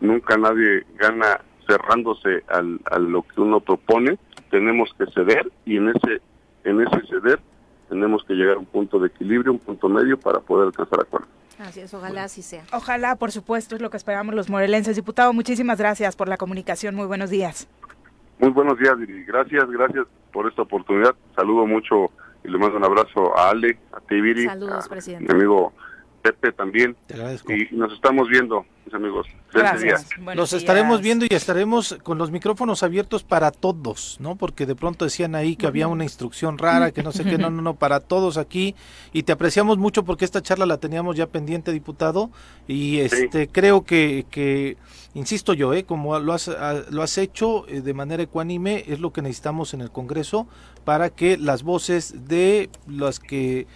[0.00, 4.18] Nunca nadie gana cerrándose al, a lo que uno propone.
[4.50, 6.20] Tenemos que ceder y en ese
[6.64, 7.40] en ese ceder
[7.88, 11.28] tenemos que llegar a un punto de equilibrio, un punto medio para poder alcanzar acuerdos.
[11.58, 12.64] Así es, ojalá así sea.
[12.72, 14.96] Ojalá, por supuesto, es lo que esperamos los morelenses.
[14.96, 16.94] Diputado, muchísimas gracias por la comunicación.
[16.94, 17.68] Muy buenos días.
[18.38, 21.14] Muy buenos días, y Gracias, gracias por esta oportunidad.
[21.36, 22.10] Saludo mucho
[22.42, 25.32] y le mando un abrazo a Ale, a ti, Viri, Saludos, a presidente.
[25.32, 25.72] mi amigo
[26.22, 26.96] Pepe también.
[27.06, 27.52] Te agradezco.
[27.52, 29.26] Y nos estamos viendo, mis amigos.
[29.52, 30.08] Gracias.
[30.34, 34.36] Los estaremos viendo y estaremos con los micrófonos abiertos para todos, ¿no?
[34.36, 37.50] Porque de pronto decían ahí que había una instrucción rara, que no sé qué, no,
[37.50, 38.74] no, no, para todos aquí.
[39.12, 42.30] Y te apreciamos mucho porque esta charla la teníamos ya pendiente, diputado.
[42.68, 44.76] Y este creo que, que
[45.14, 45.84] insisto yo, ¿eh?
[45.84, 49.74] como lo has, ah, lo has hecho eh, de manera ecuánime, es lo que necesitamos
[49.74, 50.46] en el Congreso
[50.84, 53.66] para que las voces de las que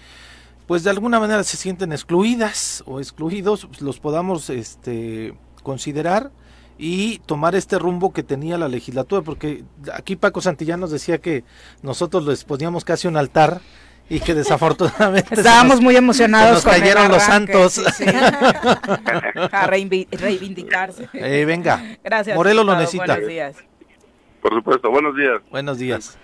[0.66, 6.30] pues de alguna manera se sienten excluidas o excluidos, pues, los podamos este considerar
[6.78, 9.64] y tomar este rumbo que tenía la legislatura, porque
[9.94, 11.43] aquí Paco Santillán nos decía que
[11.82, 13.60] nosotros les poníamos casi un altar
[14.09, 17.72] y que desafortunadamente se Estábamos nos- muy emocionados se nos cayeron los santos.
[17.72, 18.05] sí, sí.
[19.52, 21.09] A reivindicarse.
[21.12, 22.36] Eh, venga, Gracias.
[22.36, 23.06] Morelos lo necesita.
[23.06, 23.56] Buenos días.
[24.43, 25.40] Por supuesto, buenos días.
[25.51, 26.18] Buenos días.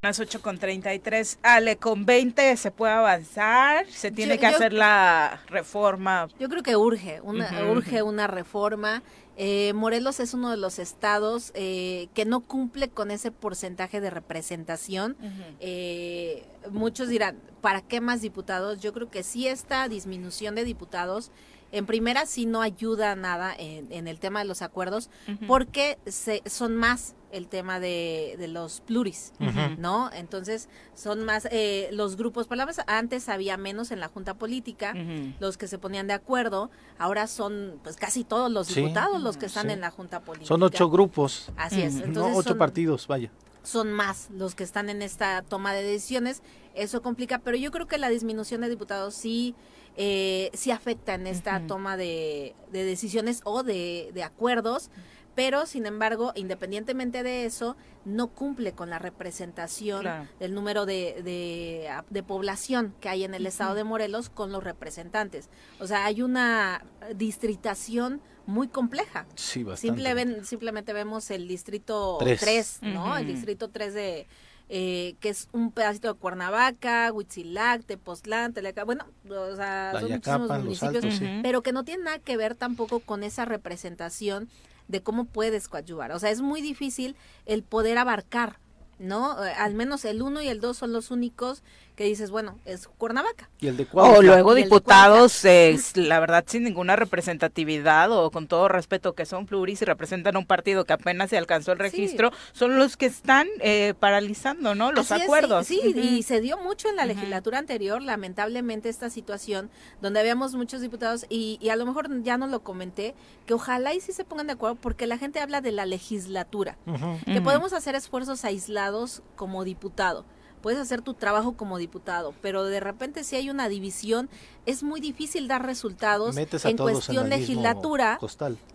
[0.00, 1.40] Las 8 con 33.
[1.42, 6.28] Ale, con 20 se puede avanzar, se tiene Yo- que yo- hacer la reforma.
[6.38, 9.02] Yo creo que urge, una, Ujú, urge una reforma.
[9.36, 14.10] Eh, Morelos es uno de los estados eh, que no cumple con ese porcentaje de
[14.10, 15.16] representación.
[15.58, 18.78] Eh, muchos dirán, ¿para qué más diputados?
[18.80, 21.32] Yo creo que sí esta disminución de diputados,
[21.70, 25.10] en primera sí no ayuda nada en, en el tema de los acuerdos,
[25.46, 29.32] porque se, son más el tema de, de los pluris.
[29.76, 30.10] ¿no?
[30.14, 34.94] Entonces son más eh, los grupos, palabras, antes había menos en la junta política,
[35.40, 39.36] los que se ponían de acuerdo, ahora son pues casi todos los Sí, diputados los
[39.36, 39.72] que están sí.
[39.72, 40.48] en la junta política.
[40.48, 43.30] Son ocho grupos, Así es, entonces no ocho son, partidos, vaya.
[43.62, 46.40] son más los que están en esta toma de decisiones,
[46.74, 49.54] eso complica, pero yo creo que la disminución de diputados sí,
[50.00, 54.90] eh, sí afecta en esta toma de, de decisiones o de, de acuerdos,
[55.34, 60.28] pero sin embargo, independientemente de eso, no cumple con la representación Claro.
[60.40, 64.64] del número de, de, de población que hay en el estado de Morelos con los
[64.64, 65.48] representantes.
[65.78, 66.84] O sea, hay una
[67.14, 69.26] distritación muy compleja.
[69.34, 70.00] Sí, bastante.
[70.14, 72.40] Simple simplemente vemos el distrito Tres.
[72.40, 73.16] 3, ¿no?
[73.18, 74.26] El distrito 3 de
[74.68, 80.48] eh, que es un pedacito de Cuernavaca, Huitzilac, Tepoztlán, Teleca, bueno, o sea, son muchísimos
[80.48, 81.24] municipios, Altos, sí.
[81.24, 81.42] Ujú.
[81.42, 84.48] pero que no tiene nada que ver tampoco con esa representación
[84.88, 86.12] de cómo puedes coadyuvar.
[86.12, 87.16] O sea, es muy difícil
[87.46, 88.58] el poder abarcar,
[88.98, 89.44] ¿no?
[89.44, 91.62] Eh, Al menos el 1 y el 2 son los únicos
[91.98, 93.50] que dices, bueno, es Cuernavaca.
[93.58, 94.22] Y el de O Cuautla.
[94.22, 99.82] luego diputados, eh, la verdad, sin ninguna representatividad o con todo respeto que son pluris
[99.82, 103.94] y representan un partido que apenas se alcanzó el registro, son los que están eh,
[103.98, 104.92] paralizando, ¿no?
[104.92, 105.66] Los Así es, sí, acuerdos.
[105.66, 109.68] Sí, y se dio mucho en la legislatura anterior, lamentablemente, esta situación
[110.00, 113.92] donde habíamos muchos diputados y, y a lo mejor ya no lo comenté, que ojalá
[113.92, 116.78] y sí se pongan de acuerdo porque la gente habla de la legislatura,
[117.26, 120.24] que podemos hacer esfuerzos aislados como diputado,
[120.58, 124.28] puedes hacer tu trabajo como diputado, pero de repente si hay una división,
[124.66, 128.18] es muy difícil dar resultados en cuestión legislatura,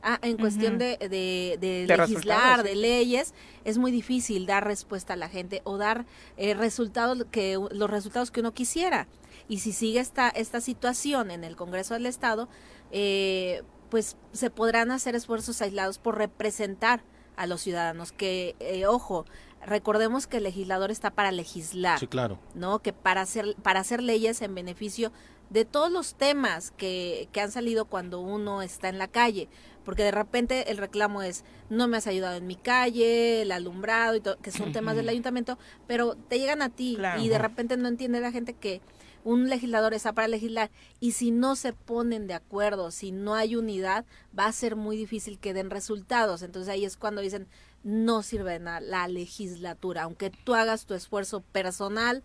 [0.01, 3.33] ah, en cuestión de, de, legislar, de leyes,
[3.63, 6.05] es muy difícil dar respuesta a la gente o dar
[6.37, 9.07] eh, resultados que los resultados que uno quisiera.
[9.47, 12.47] Y si sigue esta, esta situación en el Congreso del Estado,
[12.91, 17.03] eh, pues se podrán hacer esfuerzos aislados por representar
[17.35, 19.25] a los ciudadanos, que, eh, ojo,
[19.65, 21.99] recordemos que el legislador está para legislar.
[21.99, 22.39] Sí, claro.
[22.55, 22.79] ¿No?
[22.79, 25.11] Que para hacer, para hacer leyes en beneficio
[25.49, 29.49] de todos los temas que, que han salido cuando uno está en la calle.
[29.85, 34.15] Porque de repente el reclamo es, no me has ayudado en mi calle, el alumbrado,
[34.15, 35.57] y todo, que son temas del ayuntamiento,
[35.87, 38.81] pero te llegan a ti y de repente no entiende la gente que
[39.25, 40.69] un legislador está para legislar
[40.99, 44.05] y si no se ponen de acuerdo, si no hay unidad,
[44.37, 46.41] va a ser muy difícil que den resultados.
[46.41, 47.47] Entonces ahí es cuando dicen,
[47.83, 52.23] no sirve nada la legislatura, aunque tú hagas tu esfuerzo personal,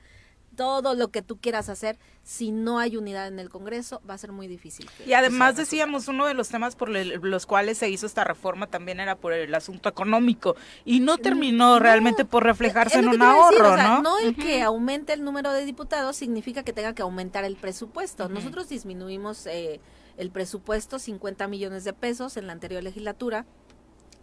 [0.59, 4.19] todo lo que tú quieras hacer, si no hay unidad en el Congreso, va a
[4.19, 4.91] ser muy difícil.
[5.07, 8.99] y además decíamos, uno de los temas por los cuales se hizo esta reforma también
[8.99, 14.03] era por el asunto económico y no terminó realmente por reflejarse en un ahorro, ¿no?
[14.03, 18.29] no el que aumente el número de diputados significa que tenga que aumentar el presupuesto.
[18.29, 19.81] Nosotros disminuimos eh,
[20.17, 23.47] el presupuesto 50 millones de pesos en la anterior legislatura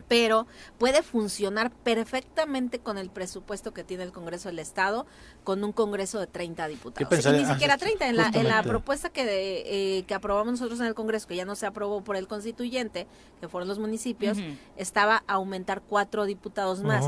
[0.07, 5.05] pero puede funcionar perfectamente con el presupuesto que tiene el Congreso del Estado,
[5.43, 7.25] con un Congreso de 30 diputados.
[7.33, 10.87] Ni siquiera 30, en la, en la propuesta que, de, eh, que aprobamos nosotros en
[10.87, 13.07] el Congreso, que ya no se aprobó por el constituyente,
[13.39, 14.37] que fueron los municipios,
[14.77, 17.05] estaba aumentar cuatro diputados más.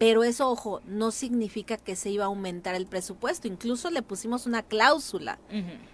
[0.00, 3.48] Pero eso, ojo, no significa que se iba a aumentar el presupuesto.
[3.48, 5.38] Incluso le pusimos una cláusula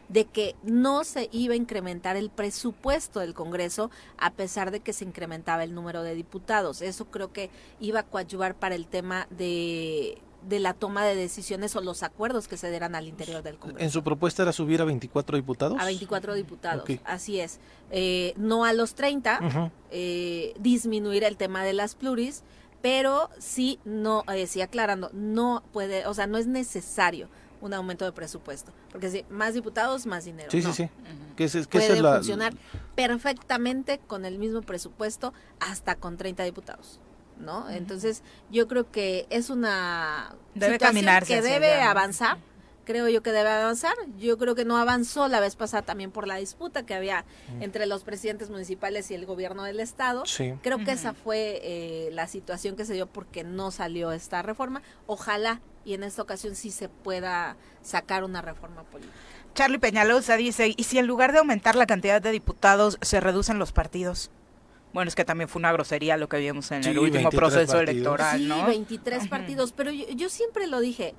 [0.09, 4.93] de que no se iba a incrementar el presupuesto del Congreso a pesar de que
[4.93, 6.83] se incrementaba el número de diputados.
[6.83, 7.51] Eso creo que
[7.81, 10.19] iba a coadyuvar para el tema de,
[10.49, 13.85] la toma de decisiones o los acuerdos que se dieran al interior del Congreso.
[13.85, 15.81] ¿En su propuesta era subir a 24 diputados?
[15.81, 17.59] A 24 diputados, así es.
[17.91, 22.45] Eh, no a los 30, eh, disminuir el tema de las pluris
[22.87, 27.29] pero sí, no, eh, sí aclarando, no puede, o sea, no es necesario
[27.61, 30.53] un aumento de presupuesto, porque si más diputados, más dinero.
[30.53, 30.89] Sí, sí, sí.
[31.35, 32.55] que puede funcionar
[32.95, 37.01] perfectamente con el mismo presupuesto hasta con 30 diputados.
[37.41, 37.69] ¿No?
[37.69, 42.39] Entonces, yo creo que es una debe situación que debe avanzar
[42.87, 43.95] creo yo que debe avanzar.
[44.19, 47.27] Yo creo que no avanzó la vez pasada también por la disputa que había
[47.61, 50.23] entre los presidentes municipales y el gobierno del estado.
[50.63, 54.81] Creo que esa fue eh, la situación que se dio porque no salió esta reforma.
[55.07, 59.15] Ojalá y en esta ocasión sí se pueda sacar una reforma política.
[59.55, 63.59] Charlie Peñalosa dice, ¿y si en lugar de aumentar la cantidad de diputados se reducen
[63.59, 64.31] los partidos?
[64.93, 68.47] Bueno, es que también fue una grosería lo que vimos en el último proceso electoral,
[68.49, 68.61] ¿no?
[68.61, 71.15] Sí, 23 partidos, pero yo siempre lo dije,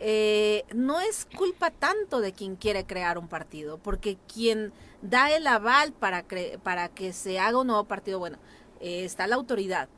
[0.00, 4.72] eh, no es culpa tanto de quien quiere crear un partido, porque quien
[5.02, 6.24] da el aval para,
[6.62, 8.38] para que se haga un nuevo partido, bueno,
[8.80, 9.90] eh, está la autoridad,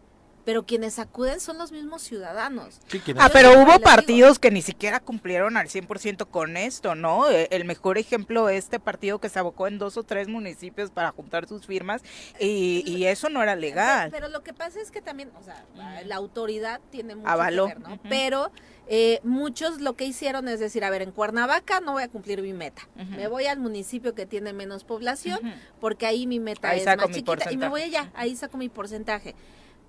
[0.44, 2.80] pero quienes acuden son los mismos ciudadanos.
[3.18, 7.30] ah, pero hubo partidos que ni siquiera cumplieron al 100% con esto, ¿no?
[7.30, 10.90] E, el mejor ejemplo es este partido que se abocó en dos o tres municipios
[10.90, 12.02] para juntar sus firmas
[12.38, 14.10] y, eso no era legal.
[14.12, 15.64] Pero, lo que pasa es que también, o sea,
[16.06, 17.98] la autoridad tiene mucho que ver, ¿no?
[18.08, 18.52] Pero
[18.86, 22.42] eh, muchos lo que hicieron es decir, a ver, en Cuernavaca no voy a cumplir
[22.42, 22.88] mi meta.
[22.94, 25.40] Me voy al municipio que tiene menos población
[25.80, 29.34] porque ahí mi meta es más chiquita y me voy allá, ahí saco mi porcentaje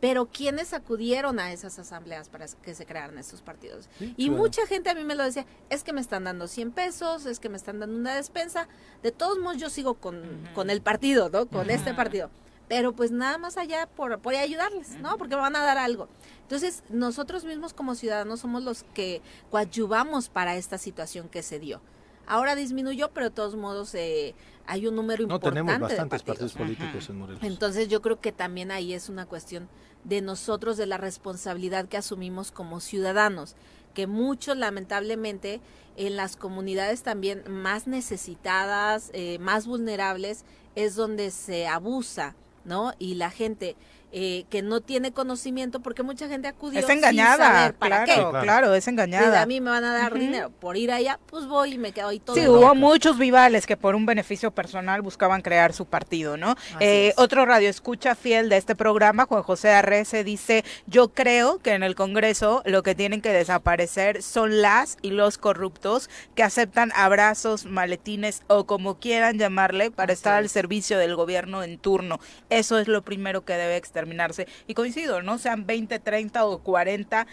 [0.04, 3.88] pero ¿quiénes acudieron a esas asambleas para que se crearan estos partidos?
[4.18, 7.26] y mucha gente a mí me lo decía, es que me están dando 100 pesos,
[7.26, 8.68] es que me están dando una despensa,
[9.02, 10.22] de todos modos yo sigo con,
[10.54, 11.46] con el partido, ¿no?
[11.46, 12.30] Con este partido.
[12.68, 15.18] Pero pues nada más allá por, por ayudarles, ¿no?
[15.18, 16.10] Porque me van a dar algo.
[16.42, 19.22] Entonces, nosotros mismos como ciudadanos somos los que
[19.52, 21.80] coadyuvamos para esta situación que se dio.
[22.26, 24.36] Ahora disminuyó, pero de todos modos eh,
[24.66, 25.60] hay un número importante.
[25.60, 27.44] No tenemos bastantes partidos, políticos en Morelos.
[27.44, 29.68] Entonces yo creo que también ahí es una cuestión
[30.04, 33.56] de nosotros, de la responsabilidad que asumimos como ciudadanos,
[33.94, 35.62] que muchos lamentablemente
[35.96, 40.44] en las comunidades también más necesitadas, eh, más vulnerables,
[40.76, 42.36] es donde se abusa,
[42.66, 42.94] ¿no?
[43.00, 43.76] Y la gente
[44.16, 48.76] eh, que no tiene conocimiento porque mucha gente acudió es engañada claro, claro.
[48.76, 49.42] es engañada.
[49.42, 52.10] A mí me van a dar dinero por ir allá pues voy y me quedo
[52.10, 56.38] ahí todo sí hubo muchos vivales que por un beneficio personal buscaban crear su partido
[56.38, 61.58] no eh, otro radio escucha fiel de este programa Juan José Arrece dice yo creo
[61.58, 66.44] que en el Congreso lo que tienen que desaparecer son las y los corruptos que
[66.44, 72.20] aceptan abrazos maletines o como quieran llamarle para estar al servicio del gobierno en turno
[72.52, 74.48] eso es lo primero que debe exterminarse.
[74.68, 75.38] Y coincido, ¿no?
[75.38, 77.28] Sean 20, 30 o 40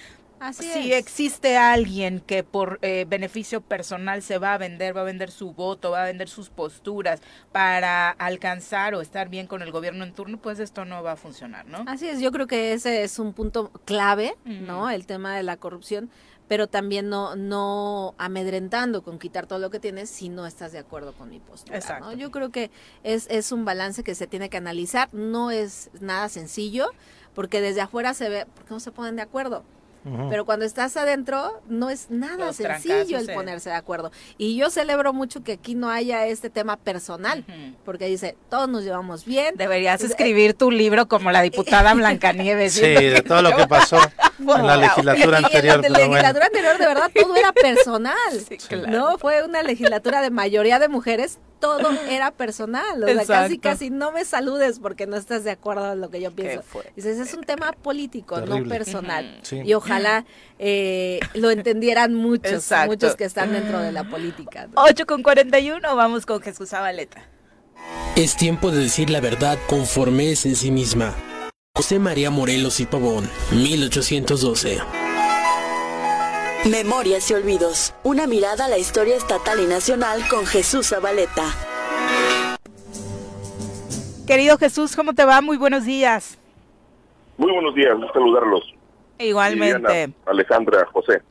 [0.53, 5.31] si existe alguien que por eh, beneficio personal se va a vender, va a vender
[5.31, 7.21] su voto, va a vender sus posturas
[7.53, 11.17] para alcanzar o estar bien con el gobierno en turno, pues esto no va a
[11.17, 11.85] funcionar, ¿no?
[11.87, 14.89] Así es, yo creo que ese es un punto clave, ¿no?
[14.89, 16.11] El tema de la corrupción
[16.51, 20.81] pero también no, no amedrentando con quitar todo lo que tienes si no estás de
[20.81, 22.01] acuerdo con mi postura.
[22.01, 22.13] ¿no?
[22.13, 22.73] Yo creo que
[23.05, 26.89] es, es un balance que se tiene que analizar, no es nada sencillo,
[27.37, 29.63] porque desde afuera se ve, porque no se ponen de acuerdo?
[30.31, 34.11] Pero cuando estás adentro, no es nada sencillo el ponerse de acuerdo.
[34.39, 37.45] Y yo celebro mucho que aquí no haya este tema personal,
[37.85, 39.55] porque dice, todos nos llevamos bien.
[39.57, 42.75] Deberías escribir tu libro como la diputada Blancanieves.
[42.75, 43.99] Sí, de todo lo que pasó
[44.39, 45.85] en la legislatura anterior.
[45.85, 48.15] En la legislatura anterior, de verdad, todo era personal.
[48.89, 53.03] No, fue una legislatura de mayoría de mujeres todo era personal.
[53.03, 56.21] O sea, casi, casi no me saludes porque no estás de acuerdo en lo que
[56.21, 56.63] yo pienso.
[56.97, 59.41] Dices, es un tema político, no personal.
[59.51, 60.25] Y ojalá
[60.59, 64.69] eh, lo entendieran muchos, muchos que están dentro de la política.
[64.75, 67.23] 8 con 41, vamos con Jesús Zabaleta.
[68.17, 71.15] Es tiempo de decir la verdad conforme es en sí misma.
[71.75, 75.10] José María Morelos y Pavón, 1812.
[76.69, 77.95] Memorias y Olvidos.
[78.05, 81.45] Una mirada a la historia estatal y nacional con Jesús Zabaleta.
[84.27, 85.41] Querido Jesús, ¿cómo te va?
[85.41, 86.39] Muy buenos días.
[87.39, 88.63] Muy buenos días, saludarlos.
[89.19, 90.13] Igualmente.
[90.27, 91.23] Alejandra, José.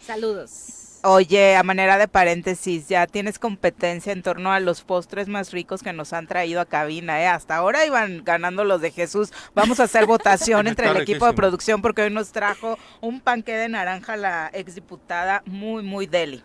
[0.00, 0.81] Saludos.
[1.04, 5.82] Oye, a manera de paréntesis, ya tienes competencia en torno a los postres más ricos
[5.82, 7.26] que nos han traído a cabina, ¿eh?
[7.26, 9.32] Hasta ahora iban ganando los de Jesús.
[9.52, 13.52] Vamos a hacer votación entre el equipo de producción porque hoy nos trajo un panque
[13.52, 16.44] de naranja la exdiputada muy, muy deli.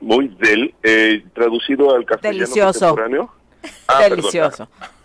[0.00, 2.96] Muy del, eh, traducido al castellano Delicioso.
[3.88, 4.70] Ah, Delicioso.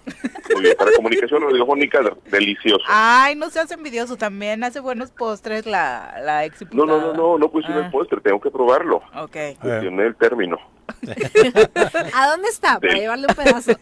[0.53, 1.99] Muy bien, para comunicación radiofónica,
[2.29, 2.83] delicioso.
[2.87, 7.37] Ay, no seas envidioso, también hace buenos postres la, la ex No, no, no, no,
[7.37, 7.91] no cuestioné el ah.
[7.91, 8.97] postre, tengo que probarlo.
[9.15, 9.37] Ok.
[9.59, 10.57] Cuestioné el término.
[12.13, 12.79] ¿A dónde está?
[12.79, 13.71] Para llevarle un pedazo.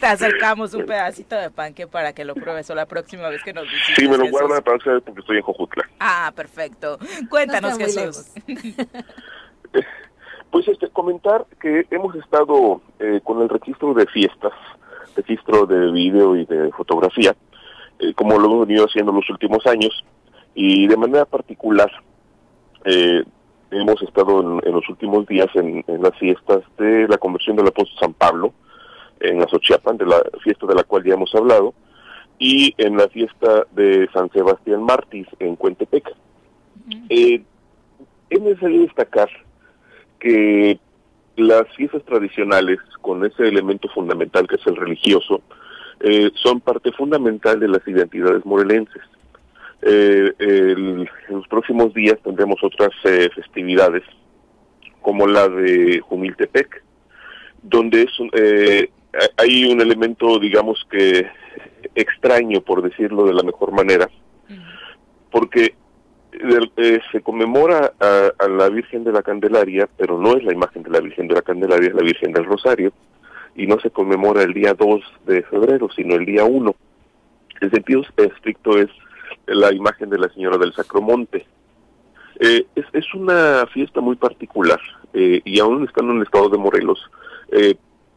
[0.00, 3.52] Te acercamos un pedacito de panque para que lo pruebes o la próxima vez que
[3.52, 3.96] nos visites.
[3.96, 5.88] Sí, me lo guardo para porque estoy en Jojutla.
[6.00, 6.98] Ah, perfecto.
[7.30, 8.26] Cuéntanos, Jesús.
[10.98, 14.52] Comentar que hemos estado eh, con el registro de fiestas,
[15.14, 17.36] registro de video y de fotografía,
[18.00, 20.04] eh, como lo hemos venido haciendo en los últimos años,
[20.56, 21.88] y de manera particular
[22.84, 23.22] eh,
[23.70, 28.14] hemos estado en, los últimos días en, las fiestas de la conversión del apóstol San
[28.14, 28.52] Pablo,
[29.20, 31.74] en Azochiapan, de la fiesta de la cual ya hemos hablado,
[32.40, 36.12] y en la fiesta de San Sebastián Mártir en Cuentepec.
[37.08, 37.40] es
[38.30, 39.28] necesario destacar
[40.18, 40.80] que
[41.38, 45.42] las fiestas tradicionales, con ese elemento fundamental que es el religioso,
[46.00, 49.02] eh, son parte fundamental de las identidades morelenses.
[49.82, 54.02] Eh, en los próximos días tendremos otras eh, festividades,
[55.00, 56.82] como la de Jumiltepec,
[57.62, 58.10] donde es
[59.36, 61.26] hay un elemento, digamos que
[61.94, 64.08] extraño, por decirlo de la mejor manera,
[65.30, 65.74] porque
[66.32, 70.90] eh, se conmemora a, la Virgen de la Candelaria, pero no es la imagen de
[70.90, 72.92] la Virgen de la Candelaria, es la Virgen del Rosario,
[73.56, 76.74] y no se conmemora el día 2 de febrero, sino el día 1.
[77.60, 78.88] El sentido estricto es
[79.46, 81.46] la imagen de la Señora del Sacromonte.
[82.40, 84.80] Eh, es, una fiesta muy particular,
[85.14, 87.10] eh, y aún estando en el estado de Morelos,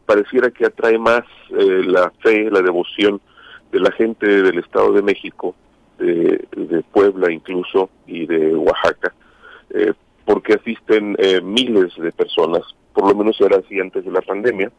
[0.04, 3.20] pareciera que atrae más la fe, la devoción
[3.72, 5.54] de la gente del Estado de México
[6.02, 9.14] de, Puebla incluso y de Oaxaca,
[9.70, 9.92] eh,
[10.24, 12.62] porque asisten eh, miles de personas,
[12.92, 14.70] por lo menos era así antes de la pandemia,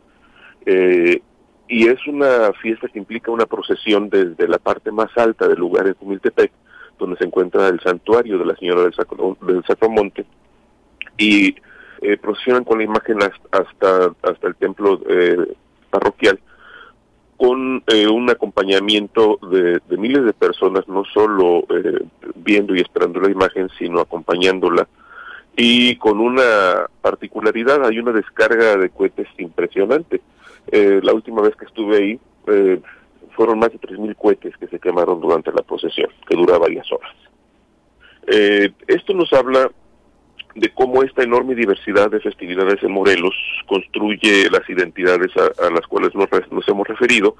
[0.66, 1.22] eh,
[1.68, 5.86] y es una fiesta que implica una procesión desde la parte más alta del lugar
[5.86, 6.52] de Humiltepec,
[7.00, 10.26] donde se encuentra el santuario de la Señora del, Sacro, del Sacromonte,
[11.18, 11.56] y
[12.22, 15.00] procesionan con la imagen hasta, hasta el templo
[15.90, 16.40] parroquial,
[17.38, 22.06] con eh, un acompañamiento de, miles de personas, no solo eh,
[22.36, 24.88] viendo y esperando la imagen, sino acompañándola.
[25.56, 30.22] Y con una particularidad, hay una descarga de cohetes impresionante.
[30.72, 32.20] Eh, la última vez que estuve ahí,
[33.36, 37.16] fueron más de 3.000 cohetes que se quemaron durante la procesión, que dura varias horas.
[38.88, 39.72] esto nos habla
[40.56, 43.34] de cómo esta enorme diversidad de festividades en Morelos
[43.66, 47.36] construye las identidades a, las cuales nos, hemos referido,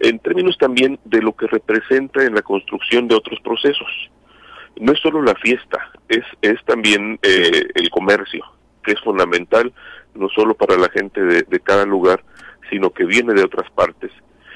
[0.00, 4.10] en términos también de lo que representa en la construcción de otros procesos.
[4.76, 8.44] No es solo la fiesta, es, es también eh, el comercio,
[8.84, 9.72] que es fundamental
[10.14, 12.22] no solo para la gente de, de cada lugar,
[12.72, 14.10] sino que viene de otras partes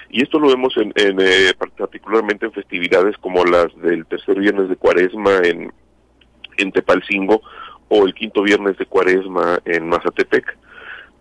[0.09, 4.77] Y esto lo vemos en, eh, particularmente en festividades como las del tercer viernes de
[4.77, 5.73] Cuaresma en,
[6.57, 7.43] en Tepalcingo
[7.89, 10.57] o el quinto viernes de Cuaresma en Mazatepec,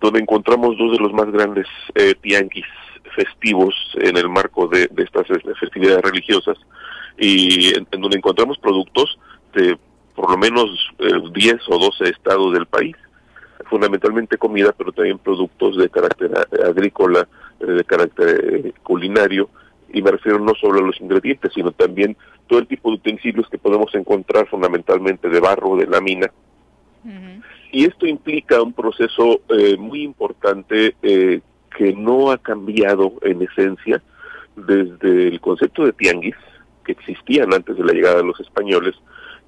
[0.01, 2.65] donde encontramos dos de los más grandes eh, tianguis
[3.15, 5.27] festivos en el marco de, estas
[5.59, 6.57] festividades religiosas.
[7.17, 9.17] Y en, donde encontramos productos
[9.53, 9.77] de
[10.15, 10.69] por lo menos
[11.33, 12.95] 10 eh, o 12 estados del país,
[13.69, 16.31] fundamentalmente comida, pero también productos de carácter
[16.65, 17.27] agrícola,
[17.59, 19.49] eh, de carácter culinario,
[19.91, 22.17] y me refiero no solo a los ingredientes, sino también
[22.47, 26.31] todo el tipo de utensilios que podemos encontrar fundamentalmente de barro, de lámina,
[27.71, 31.41] y esto implica un proceso eh, muy importante eh,
[31.77, 34.01] que no ha cambiado en esencia
[34.55, 36.35] desde el concepto de tianguis,
[36.83, 38.95] que existían antes de la llegada de los españoles,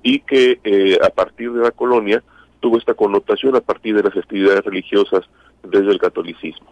[0.04, 2.22] y que eh, a partir de la colonia
[2.60, 5.24] tuvo esta connotación a partir de las festividades religiosas
[5.64, 6.72] desde el catolicismo.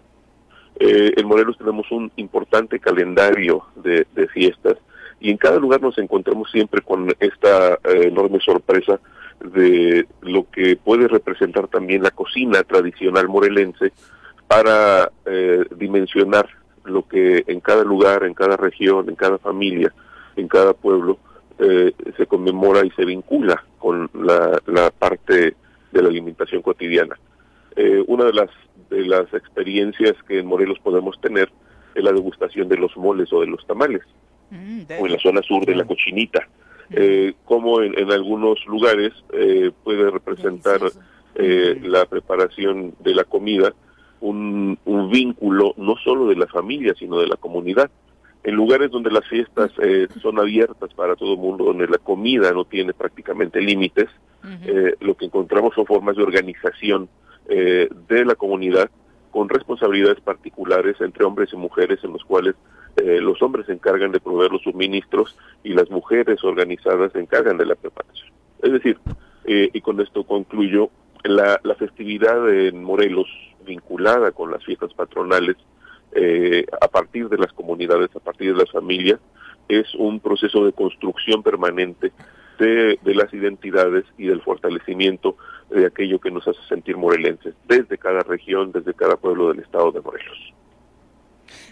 [0.78, 4.78] en Morelos tenemos un importante calendario de, de, fiestas
[5.20, 9.00] y en cada lugar nos encontramos siempre con esta enorme sorpresa
[9.40, 13.92] de lo que puede representar también la cocina tradicional morelense
[14.48, 16.48] para eh, dimensionar
[16.84, 19.94] lo que en cada lugar, en cada región, en cada familia,
[20.36, 21.18] en cada pueblo
[21.58, 25.56] eh, se conmemora y se vincula con la, la parte
[25.92, 27.18] de la alimentación cotidiana.
[27.76, 28.50] Eh, una de las,
[28.90, 31.52] de las experiencias que en Morelos podemos tener
[31.94, 34.02] es la degustación de los moles o de los tamales,
[34.52, 36.48] mm, o en la zona sur de la cochinita
[36.92, 40.80] eh, como en, algunos lugares eh, puede representar
[41.36, 43.74] eh, la preparación de la comida
[44.22, 44.78] un,
[45.12, 47.90] vínculo no solo de la familia, sino de la comunidad.
[48.44, 52.52] En lugares donde las fiestas eh, son abiertas para todo el mundo, donde la comida
[52.52, 54.10] no tiene prácticamente límites,
[55.00, 57.10] lo que encontramos son formas de organización
[57.48, 58.92] de la comunidad
[59.32, 62.56] con responsabilidades particulares entre hombres y mujeres en los cuales
[62.98, 67.58] eh, los hombres se encargan de proveer los suministros y las mujeres organizadas se encargan
[67.58, 68.30] de la preparación.
[68.62, 68.98] Es decir,
[69.46, 70.90] eh, y con esto concluyo,
[71.24, 73.28] la, la, festividad en Morelos
[73.66, 75.58] vinculada con las fiestas patronales
[76.14, 79.20] eh, a partir de las comunidades, a partir de las familias,
[79.68, 82.12] es un proceso de construcción permanente
[82.60, 85.36] de, de, las identidades y del fortalecimiento
[85.70, 89.92] de aquello que nos hace sentir morelenses, desde cada región, desde cada pueblo del estado
[89.92, 90.54] de Morelos.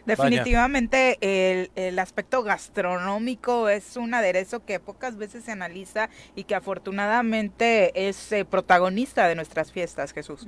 [0.06, 6.56] Definitivamente el, el, aspecto gastronómico es un aderezo que pocas veces se analiza y que
[6.56, 10.46] afortunadamente es eh, protagonista de nuestras fiestas, Jesús.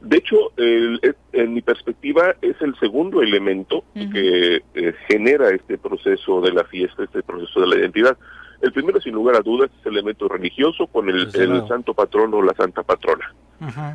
[0.00, 6.52] De hecho, en mi perspectiva es el segundo elemento que eh, genera este proceso de
[6.52, 8.16] la fiesta, este proceso de la identidad.
[8.60, 11.30] El primero, sin lugar a dudas, es el elemento religioso con el,
[11.66, 13.34] santo patrono o la santa patrona.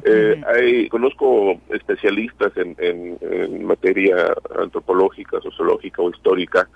[0.03, 6.67] Eh, hay, conozco especialistas en, en, materia antropológica, sociológica o histórica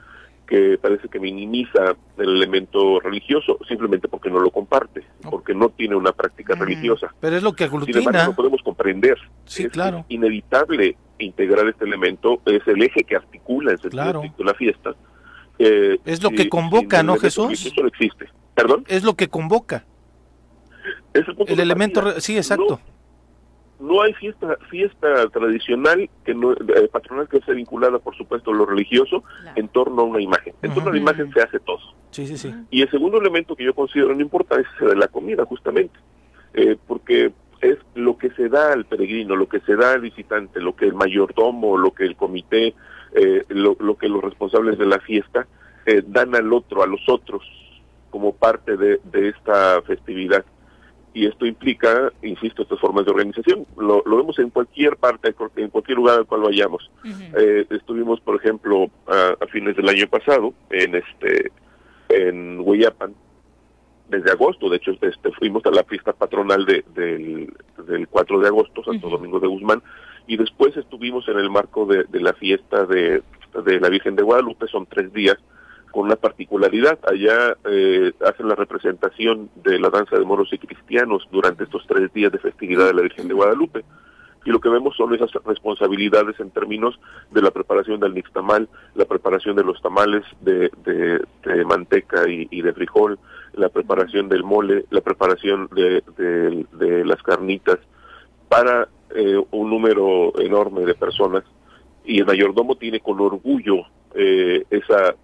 [0.48, 5.96] que parece que minimiza el elemento religioso simplemente porque no lo comparte, porque no tiene
[5.96, 7.14] una práctica religiosa.
[7.20, 8.00] Pero es lo que aglutina.
[8.00, 9.18] Sin embargo, no podemos comprender.
[9.46, 10.06] Sí, claro.
[10.10, 14.96] inevitable integrar este elemento, es el eje que articula en sentido la fiesta.
[15.60, 17.66] Eh, es lo que convoca, ¿no, Jesús?
[17.66, 18.30] Eso no existe.
[18.56, 18.86] ¿Perdón?
[18.88, 19.86] Es lo que convoca.
[21.14, 22.80] el, elemento, sí, exacto.
[23.80, 28.54] No, hay fiesta fiesta tradicional que no, eh, patronal que sea vinculada, por supuesto, a
[28.54, 29.24] lo religioso
[29.56, 30.54] en torno a una imagen.
[30.62, 31.80] En torno a la imagen se hace todo.
[32.12, 32.54] Sí, sí, sí.
[32.72, 35.98] Y el segundo elemento que yo considero no importante es el de la comida, justamente.
[36.54, 37.32] Eh, porque
[37.62, 40.86] es lo que se da al peregrino, lo que se da al visitante, lo que
[40.86, 42.74] el mayordomo, lo que el comité,
[43.14, 45.48] eh, lo, que los responsables de la fiesta
[45.86, 47.44] eh, dan al otro, a los otros,
[48.10, 50.46] como parte de, esta festividad.
[51.14, 53.66] Y esto implica, insisto, estas formas de organización.
[53.78, 56.90] Lo, vemos en cualquier parte, en cualquier lugar al cual vayamos.
[57.36, 61.52] Eh, estuvimos, por ejemplo, a, fines del año pasado en este
[62.10, 63.14] en Hueyapan,
[64.10, 64.70] desde agosto.
[64.70, 67.54] De hecho, este, fuimos a la fiesta patronal de, del,
[67.88, 69.82] del 4 de agosto, Santo Domingo de Guzmán,
[70.30, 73.24] y después estuvimos en el marco de, la fiesta de,
[73.66, 75.38] de, la Virgen de Guadalupe, son tres días,
[75.90, 77.00] con una particularidad.
[77.04, 82.14] Allá eh, hacen la representación de la danza de moros y cristianos durante estos tres
[82.14, 83.84] días de festividad de la Virgen de Guadalupe
[84.46, 87.00] y lo que vemos son esas responsabilidades en términos
[87.32, 92.74] de la preparación del nixtamal, la preparación de los tamales de, de, manteca y, de
[92.74, 93.18] frijol,
[93.54, 97.80] la preparación del mole, la preparación de, de las carnitas
[98.48, 101.44] para eh, un número enorme de personas
[102.06, 103.84] y el mayordomo tiene con orgullo
[104.16, 105.16] eh, esa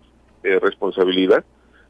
[0.43, 1.43] eh, responsabilidad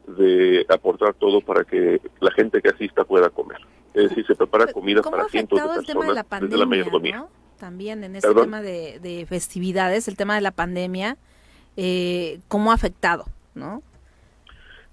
[0.06, 3.58] de aportar todo para que la gente que asista pueda comer.
[3.92, 7.26] Es decir, se prepara comida para cientos de personas desde la mayordomía.
[7.58, 11.16] También en este tema de, de, festividades, el tema de la pandemia,
[11.76, 13.24] eh, ¿cómo ha afectado?
[13.54, 13.82] ¿no?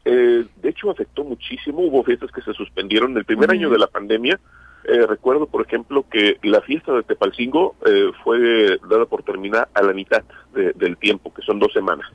[0.05, 1.81] Eh, de hecho, afectó muchísimo.
[1.81, 3.17] Hubo fiestas que se suspendieron.
[3.17, 4.39] El primer año de la pandemia,
[4.85, 9.81] eh, recuerdo, por ejemplo, que la fiesta de Tepalcingo eh, fue dada por terminar a
[9.81, 10.23] la mitad
[10.53, 12.07] del tiempo, que son dos semanas.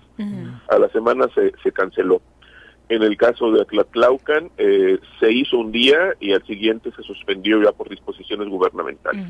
[0.69, 2.20] A la semana se, se canceló.
[2.89, 7.62] En el caso de Atlatlaucan, eh, se hizo un día y al siguiente se suspendió
[7.62, 9.27] ya por disposiciones gubernamentales.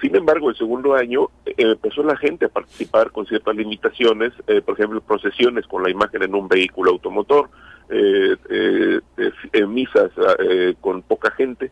[0.00, 4.60] Sin embargo, el segundo año eh, empezó la gente a participar con ciertas limitaciones, eh,
[4.60, 7.50] por ejemplo, procesiones con la imagen en un vehículo automotor,
[9.68, 10.10] misas
[10.80, 11.70] con poca gente,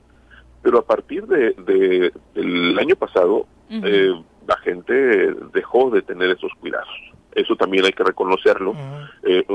[0.64, 4.94] pero a partir de, del año pasado, la gente
[5.52, 6.88] dejó de tener esos cuidados.
[7.32, 8.74] Eso también hay que reconocerlo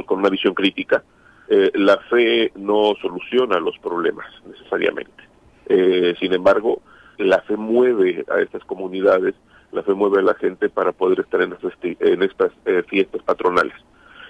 [0.05, 1.03] con una visión crítica
[1.51, 5.23] eh, la fe no soluciona los problemas necesariamente.
[5.65, 6.83] Eh, sin embargo,
[7.17, 9.33] la fe mueve a estas comunidades,
[9.71, 13.73] la fe mueve a la gente para poder estar en, en estas eh, fiestas patronales.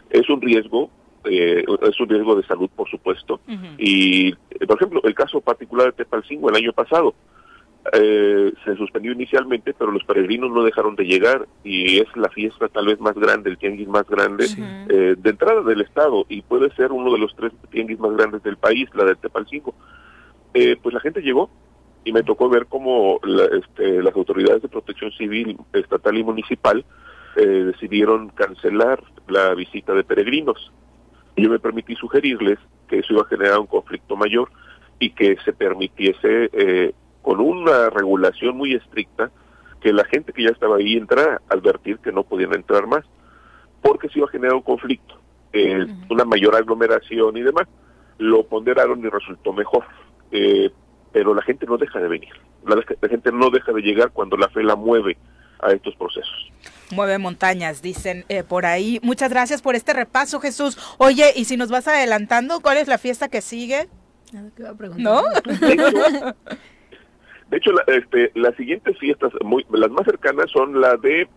[0.10, 0.89] Es un riesgo,
[1.26, 3.40] es un riesgo de salud, por supuesto.
[3.78, 4.34] Y,
[4.68, 7.14] por ejemplo, el caso particular de Tepalcingo el año pasado,
[7.94, 12.68] eh, se suspendió inicialmente, pero los peregrinos no dejaron de llegar y es la fiesta
[12.68, 14.46] tal vez más grande, el tianguis más grande
[14.90, 18.44] eh, de entrada del estado y puede ser uno de los tres tianguis más grandes
[18.44, 19.74] del país, la del Tepalcingo.
[20.54, 21.50] Eh, pues la gente llegó
[22.04, 26.86] y me tocó ver cómo este, las autoridades de protección civil estatal y municipal
[27.36, 30.72] eh, decidieron cancelar la visita de peregrinos.
[31.40, 34.49] Yo me permití sugerirles que eso iba a generar un conflicto mayor
[34.99, 39.32] y que se permitiese eh, con una regulación muy estricta
[39.80, 43.06] que la gente que ya estaba ahí entrara a advertir que no podían entrar más,
[43.82, 45.16] porque se iba a generar un conflicto,
[45.53, 47.68] eh, una mayor aglomeración y demás.
[48.18, 49.86] Lo ponderaron y resultó mejor,
[50.32, 50.70] eh,
[51.14, 52.34] pero la gente no deja de venir,
[52.66, 55.18] la, gente no deja de llegar cuando la fe la mueve
[55.61, 56.52] a estos procesos.
[56.91, 58.99] Mueve montañas, dicen eh, por ahí.
[59.03, 60.78] Muchas gracias por este repaso, Jesús.
[60.98, 63.88] Oye, y si nos vas adelantando, ¿cuál es la fiesta que sigue?
[64.98, 65.24] ¿No?
[67.49, 71.28] De hecho, la, este, las siguientes fiestas, muy, las más cercanas son la de,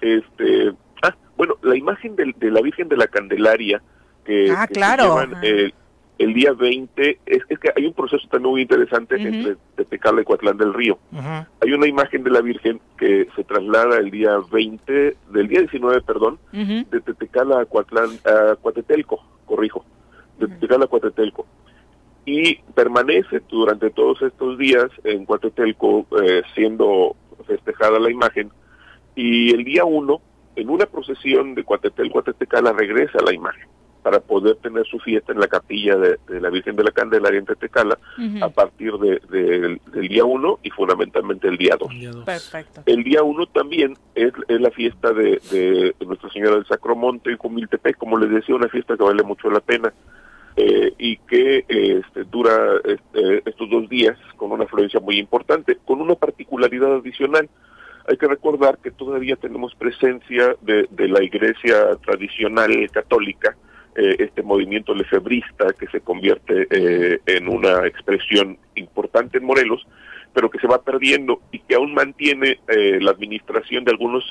[0.00, 0.72] este,
[1.02, 3.80] ah, bueno, la imagen de, de la Virgen de la Candelaria,
[4.24, 5.16] que, ah, claro.
[6.20, 10.24] El día 20, es, es, que hay un proceso también muy interesante entre Tetecala y
[10.24, 10.98] Coatlán del Río.
[11.62, 16.02] Hay una imagen de la Virgen que se traslada el día 20, del día 19,
[16.02, 19.82] perdón, de Tetecala a Coatlán, a Coatetelco, corrijo,
[20.38, 21.46] de Tetecala a Coatetelco
[22.26, 27.16] y permanece durante todos estos días en Cuatetelco eh, siendo
[27.46, 28.50] festejada la imagen.
[29.16, 30.20] Y el día uno
[30.54, 33.66] en una procesión de Cuatetelco a Tetecala regresa la imagen
[34.02, 37.46] para poder tener su fiesta en la capilla de, la Virgen de la Candelaria en
[37.46, 37.98] Tetecala
[38.42, 39.20] a partir de,
[39.92, 41.90] del día 1 y fundamentalmente el día 2.
[42.86, 48.18] El día 1 también es, la fiesta de, Nuestra Señora del Sacromonte y Cumiltepec, como
[48.18, 49.92] les decía, una fiesta que vale mucho la pena.
[50.56, 52.52] Eh, y que este, dura
[52.84, 57.48] este, estos dos días con una afluencia muy importante, con una particularidad adicional.
[58.08, 63.56] Hay que recordar que todavía tenemos presencia de, la iglesia tradicional católica,
[63.96, 69.86] eh, este movimiento lefebrista que se convierte eh, en una expresión importante en Morelos,
[70.32, 74.24] pero que se va perdiendo y que aún mantiene la administración de algunos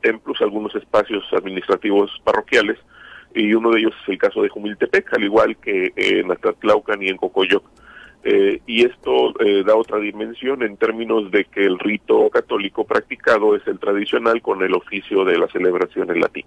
[0.00, 2.78] templos, algunos espacios administrativos parroquiales,
[3.34, 7.08] y uno de ellos es el caso de Jumiltepec, al igual que en Atlatlaucan y
[7.08, 7.64] en Cocoyoc.
[8.22, 13.56] Eh, y esto eh, da otra dimensión en términos de que el rito católico practicado
[13.56, 16.44] es el tradicional con el oficio de la celebración en latín.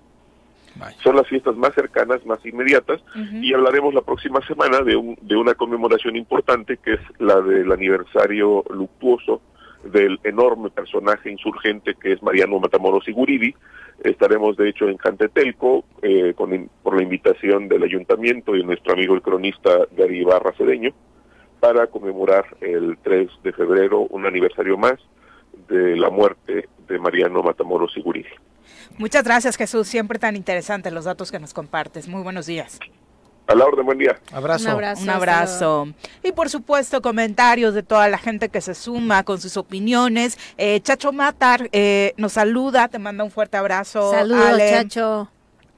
[1.03, 5.35] Son las fiestas más cercanas, más inmediatas, y hablaremos la próxima semana de, un, de
[5.35, 9.41] una conmemoración importante que es la del aniversario luctuoso
[9.83, 13.53] del enorme personaje insurgente que es Mariano Matamoros Guridi.
[14.03, 19.13] Estaremos, de hecho, en Cantetelco eh, con, por la invitación del ayuntamiento y nuestro amigo
[19.13, 20.91] el cronista Gary Barra Cedeño
[21.59, 24.95] para conmemorar el 3 de febrero un aniversario más
[25.69, 28.27] de la muerte de Mariano Matamoros Guridi.
[28.98, 29.88] Muchas gracias, Jesús.
[29.88, 32.07] Siempre tan interesantes los datos que nos compartes.
[32.07, 32.80] Muy buenos días.
[33.45, 34.18] A la orden, buen día.
[34.31, 34.77] Abrazo.
[35.02, 35.88] Un abrazo.
[36.23, 40.38] Y por supuesto, comentarios de toda la gente que se suma con sus opiniones.
[40.57, 44.11] Eh, Chacho Matar eh, nos saluda, te manda un fuerte abrazo.
[44.11, 45.30] Saludos, Chacho.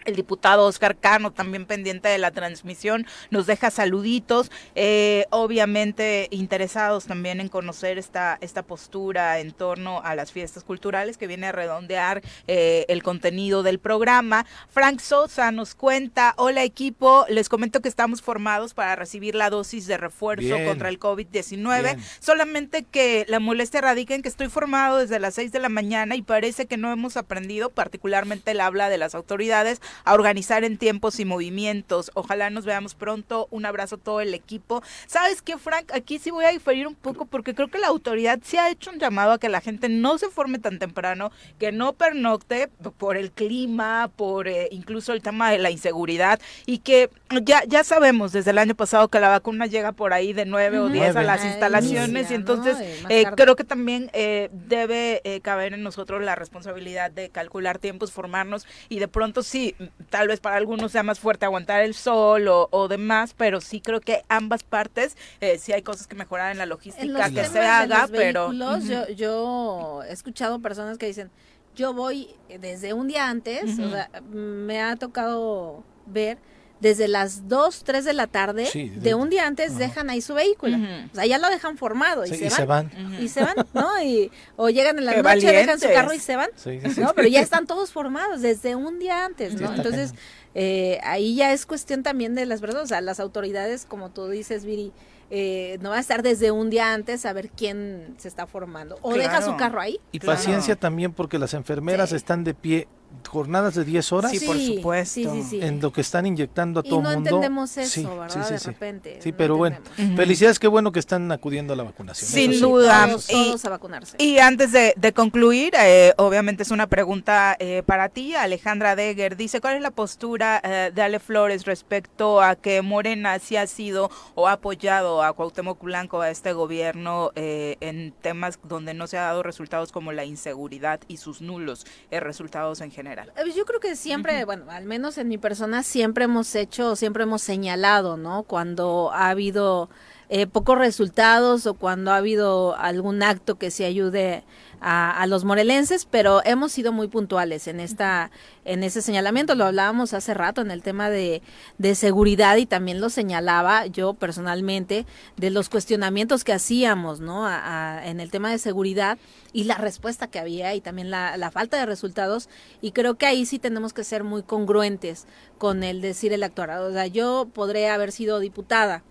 [0.06, 4.52] El diputado Oscar Cano, también pendiente de la transmisión, nos deja saluditos.
[4.76, 11.18] Eh, obviamente interesados también en conocer esta, esta postura en torno a las fiestas culturales
[11.18, 14.46] que viene a redondear eh, el contenido del programa.
[14.70, 19.88] Frank Sosa nos cuenta, hola equipo, les comento que estamos formados para recibir la dosis
[19.88, 20.66] de refuerzo Bien.
[20.66, 21.82] contra el COVID-19.
[21.82, 22.04] Bien.
[22.20, 26.16] Solamente que la molestia radica en que estoy formado desde las 6 de la mañana
[26.16, 30.78] y parece que no hemos aprendido, particularmente el habla de las autoridades, a organizar en
[30.78, 32.12] tiempos y movimientos.
[32.14, 33.48] Ojalá nos veamos pronto.
[33.52, 34.84] Un abrazo a todo el equipo.
[35.08, 35.92] ¿Sabes qué, Frank?
[35.94, 38.92] Aquí sí voy a diferir un poco porque creo que la autoridad sí ha hecho
[38.92, 43.18] un llamado a que la gente no se forme tan temprano, que no pernocte por
[43.18, 47.10] el clima, por eh, incluso el tema de la inseguridad y que
[47.44, 50.80] ya, ya sabemos desde el año pasado que la vacuna llega por ahí de 9
[50.80, 52.78] o 10 a las Ay, instalaciones y entonces
[53.10, 58.12] eh, creo que también eh, debe eh, caber en nosotros la responsabilidad de calcular tiempos,
[58.12, 59.76] formarnos y de pronto sí,
[60.10, 63.82] tal vez para algunos sea más fuerte aguantar el sol o, o demás, pero sí
[63.82, 67.32] creo que ambas partes eh, sí hay cosas que mejorar en la En logística los
[67.32, 71.32] que se de haga, los pero vehículos, yo, yo he escuchado personas que dicen,
[71.76, 72.30] yo voy
[72.60, 76.38] desde un día antes, o sea, me ha tocado ver
[76.82, 80.22] desde las 2, 3 de la tarde, Sí, de- de un día antes dejan ahí
[80.22, 80.78] su vehículo.
[81.12, 83.24] O sea, ya lo dejan formado y, Sí, se, y van, se van.
[83.24, 84.02] Y se van, ¿no?
[84.04, 86.50] Y, o llegan en la Qué noche, dejan su carro y se van.
[86.56, 87.02] Sí, sí, sí.
[87.02, 89.74] No, pero ya están todos formados desde un día antes, ¿no?
[89.74, 90.14] Entonces,
[90.54, 94.28] eh, ahí ya es cuestión también de las personas, o sea, las autoridades, como tú
[94.28, 94.92] dices, Viri,
[95.32, 99.00] eh, no va a estar desde un día antes a ver quién se está formando.
[99.02, 100.00] O deja su carro ahí.
[100.12, 100.38] Y Claro.
[100.38, 102.16] paciencia también porque las enfermeras Sí.
[102.18, 102.88] están de pie
[103.30, 105.14] jornadas de 10 horas Sí, por supuesto.
[105.14, 105.60] Sí, sí, sí.
[105.62, 107.30] en lo que están inyectando a y todo no el mundo.
[107.30, 108.30] entendemos eso, Sí, ¿verdad?
[108.30, 108.66] sí, sí, de sí.
[108.68, 109.20] repente.
[109.22, 109.78] Sí, no pero bueno,
[110.16, 112.30] felicidades, qué bueno que están acudiendo a la vacunación.
[112.30, 113.08] Sin duda.
[113.08, 114.18] Todos, Y- a vacunarse.
[114.20, 119.36] Y antes de, de concluir, eh, obviamente es una pregunta eh, para ti, Alejandra Deger.
[119.38, 123.68] Dice, ¿cuál es la postura eh, de Ale Flores respecto a que Morena sí ha
[123.68, 129.08] sido o ha apoyado a Cuauhtémoc Blanco, a este gobierno, eh, en temas donde no
[129.08, 133.05] se ha dado resultados como la inseguridad y sus nulos eh, resultados en general?
[133.38, 137.24] Eh, Yo creo que siempre, bueno, al menos en mi persona siempre hemos hecho, siempre
[137.24, 138.44] hemos señalado, ¿no?
[138.44, 139.90] Cuando ha habido
[140.30, 144.44] eh, pocos resultados o cuando ha habido algún acto que se ayude
[144.82, 148.32] a, a los morelenses, pero hemos sido muy puntuales en esta,
[148.66, 149.56] en ese señalamiento.
[149.56, 151.42] Lo hablábamos hace rato en el tema de,
[151.78, 155.06] de seguridad y también lo señalaba yo personalmente
[155.38, 157.46] de los cuestionamientos que hacíamos, ¿no?
[157.48, 159.18] A- a- en el tema de seguridad
[159.54, 162.50] y la respuesta que había y también la, la falta de resultados
[162.82, 165.26] y creo que ahí sí tenemos que ser muy congruentes
[165.58, 166.72] con el decir el actuar.
[166.72, 169.04] O sea, yo podré haber sido diputada,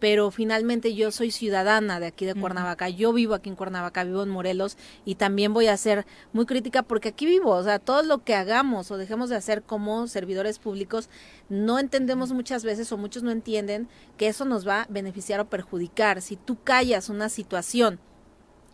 [0.00, 4.22] pero finalmente yo soy ciudadana de aquí de Cuernavaca, yo vivo aquí en Cuernavaca, vivo
[4.22, 8.02] en Morelos y también voy a ser muy crítica porque aquí vivo, o sea, todo
[8.02, 11.10] lo que hagamos o dejemos de hacer como servidores públicos,
[11.48, 15.50] no entendemos muchas veces o muchos no entienden que eso nos va a beneficiar o
[15.50, 16.22] perjudicar.
[16.22, 18.00] Si tú callas una situación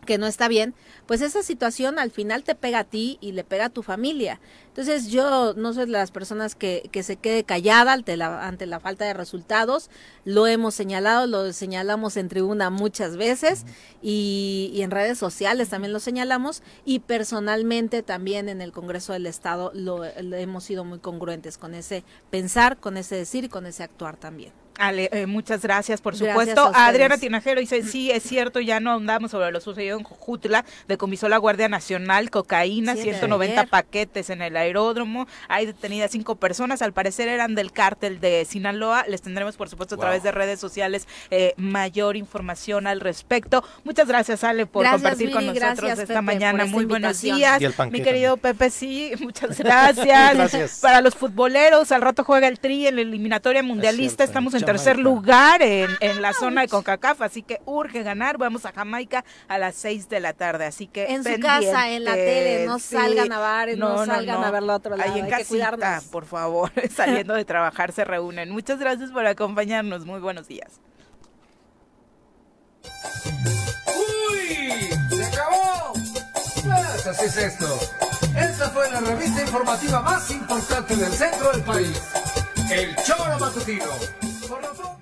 [0.07, 0.73] que no está bien,
[1.05, 4.39] pues esa situación al final te pega a ti y le pega a tu familia.
[4.69, 8.65] Entonces yo no soy de las personas que, que se quede callada ante la, ante
[8.65, 9.91] la falta de resultados,
[10.23, 13.65] lo hemos señalado, lo señalamos en tribuna muchas veces
[14.01, 19.27] y, y en redes sociales también lo señalamos y personalmente también en el Congreso del
[19.27, 23.65] Estado lo, lo hemos sido muy congruentes con ese pensar, con ese decir y con
[23.65, 24.53] ese actuar también.
[24.77, 26.71] Ale, eh, muchas gracias, por Gracias supuesto.
[26.73, 26.87] a.
[26.87, 31.27] Adriana Tinajero dice, sí, es cierto, ya no andamos sobre lo sucedido en Jujutla, decomisó
[31.29, 33.69] la Guardia Nacional cocaína, Sí, de 190 ayer.
[33.69, 39.05] paquetes en el aeródromo, hay detenidas cinco personas, al parecer eran del cártel de Sinaloa,
[39.07, 40.03] les tendremos, por supuesto, a Wow.
[40.03, 43.63] través de redes sociales eh, mayor información al respecto.
[43.83, 46.65] Muchas gracias, Ale, por Gracias, compartir con nosotros gracias, esta Pepe, mañana.
[46.65, 47.59] Muy buenos días.
[47.91, 48.55] Mi querido también.
[48.57, 50.35] Pepe, sí, muchas gracias.
[50.35, 50.79] Gracias.
[50.81, 54.66] Para los futboleros, al rato juega el Tri en la eliminatoria mundialista, cierto, estamos en.
[54.67, 58.37] Tercer lugar en, en la zona de CONCACAF, así que urge ganar.
[58.37, 62.03] Vamos a Jamaica a las 6 de la tarde, así que En su casa, en
[62.03, 62.95] la tele, no sí.
[62.95, 66.03] salgan a bares, no, salgan a verlo a otro lado, Ahí en hay que cuidarnos.
[66.05, 68.49] por favor, saliendo de trabajar se reúnen.
[68.49, 70.79] Muchas gracias por acompañarnos, muy buenos días.
[73.85, 74.89] ¡Uy!
[75.15, 75.93] ¡Se acabó!
[75.93, 77.79] Pues así es esto.
[78.37, 82.01] Esta fue la revista informativa más importante del centro del país.
[82.69, 84.36] El Choro Matutino.
[84.47, 84.96] Borroso.